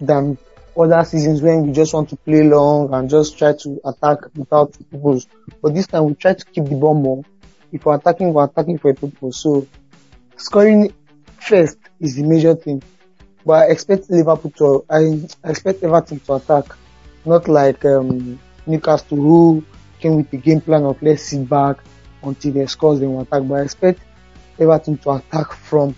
than 0.00 0.38
other 0.78 1.04
seasons 1.04 1.42
when 1.42 1.66
we 1.66 1.72
just 1.72 1.92
want 1.92 2.08
to 2.10 2.16
play 2.16 2.42
long 2.44 2.92
and 2.94 3.10
just 3.10 3.36
try 3.36 3.52
to 3.52 3.80
attack 3.84 4.18
without 4.36 4.76
purpose. 4.90 5.26
But 5.60 5.74
this 5.74 5.86
time 5.86 6.04
we 6.04 6.14
try 6.14 6.34
to 6.34 6.44
keep 6.44 6.64
the 6.64 6.76
ball 6.76 6.94
more. 6.94 7.24
If 7.72 7.84
we're 7.84 7.96
attacking, 7.96 8.32
we're 8.32 8.44
attacking 8.44 8.78
for 8.78 8.90
a 8.90 8.94
purpose. 8.94 9.42
So 9.42 9.66
scoring 10.36 10.94
first 11.40 11.78
is 12.00 12.16
the 12.16 12.22
major 12.22 12.54
thing. 12.54 12.82
But 13.44 13.68
I 13.68 13.72
expect 13.72 14.10
Liverpool 14.10 14.52
to, 14.58 14.84
I 14.88 15.50
expect 15.50 15.82
Everton 15.82 16.20
to 16.20 16.34
attack, 16.34 16.64
not 17.24 17.48
like 17.48 17.84
um, 17.84 18.38
Newcastle 18.66 19.16
who 19.16 19.64
came 19.98 20.16
with 20.16 20.30
the 20.30 20.36
game 20.36 20.60
plan 20.60 20.84
of 20.84 21.02
let's 21.02 21.24
sit 21.24 21.48
back 21.48 21.78
until 22.22 22.52
they 22.52 22.66
score 22.66 22.96
then 22.96 23.14
we 23.14 23.22
attack. 23.22 23.42
But 23.48 23.54
I 23.54 23.62
expect 23.62 24.00
Everton 24.58 24.98
to 24.98 25.10
attack 25.12 25.52
from 25.52 25.94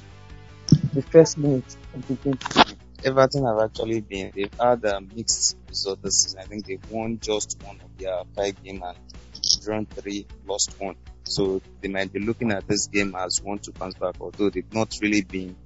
the 0.94 1.02
first 1.02 1.38
minute 1.38 1.76
of 1.94 2.06
the 2.08 2.14
game. 2.14 2.38
Everton 3.04 3.44
have 3.46 3.58
actually 3.60 4.00
been, 4.00 4.32
they've 4.34 4.52
had 4.60 4.84
a 4.84 5.00
mixed 5.00 5.56
result 5.68 6.02
this 6.02 6.22
season. 6.22 6.40
I 6.40 6.44
think 6.44 6.66
they've 6.66 6.90
won 6.90 7.18
just 7.20 7.62
one 7.62 7.80
of 7.82 7.98
their 7.98 8.22
five 8.36 8.62
games 8.62 8.82
and 8.84 8.96
drawn 9.64 9.86
three, 9.86 10.26
lost 10.46 10.78
one. 10.78 10.96
So 11.24 11.62
they 11.80 11.88
might 11.88 12.12
be 12.12 12.20
looking 12.20 12.50
at 12.52 12.66
this 12.66 12.88
game 12.88 13.14
as 13.14 13.40
one 13.42 13.58
to 13.60 13.72
bounce 13.72 13.94
back, 13.94 14.16
although 14.20 14.50
they've 14.50 14.72
not 14.72 14.98
really 15.00 15.22
been, 15.22 15.56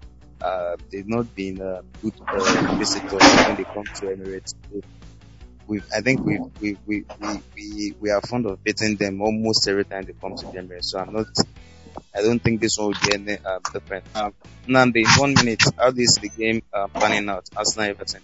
uh, 0.41 0.77
they've 0.91 1.09
not 1.09 1.35
been 1.35 1.61
uh, 1.61 1.83
good 2.03 2.15
uh, 2.21 2.39
when 2.39 3.57
they 3.57 3.65
come 3.65 3.85
to 3.85 4.07
Emirates. 4.07 4.55
we 5.67 5.81
I 5.95 6.03
think 6.03 6.25
we 6.25 6.39
we, 6.61 6.77
we, 6.87 7.05
we, 7.19 7.41
we, 7.57 7.95
we 8.01 8.11
are 8.11 8.21
fond 8.21 8.47
of 8.47 8.63
beating 8.63 8.97
them 8.97 9.23
almost 9.23 9.67
every 9.67 9.85
time 9.85 10.05
they 10.05 10.13
come 10.13 10.37
to 10.37 10.47
the 10.47 10.53
Emirates. 10.53 10.87
So 10.87 10.99
I'm 10.99 11.13
not 11.13 11.27
I 12.15 12.23
don't 12.23 12.39
think 12.39 12.61
this 12.61 12.79
one 12.79 12.89
will 12.89 12.95
be 13.03 13.15
any 13.15 13.39
uh, 13.45 13.59
different. 13.73 14.05
Um, 14.15 14.33
in 14.67 14.75
one 14.75 15.35
minute, 15.35 15.63
how 15.77 15.91
see 15.91 16.21
the 16.21 16.31
game 16.37 16.63
uh, 16.73 16.89
panning 16.89 17.29
out? 17.29 17.49
Arsenal 17.57 17.91
Everton. 17.91 18.21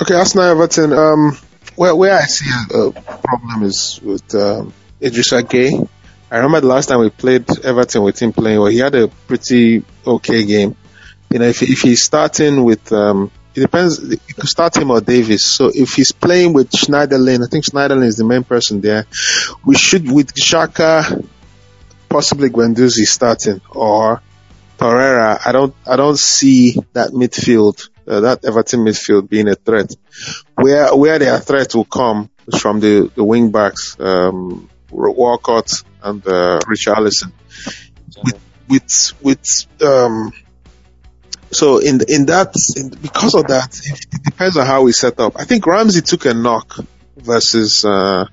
Okay, 0.00 0.14
Arsenal 0.14 0.46
Everton. 0.46 0.92
Um, 0.92 1.38
where 1.76 1.94
where 1.94 2.18
I 2.18 2.24
see 2.24 2.50
a, 2.74 2.90
problem 2.92 3.62
is 3.62 4.00
with 4.02 4.34
um, 4.34 4.72
Idrissa 5.00 5.42
Gueye. 5.42 5.88
I 6.30 6.36
remember 6.36 6.60
the 6.60 6.66
last 6.66 6.86
time 6.86 7.00
we 7.00 7.10
played 7.10 7.44
Everton 7.64 8.02
with 8.02 8.20
him 8.20 8.32
playing, 8.32 8.58
well, 8.58 8.70
he 8.70 8.78
had 8.78 8.94
a 8.94 9.08
pretty 9.08 9.84
okay 10.06 10.44
game. 10.44 10.76
You 11.30 11.38
know, 11.38 11.46
if 11.46 11.62
if 11.62 11.82
he's 11.82 12.02
starting 12.02 12.64
with 12.64 12.92
um, 12.92 13.30
it 13.56 13.60
depends. 13.60 14.00
You 14.02 14.34
could 14.34 14.48
start 14.48 14.76
him 14.76 14.90
or 14.90 15.00
Davis. 15.00 15.44
So 15.44 15.70
if 15.74 15.94
he's 15.94 16.12
playing 16.12 16.52
with 16.52 16.70
Schneiderlin, 16.70 17.42
I 17.42 17.48
think 17.50 17.64
Schneiderlin 17.64 18.04
is 18.04 18.16
the 18.16 18.24
main 18.24 18.44
person 18.44 18.82
there. 18.82 19.06
We 19.64 19.76
should 19.76 20.10
with 20.10 20.34
Xhaka 20.34 21.26
possibly 22.08 22.48
Guendouzi 22.48 23.04
starting 23.04 23.60
or 23.70 24.22
Torreira, 24.78 25.40
I 25.44 25.52
don't, 25.52 25.74
I 25.86 25.96
don't 25.96 26.18
see 26.18 26.76
that 26.92 27.10
midfield, 27.10 27.88
uh, 28.06 28.20
that 28.20 28.44
Everton 28.44 28.80
midfield 28.80 29.28
being 29.28 29.48
a 29.48 29.54
threat. 29.54 29.94
Where, 30.54 30.94
where 30.94 31.18
their 31.18 31.38
threat 31.38 31.74
will 31.74 31.84
come 31.84 32.30
is 32.46 32.60
from 32.60 32.80
the, 32.80 33.10
the 33.14 33.24
wing 33.24 33.50
backs, 33.50 33.96
um, 33.98 34.68
Walcott 34.90 35.70
and, 36.02 36.26
uh, 36.26 36.60
Richarlison. 36.60 37.32
With, 38.22 38.40
with, 38.68 39.12
with, 39.22 39.82
um, 39.82 40.32
so 41.50 41.78
in, 41.78 42.00
in 42.08 42.26
that, 42.26 42.54
in, 42.76 42.90
because 42.90 43.34
of 43.34 43.46
that, 43.46 43.78
it, 43.82 44.06
it 44.12 44.22
depends 44.24 44.56
on 44.56 44.66
how 44.66 44.82
we 44.82 44.92
set 44.92 45.18
up. 45.20 45.34
I 45.38 45.44
think 45.44 45.66
Ramsey 45.66 46.02
took 46.02 46.26
a 46.26 46.34
knock 46.34 46.78
versus, 47.16 47.84
uh, 47.84 48.26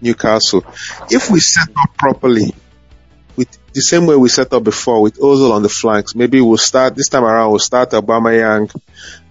Newcastle. 0.00 0.64
If 1.10 1.30
we 1.30 1.40
set 1.40 1.68
up 1.76 1.96
properly, 1.96 2.54
the 3.76 3.82
same 3.82 4.06
way 4.06 4.16
we 4.16 4.30
set 4.30 4.54
up 4.54 4.64
before 4.64 5.02
with 5.02 5.18
Ozil 5.18 5.52
on 5.52 5.62
the 5.62 5.68
flanks. 5.68 6.14
Maybe 6.14 6.40
we'll 6.40 6.56
start 6.56 6.96
this 6.96 7.10
time 7.10 7.24
around. 7.24 7.50
We'll 7.50 7.58
start 7.58 7.90
Aubameyang, 7.90 8.74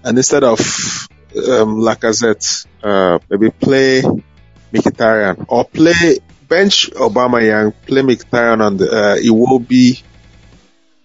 and 0.03 0.17
instead 0.17 0.43
of 0.43 0.59
um, 1.35 1.81
Lacazette, 1.81 2.67
uh, 2.83 3.17
maybe 3.27 3.49
play 3.49 4.03
Mkhitaryan 4.71 5.45
or 5.47 5.65
play 5.65 6.19
bench 6.47 6.91
Aubameyang, 6.91 7.73
play 7.87 8.03
Mkhitaryan 8.03 8.61
on 8.61 8.77
the 8.77 8.91
uh, 8.91 9.15
Iwobi 9.17 10.03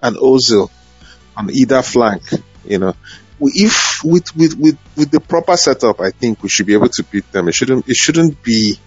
and 0.03 0.16
Ozil 0.16 0.70
on 1.34 1.51
either 1.51 1.80
flank. 1.80 2.22
You 2.66 2.78
know, 2.78 2.95
if 3.41 4.05
with 4.05 4.36
with 4.36 4.59
with 4.59 4.78
with 4.97 5.11
the 5.11 5.20
proper 5.20 5.57
setup, 5.57 5.99
I 6.03 6.11
think 6.11 6.43
we 6.43 6.51
should 6.51 6.66
be 6.66 6.74
able 6.74 6.91
to 6.91 7.05
beat 7.05 7.32
them. 7.32 7.49
It 7.49 7.55
shouldn't 7.55 7.88
it 7.88 7.97
shouldn't 7.97 8.43
be. 8.43 8.78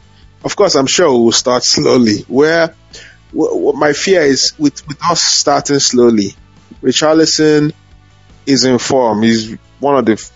Of 0.45 0.55
course, 0.55 0.75
I'm 0.75 0.87
sure 0.87 1.09
we'll 1.09 1.31
start 1.31 1.63
slowly. 1.63 2.19
Where 2.27 2.75
what 3.33 3.75
my 3.75 3.93
fear 3.93 4.21
is 4.21 4.53
with, 4.57 4.87
with 4.87 5.03
us 5.03 5.21
starting 5.21 5.79
slowly. 5.79 6.35
Richarlison 6.81 7.73
is 8.45 8.65
in 8.65 8.77
form. 8.77 9.23
He's 9.23 9.57
one 9.79 9.97
of 9.97 10.05
the 10.05 10.31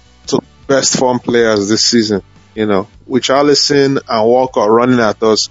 best 0.67 0.97
form 0.97 1.19
players 1.19 1.69
this 1.69 1.85
season. 1.85 2.21
You 2.55 2.65
know, 2.65 2.87
Richarlison 3.07 3.99
and 4.07 4.27
Walker 4.27 4.61
running 4.61 4.99
at 4.99 5.21
us, 5.21 5.49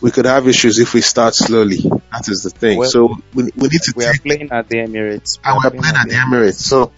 we 0.00 0.10
could 0.10 0.24
have 0.24 0.48
issues 0.48 0.78
if 0.78 0.94
we 0.94 1.00
start 1.00 1.34
slowly. 1.34 1.76
That 1.76 2.28
is 2.28 2.42
the 2.42 2.50
thing. 2.50 2.78
Well, 2.78 2.90
so 2.90 3.16
we, 3.32 3.44
we 3.44 3.68
need 3.68 3.80
to. 3.82 3.92
We 3.94 4.04
are 4.04 4.14
playing 4.14 4.50
at 4.50 4.68
the 4.68 4.78
Emirates. 4.78 5.38
We 5.38 5.44
and 5.44 5.56
we're 5.56 5.70
playing, 5.70 5.82
playing 5.82 5.96
at 5.96 6.08
the 6.08 6.14
Emirates. 6.14 6.54
So 6.54 6.92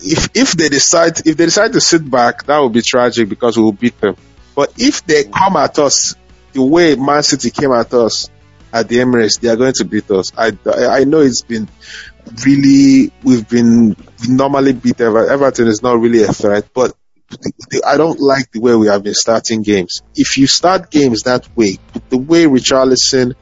if 0.00 0.28
if 0.34 0.52
they 0.52 0.68
decide 0.68 1.26
if 1.26 1.36
they 1.36 1.44
decide 1.46 1.72
to 1.72 1.80
sit 1.80 2.08
back, 2.08 2.44
that 2.46 2.58
would 2.58 2.72
be 2.72 2.82
tragic 2.82 3.28
because 3.28 3.56
we 3.56 3.64
will 3.64 3.72
beat 3.72 4.00
them. 4.00 4.16
But 4.54 4.74
if 4.78 5.04
they 5.04 5.24
come 5.24 5.56
at 5.56 5.78
us 5.78 6.14
the 6.52 6.62
way 6.62 6.94
Man 6.94 7.22
City 7.22 7.50
came 7.50 7.72
at 7.72 7.92
us, 7.94 8.30
at 8.72 8.88
the 8.88 8.96
Emirates, 8.96 9.40
they 9.40 9.48
are 9.48 9.56
going 9.56 9.74
to 9.74 9.84
beat 9.84 10.10
us. 10.10 10.32
I, 10.36 10.56
I 10.66 11.04
know 11.04 11.20
it's 11.20 11.42
been 11.42 11.68
really, 12.44 13.12
we've 13.22 13.48
been, 13.48 13.96
normally 14.28 14.72
beat 14.72 15.00
Ever, 15.00 15.28
Everton 15.28 15.68
is 15.68 15.82
not 15.82 16.00
really 16.00 16.22
a 16.22 16.32
threat, 16.32 16.68
but 16.72 16.94
I 17.86 17.96
don't 17.96 18.20
like 18.20 18.50
the 18.52 18.60
way 18.60 18.74
we 18.74 18.88
have 18.88 19.02
been 19.02 19.14
starting 19.14 19.62
games. 19.62 20.02
If 20.14 20.36
you 20.36 20.46
start 20.46 20.90
games 20.90 21.22
that 21.22 21.48
way, 21.56 21.78
the 22.10 22.18
way 22.18 22.44
Richarlison 22.44 23.34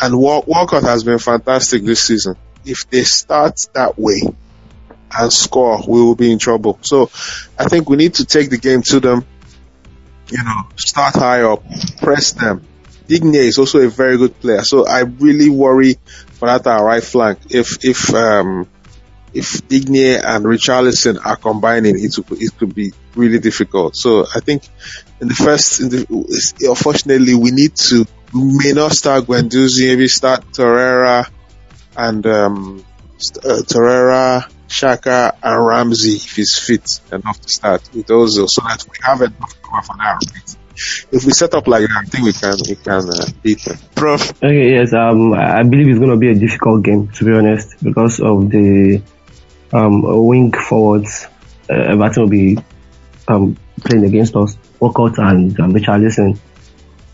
and 0.00 0.18
Walcott 0.18 0.82
has 0.84 1.04
been 1.04 1.18
fantastic 1.18 1.84
this 1.84 2.02
season, 2.02 2.36
if 2.64 2.88
they 2.90 3.02
start 3.02 3.58
that 3.74 3.98
way 3.98 4.22
and 5.16 5.32
score, 5.32 5.82
we 5.86 6.02
will 6.02 6.14
be 6.14 6.30
in 6.32 6.38
trouble. 6.38 6.78
So 6.82 7.10
I 7.58 7.66
think 7.68 7.88
we 7.88 7.96
need 7.96 8.14
to 8.14 8.24
take 8.24 8.50
the 8.50 8.58
game 8.58 8.82
to 8.86 9.00
them, 9.00 9.24
you 10.30 10.42
know, 10.42 10.68
start 10.76 11.14
high 11.14 11.42
up, 11.42 11.62
press 11.98 12.32
them, 12.32 12.66
Digne 13.08 13.38
is 13.38 13.58
also 13.58 13.80
a 13.80 13.88
very 13.88 14.18
good 14.18 14.38
player. 14.38 14.62
So 14.62 14.86
I 14.86 15.00
really 15.00 15.48
worry 15.48 15.96
for 16.38 16.46
that 16.46 16.66
our 16.66 16.84
right 16.84 17.02
flank. 17.02 17.38
If 17.50 17.84
if 17.84 18.14
um, 18.14 18.68
if 19.32 19.66
Digne 19.66 20.16
and 20.16 20.44
Richarlison 20.44 21.18
are 21.24 21.36
combining, 21.36 21.96
it 21.98 22.14
could, 22.14 22.40
it 22.40 22.56
could 22.58 22.74
be 22.74 22.92
really 23.16 23.38
difficult. 23.38 23.96
So 23.96 24.26
I 24.34 24.40
think 24.40 24.68
in 25.20 25.28
the 25.28 25.34
first, 25.34 25.80
in 25.80 25.88
the, 25.88 26.68
unfortunately, 26.68 27.34
we 27.34 27.50
need 27.50 27.74
to 27.76 28.06
may 28.32 28.72
not 28.72 28.92
start 28.92 29.24
Guendouzi, 29.24 29.88
maybe 29.88 30.06
start 30.08 30.44
Torreira 30.52 31.28
and 31.96 32.26
um, 32.26 32.84
uh, 33.42 33.62
Torreira, 33.64 34.50
Xhaka, 34.68 35.32
and 35.42 35.66
Ramsey 35.66 36.16
if 36.16 36.36
he's 36.36 36.58
fit 36.58 37.00
enough 37.10 37.40
to 37.40 37.48
start 37.48 37.88
with 37.94 38.06
those, 38.06 38.36
so 38.36 38.62
that 38.62 38.84
we 38.90 38.96
have 39.02 39.22
enough 39.22 39.54
cover 39.62 39.82
for 39.82 39.96
that 39.96 40.56
if 41.10 41.24
we 41.24 41.32
set 41.32 41.54
up 41.54 41.66
like 41.66 41.82
that, 41.82 41.96
I 41.96 42.04
think 42.04 42.24
we 42.24 42.32
can 42.32 42.56
we 42.68 42.76
can 42.76 43.08
uh, 43.08 43.26
beat 43.42 43.64
them. 43.64 43.78
Prof. 43.94 44.30
Okay, 44.42 44.74
yes. 44.74 44.92
Um, 44.92 45.34
I 45.34 45.62
believe 45.62 45.88
it's 45.88 45.98
going 45.98 46.10
to 46.10 46.16
be 46.16 46.30
a 46.30 46.34
difficult 46.34 46.82
game 46.84 47.08
to 47.08 47.24
be 47.24 47.32
honest 47.32 47.82
because 47.82 48.20
of 48.20 48.50
the 48.50 49.02
um 49.72 50.02
wing 50.26 50.52
forwards. 50.52 51.26
Uh, 51.70 51.92
Everton 51.92 52.22
will 52.22 52.30
be 52.30 52.58
um 53.26 53.56
playing 53.80 54.04
against 54.04 54.36
us, 54.36 54.56
Walcott 54.80 55.18
and 55.18 55.58
um, 55.60 55.74
Richarlison. 55.74 56.38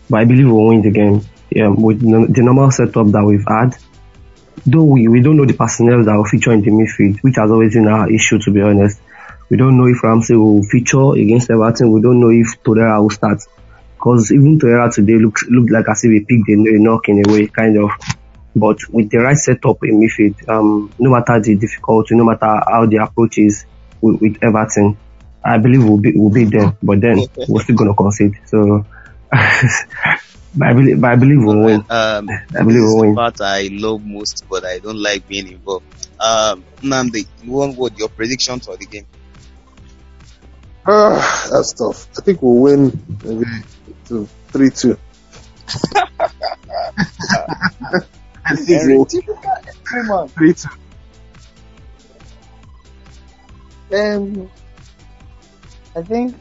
But 0.09 0.19
I 0.19 0.25
believe 0.25 0.47
we'll 0.47 0.67
win 0.67 0.81
the 0.81 0.91
game 0.91 1.21
yeah, 1.49 1.69
with 1.69 2.01
the 2.01 2.41
normal 2.43 2.71
setup 2.71 3.07
that 3.07 3.23
we've 3.23 3.45
had. 3.47 3.75
Though 4.65 4.83
we, 4.83 5.07
we 5.07 5.21
don't 5.21 5.37
know 5.37 5.45
the 5.45 5.53
personnel 5.53 6.03
that 6.03 6.15
will 6.15 6.25
feature 6.25 6.51
in 6.51 6.61
the 6.61 6.71
midfield, 6.71 7.19
which 7.21 7.35
has 7.37 7.51
always 7.51 7.73
been 7.73 7.87
our 7.87 8.11
issue 8.11 8.39
to 8.39 8.51
be 8.51 8.61
honest. 8.61 8.99
We 9.49 9.57
don't 9.57 9.77
know 9.77 9.87
if 9.87 10.03
Ramsey 10.03 10.35
will 10.35 10.63
feature 10.63 11.13
against 11.13 11.49
Everton. 11.51 11.91
We 11.91 12.01
don't 12.01 12.19
know 12.19 12.29
if 12.29 12.61
Torreira 12.63 13.01
will 13.01 13.09
start. 13.09 13.41
Because 13.93 14.31
even 14.31 14.59
Torreira 14.59 14.93
today 14.93 15.15
looked 15.15 15.43
looked 15.49 15.71
like 15.71 15.87
as 15.89 16.03
if 16.03 16.11
he 16.11 16.19
picked 16.19 16.49
a, 16.49 16.53
a 16.53 16.79
knock 16.79 17.07
in 17.09 17.23
a 17.25 17.31
way, 17.31 17.47
kind 17.47 17.77
of. 17.77 17.91
But 18.55 18.77
with 18.89 19.09
the 19.09 19.17
right 19.17 19.37
setup 19.37 19.83
in 19.83 19.99
midfield, 19.99 20.47
um, 20.49 20.91
no 20.97 21.09
matter 21.11 21.39
the 21.39 21.55
difficulty, 21.55 22.15
no 22.15 22.23
matter 22.23 22.45
how 22.45 22.85
the 22.85 22.97
approach 22.97 23.37
is 23.37 23.65
with, 24.01 24.21
with 24.21 24.37
Everton, 24.41 24.97
I 25.43 25.57
believe 25.57 25.83
we'll 25.83 25.97
be 25.97 26.13
we'll 26.15 26.31
be 26.31 26.45
there. 26.45 26.75
But 26.81 27.01
then 27.01 27.19
we're 27.47 27.63
still 27.63 27.75
gonna 27.75 27.93
concede. 27.93 28.39
So. 28.45 28.85
But 30.57 30.69
I 30.69 30.73
believe, 30.73 31.01
but 31.01 31.11
I 31.11 31.15
believe 31.17 31.43
we'll 31.43 31.59
win. 31.59 31.85
Um, 31.89 32.29
I 32.29 32.63
believe 32.63 32.81
we'll 32.83 33.01
win. 33.01 33.15
part 33.15 33.41
I 33.41 33.67
love 33.73 34.05
most, 34.05 34.45
but 34.49 34.63
I 34.63 34.79
don't 34.79 35.01
like 35.01 35.27
being 35.27 35.49
involved. 35.49 35.85
Um, 36.17 36.63
Namdi, 36.81 37.27
one 37.43 37.75
word, 37.75 37.97
your 37.99 38.07
prediction 38.07 38.61
for 38.61 38.77
the 38.77 38.85
game. 38.85 39.05
Ah, 40.87 41.47
that's 41.51 41.73
tough. 41.73 42.07
I 42.17 42.21
think 42.21 42.41
we'll 42.41 42.61
win 42.61 42.91
maybe 43.23 43.45
two, 44.07 44.27
three 44.49 44.69
two. 44.69 44.97
I 48.45 48.55
think 48.55 48.83
we'll 48.83 49.05
three 50.27 50.53
two. 50.53 50.69
Um, 53.93 54.49
I 55.95 56.01
think 56.01 56.35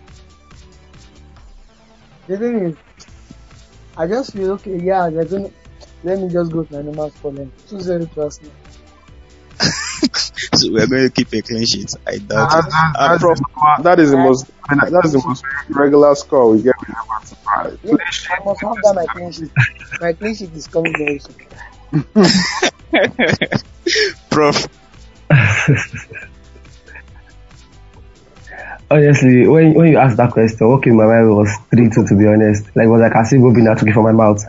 The 2.27 2.39
thing 2.39 2.59
is, 2.61 2.77
I 3.97 4.07
just 4.07 4.33
feel 4.33 4.53
okay. 4.53 4.79
Yeah, 4.81 5.11
they're 5.11 5.27
gonna. 5.27 5.51
Let 6.03 6.21
me 6.21 6.29
just 6.29 6.53
go 6.53 6.65
to 6.65 6.73
my 6.73 6.83
normal 6.83 7.11
score 7.11 7.33
line. 7.33 7.53
2-0 7.69 8.13
to 8.15 8.23
Arsenal. 8.23 8.53
So 10.67 10.73
we're 10.73 10.87
going 10.87 11.03
to 11.05 11.11
keep 11.11 11.33
a 11.33 11.43
clean 11.43 11.65
sheet. 11.67 11.93
I 12.07 12.19
doubt 12.19 12.51
That, 12.51 12.65
it. 12.65 12.71
that, 12.71 12.95
Uh, 12.99 13.19
that's- 13.19 13.41
that 13.83 13.99
is 14.01 14.11
the 14.11 14.17
most 14.17 14.47
that 14.69 15.03
is 15.05 15.13
the 15.13 15.23
most 15.27 15.45
regular 15.71 16.15
score 16.15 16.51
we 16.53 16.63
get. 16.63 16.75
We 16.81 16.87
never 16.95 17.27
surprise. 17.27 17.79
Yeah, 17.83 17.95
I 17.95 17.97
must 18.45 18.61
have 18.63 18.77
that 18.83 18.95
my 18.95 19.07
clean 19.07 19.33
sheet. 19.33 19.51
My 20.01 20.13
clean 20.13 20.35
sheet 20.35 20.53
is 20.55 20.67
coming 20.69 20.95
very 20.97 21.19
soon. 21.19 21.35
Prof, 24.31 24.67
Honestly, 28.91 29.47
when 29.49 29.75
when 29.75 29.89
you 29.93 29.99
asked 29.99 30.17
that 30.19 30.31
question, 30.33 30.69
what 30.69 30.83
came 30.83 30.93
in 30.93 30.99
my 30.99 31.07
mind 31.07 31.31
was 31.35 31.49
three 31.71 31.89
two. 31.91 32.07
To 32.07 32.15
be 32.17 32.27
honest, 32.27 32.65
like 32.77 32.89
was 32.89 33.01
like 33.01 33.17
I 33.17 33.25
see 33.25 33.37
Bobina 33.37 33.77
took 33.79 33.89
it 33.89 33.95
from 33.95 34.05
my 34.05 34.13
mouth. 34.13 34.43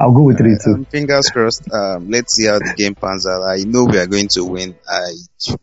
I'll 0.00 0.12
go 0.12 0.22
with 0.22 0.38
three 0.38 0.56
two. 0.64 0.76
um, 0.76 0.84
fingers 0.86 1.28
crossed. 1.28 1.70
Um, 1.70 2.10
let's 2.10 2.34
see 2.34 2.46
how 2.46 2.58
the 2.58 2.72
game 2.74 2.94
pans 2.94 3.26
out. 3.28 3.42
I 3.42 3.58
know 3.64 3.84
we 3.84 3.98
are 3.98 4.06
going 4.06 4.28
to 4.28 4.44
win. 4.44 4.74
I 4.88 5.12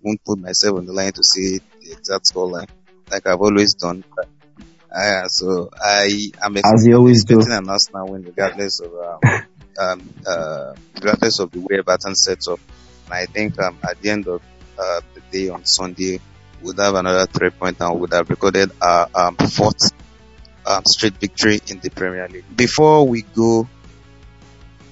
won't 0.04 0.24
put 0.24 0.38
myself 0.38 0.78
on 0.78 0.86
the 0.86 0.94
line 0.94 1.12
to 1.14 1.24
say 1.24 1.58
the 1.82 1.92
exact 1.92 2.28
score 2.28 2.48
line, 2.48 2.68
like 3.10 3.26
I've 3.26 3.42
always 3.42 3.74
done. 3.74 4.04
Uh, 4.96 5.28
so 5.28 5.72
I 5.84 6.30
am 6.44 6.56
you 6.56 6.96
always 6.96 7.24
do. 7.24 7.38
expecting 7.38 7.58
an 7.58 7.70
Arsenal 7.70 8.12
win 8.12 8.26
regardless 8.26 8.80
of 8.80 8.94
um, 8.94 9.20
um, 9.82 10.10
uh, 10.28 10.74
regardless 10.96 11.40
of 11.40 11.50
the 11.50 11.60
way 11.60 11.80
Everton 11.80 12.14
sets 12.14 12.48
up. 12.48 12.60
And 13.06 13.16
I 13.16 13.26
think 13.26 13.60
um, 13.60 13.80
at 13.84 14.00
the 14.02 14.12
end 14.12 14.28
of 14.28 14.44
uh, 14.78 15.02
the 15.16 15.22
day 15.32 15.50
on 15.50 15.66
Sunday, 15.66 16.20
we'll 16.62 16.76
have 16.76 16.94
another 16.94 17.26
three 17.26 17.50
point 17.50 17.78
and 17.80 18.00
would 18.00 18.14
have 18.14 18.30
recorded 18.30 18.70
our 18.82 19.10
um, 19.16 19.36
fourth 19.36 19.92
um, 20.68 20.84
straight 20.86 21.16
victory 21.16 21.60
in 21.68 21.80
the 21.80 21.90
Premier 21.90 22.28
League. 22.28 22.46
Before 22.56 23.08
we 23.08 23.24
go, 23.24 23.68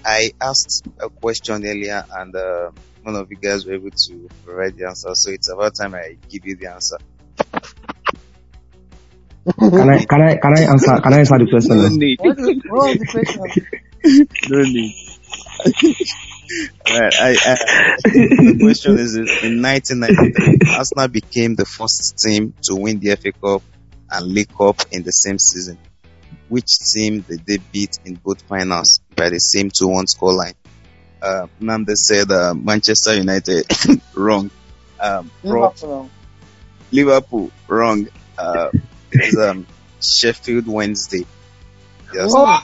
I 0.05 0.31
asked 0.39 0.87
a 0.99 1.09
question 1.09 1.65
earlier 1.65 2.05
and 2.17 2.35
uh, 2.35 2.71
none 3.03 3.15
of 3.15 3.29
you 3.31 3.37
guys 3.37 3.65
were 3.65 3.73
able 3.73 3.89
to 3.89 4.29
provide 4.45 4.77
the 4.77 4.85
answer. 4.87 5.15
So 5.15 5.31
it's 5.31 5.49
about 5.49 5.75
time 5.75 5.95
I 5.95 6.17
give 6.29 6.45
you 6.45 6.55
the 6.55 6.71
answer. 6.71 6.97
Can 9.59 9.89
I 9.89 10.05
can 10.05 10.21
I 10.21 10.35
can 10.37 10.57
I 10.57 10.61
answer 10.61 10.99
can 11.01 11.13
I 11.13 11.19
answer 11.19 11.37
the 11.37 11.47
question? 11.49 11.77
No 11.77 11.87
now? 11.87 11.95
need. 11.95 12.19
What, 12.19 12.39
is, 12.39 12.47
what 12.65 12.87
was 12.87 12.97
the 12.97 13.05
question? 13.05 14.27
No 14.49 14.61
need. 14.63 14.95
Alright, 16.87 17.13
I, 17.19 17.29
I, 17.29 17.55
the 18.03 18.57
question 18.61 18.99
is 18.99 19.15
in 19.15 19.61
1993, 19.61 20.75
Arsenal 20.75 21.07
became 21.07 21.55
the 21.55 21.65
first 21.65 22.17
team 22.19 22.53
to 22.63 22.75
win 22.75 22.99
the 22.99 23.15
FA 23.15 23.31
Cup 23.31 23.63
and 24.11 24.27
League 24.27 24.55
Cup 24.55 24.79
in 24.91 25.01
the 25.01 25.11
same 25.11 25.39
season. 25.39 25.79
Which 26.47 26.77
team 26.93 27.21
did 27.21 27.45
they 27.45 27.57
beat 27.71 27.97
in 28.05 28.15
both 28.15 28.41
finals 28.43 28.99
by 29.15 29.29
the 29.29 29.39
same 29.39 29.69
2-1 29.71 30.05
scoreline? 30.15 30.53
Uh, 31.21 31.47
Nanda 31.59 31.95
said 31.95 32.29
uh, 32.31 32.53
Manchester 32.53 33.15
United. 33.15 33.65
wrong. 34.13 34.51
Um, 34.99 35.31
Prof, 35.41 35.81
Liverpool. 35.81 36.09
Liverpool. 36.91 37.51
Wrong. 37.67 38.07
Uh, 38.37 38.69
it's 39.11 39.37
um, 39.39 39.65
Sheffield 40.01 40.67
Wednesday. 40.67 41.25
Yes. 42.13 42.31
Oh, 42.35 42.63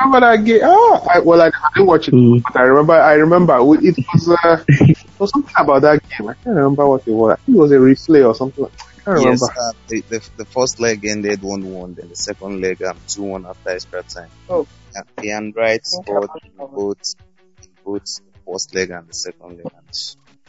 remember 0.00 0.20
that 0.20 0.44
game? 0.44 0.60
Oh, 0.64 1.06
I, 1.12 1.20
well, 1.20 1.40
I, 1.42 1.48
I 1.48 1.70
didn't 1.74 1.86
watch 1.86 2.08
it, 2.08 2.14
Mm. 2.14 2.42
but 2.42 2.56
I 2.56 2.62
remember. 2.62 2.94
I 2.94 3.12
remember 3.14 3.56
it 3.58 3.62
was. 3.62 4.28
Uh, 4.42 4.64
it 4.68 4.96
was 5.18 5.30
something 5.30 5.54
about 5.58 5.82
that 5.82 6.00
game. 6.08 6.28
I 6.28 6.34
can't 6.34 6.56
remember 6.56 6.88
what 6.88 7.06
it 7.06 7.12
was. 7.12 7.32
I 7.32 7.36
think 7.44 7.56
it 7.56 7.60
was 7.60 7.72
a 7.72 7.76
replay 7.76 8.26
or 8.26 8.34
something. 8.34 8.64
I 8.64 8.68
can't 8.68 8.78
remember. 8.80 8.89
Yes, 9.18 9.42
uh, 9.42 9.72
the, 9.88 10.00
the, 10.08 10.30
the 10.36 10.44
first 10.44 10.80
leg 10.80 11.04
ended 11.04 11.42
1 11.42 11.62
1, 11.72 11.94
then 11.94 12.08
the 12.08 12.16
second 12.16 12.60
leg 12.60 12.82
um, 12.82 12.96
2 13.08 13.22
1 13.22 13.46
after 13.46 13.70
extra 13.70 14.02
time. 14.02 14.30
Oh. 14.48 14.66
Uh, 14.96 15.02
Ian 15.22 15.52
Wright 15.56 15.80
Okay. 15.80 16.02
scored 16.02 16.30
in 16.44 16.50
both, 16.56 17.14
in 17.62 17.68
both 17.84 18.04
the 18.04 18.20
first 18.46 18.74
leg 18.74 18.90
and 18.90 19.08
the 19.08 19.14
second 19.14 19.58
leg. 19.58 19.66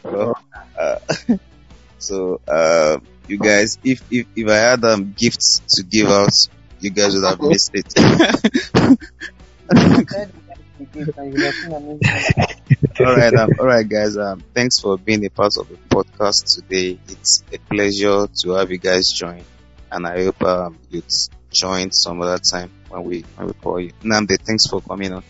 And, 0.04 0.14
well, 0.14 0.38
uh, 0.78 1.00
so, 2.00 2.42
uh, 2.48 2.98
you 3.28 3.38
guys, 3.38 3.78
if, 3.84 4.02
if, 4.12 4.28
if 4.36 4.50
I 4.50 4.56
had 4.56 4.84
um, 4.84 5.14
gifts 5.18 5.62
to 5.76 5.84
give 5.84 6.08
out, 6.08 6.34
you 6.80 6.90
guys 6.90 7.14
would 7.14 7.24
have 7.24 7.40
missed 7.42 7.72
it. 7.74 7.94
all 13.00 13.16
right, 13.16 13.34
um, 13.34 13.50
all 13.60 13.66
right, 13.66 13.88
guys. 13.88 14.18
Um, 14.18 14.44
thanks 14.54 14.80
for 14.80 14.98
being 14.98 15.26
a 15.26 15.30
part 15.30 15.58
of 15.58 15.68
the 15.70 15.76
podcast 15.90 16.56
today. 16.56 17.00
It's 17.08 17.44
a 17.54 17.58
pleasure 17.58 18.28
to 18.42 18.52
have 18.52 18.72
you 18.72 18.78
guys 18.78 19.12
join, 19.12 19.44
and 19.92 20.06
I 20.06 20.24
hope 20.26 20.42
um, 20.44 20.78
you'd 20.90 21.06
join 21.52 21.92
some 21.92 22.22
other 22.22 22.40
time 22.40 22.70
when 22.90 23.04
we 23.04 23.22
when 23.38 23.48
we 23.48 23.54
call 23.54 23.80
you. 23.80 23.92
Namdi, 24.04 24.38
thanks 24.42 24.68
for 24.68 24.82
coming 24.82 25.14
on. 25.14 25.24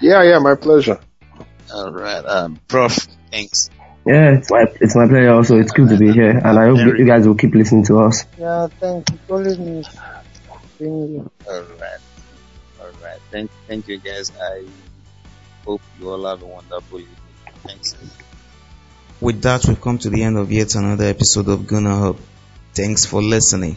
Yeah, 0.00 0.22
yeah, 0.22 0.38
my 0.38 0.54
pleasure. 0.54 0.98
All 1.72 1.92
right, 1.92 2.24
um, 2.24 2.58
Prof, 2.68 2.96
thanks. 3.30 3.70
Yeah, 4.06 4.32
it's 4.32 4.50
my 4.50 4.66
it's 4.80 4.94
my 4.94 5.06
pleasure. 5.08 5.30
Also, 5.30 5.58
it's 5.58 5.72
good 5.72 5.88
to 5.88 5.96
be 5.96 6.12
here, 6.12 6.30
and 6.30 6.58
I 6.58 6.66
hope 6.66 6.78
you- 6.78 6.96
you 6.98 7.06
guys 7.06 7.26
will 7.26 7.36
keep 7.36 7.54
listening 7.54 7.84
to 7.84 8.00
us. 8.00 8.24
Yeah, 8.38 8.66
thank 8.78 9.08
you. 9.10 9.18
Always 9.30 9.58
miss 9.58 9.88
being 10.78 11.08
here. 11.08 11.24
All 11.48 11.62
right, 11.62 11.70
all 11.80 11.98
right. 13.04 13.20
Thank, 13.30 13.50
thank 13.68 13.88
you, 13.88 13.98
guys. 13.98 14.32
I 14.40 14.64
hope 15.64 15.82
you 16.00 16.10
all 16.10 16.26
have 16.26 16.42
a 16.42 16.46
wonderful 16.46 17.00
evening. 17.00 17.16
Thanks. 17.64 17.96
With 19.20 19.42
that, 19.42 19.64
we've 19.66 19.80
come 19.80 19.98
to 19.98 20.10
the 20.10 20.22
end 20.22 20.36
of 20.36 20.50
yet 20.50 20.74
another 20.74 21.04
episode 21.04 21.48
of 21.48 21.66
Gunner 21.66 21.96
Hub. 21.96 22.18
Thanks 22.74 23.06
for 23.06 23.22
listening. 23.22 23.76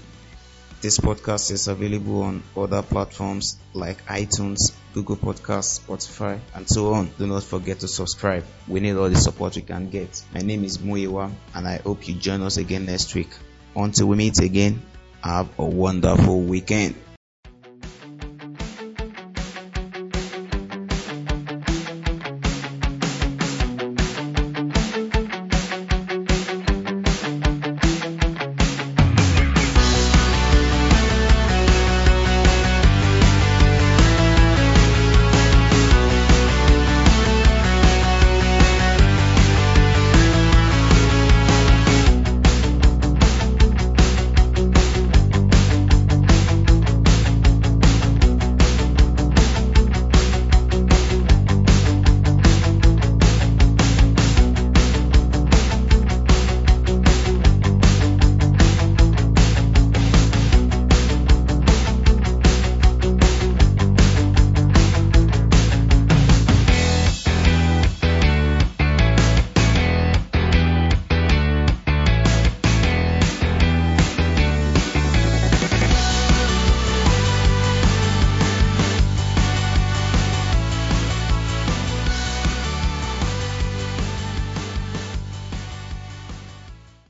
This 0.81 0.99
podcast 0.99 1.51
is 1.51 1.67
available 1.67 2.21
on 2.21 2.43
other 2.55 2.83
platforms 2.83 3.57
like 3.73 4.05
iTunes, 4.05 4.73
Google 4.93 5.15
Podcasts, 5.15 5.79
Spotify, 5.79 6.39
and 6.53 6.69
so 6.69 6.93
on. 6.93 7.11
Do 7.17 7.25
not 7.25 7.43
forget 7.43 7.79
to 7.79 7.87
subscribe. 7.87 8.45
We 8.67 8.79
need 8.79 8.95
all 8.95 9.09
the 9.09 9.15
support 9.15 9.55
we 9.55 9.63
can 9.63 9.89
get. 9.89 10.23
My 10.33 10.41
name 10.41 10.63
is 10.63 10.77
Muiwa, 10.77 11.31
and 11.55 11.67
I 11.67 11.77
hope 11.77 12.07
you 12.07 12.15
join 12.15 12.41
us 12.43 12.57
again 12.57 12.85
next 12.85 13.15
week. 13.15 13.29
Until 13.75 14.07
we 14.07 14.17
meet 14.17 14.39
again, 14.39 14.83
have 15.23 15.49
a 15.57 15.65
wonderful 15.65 16.41
weekend. 16.41 16.95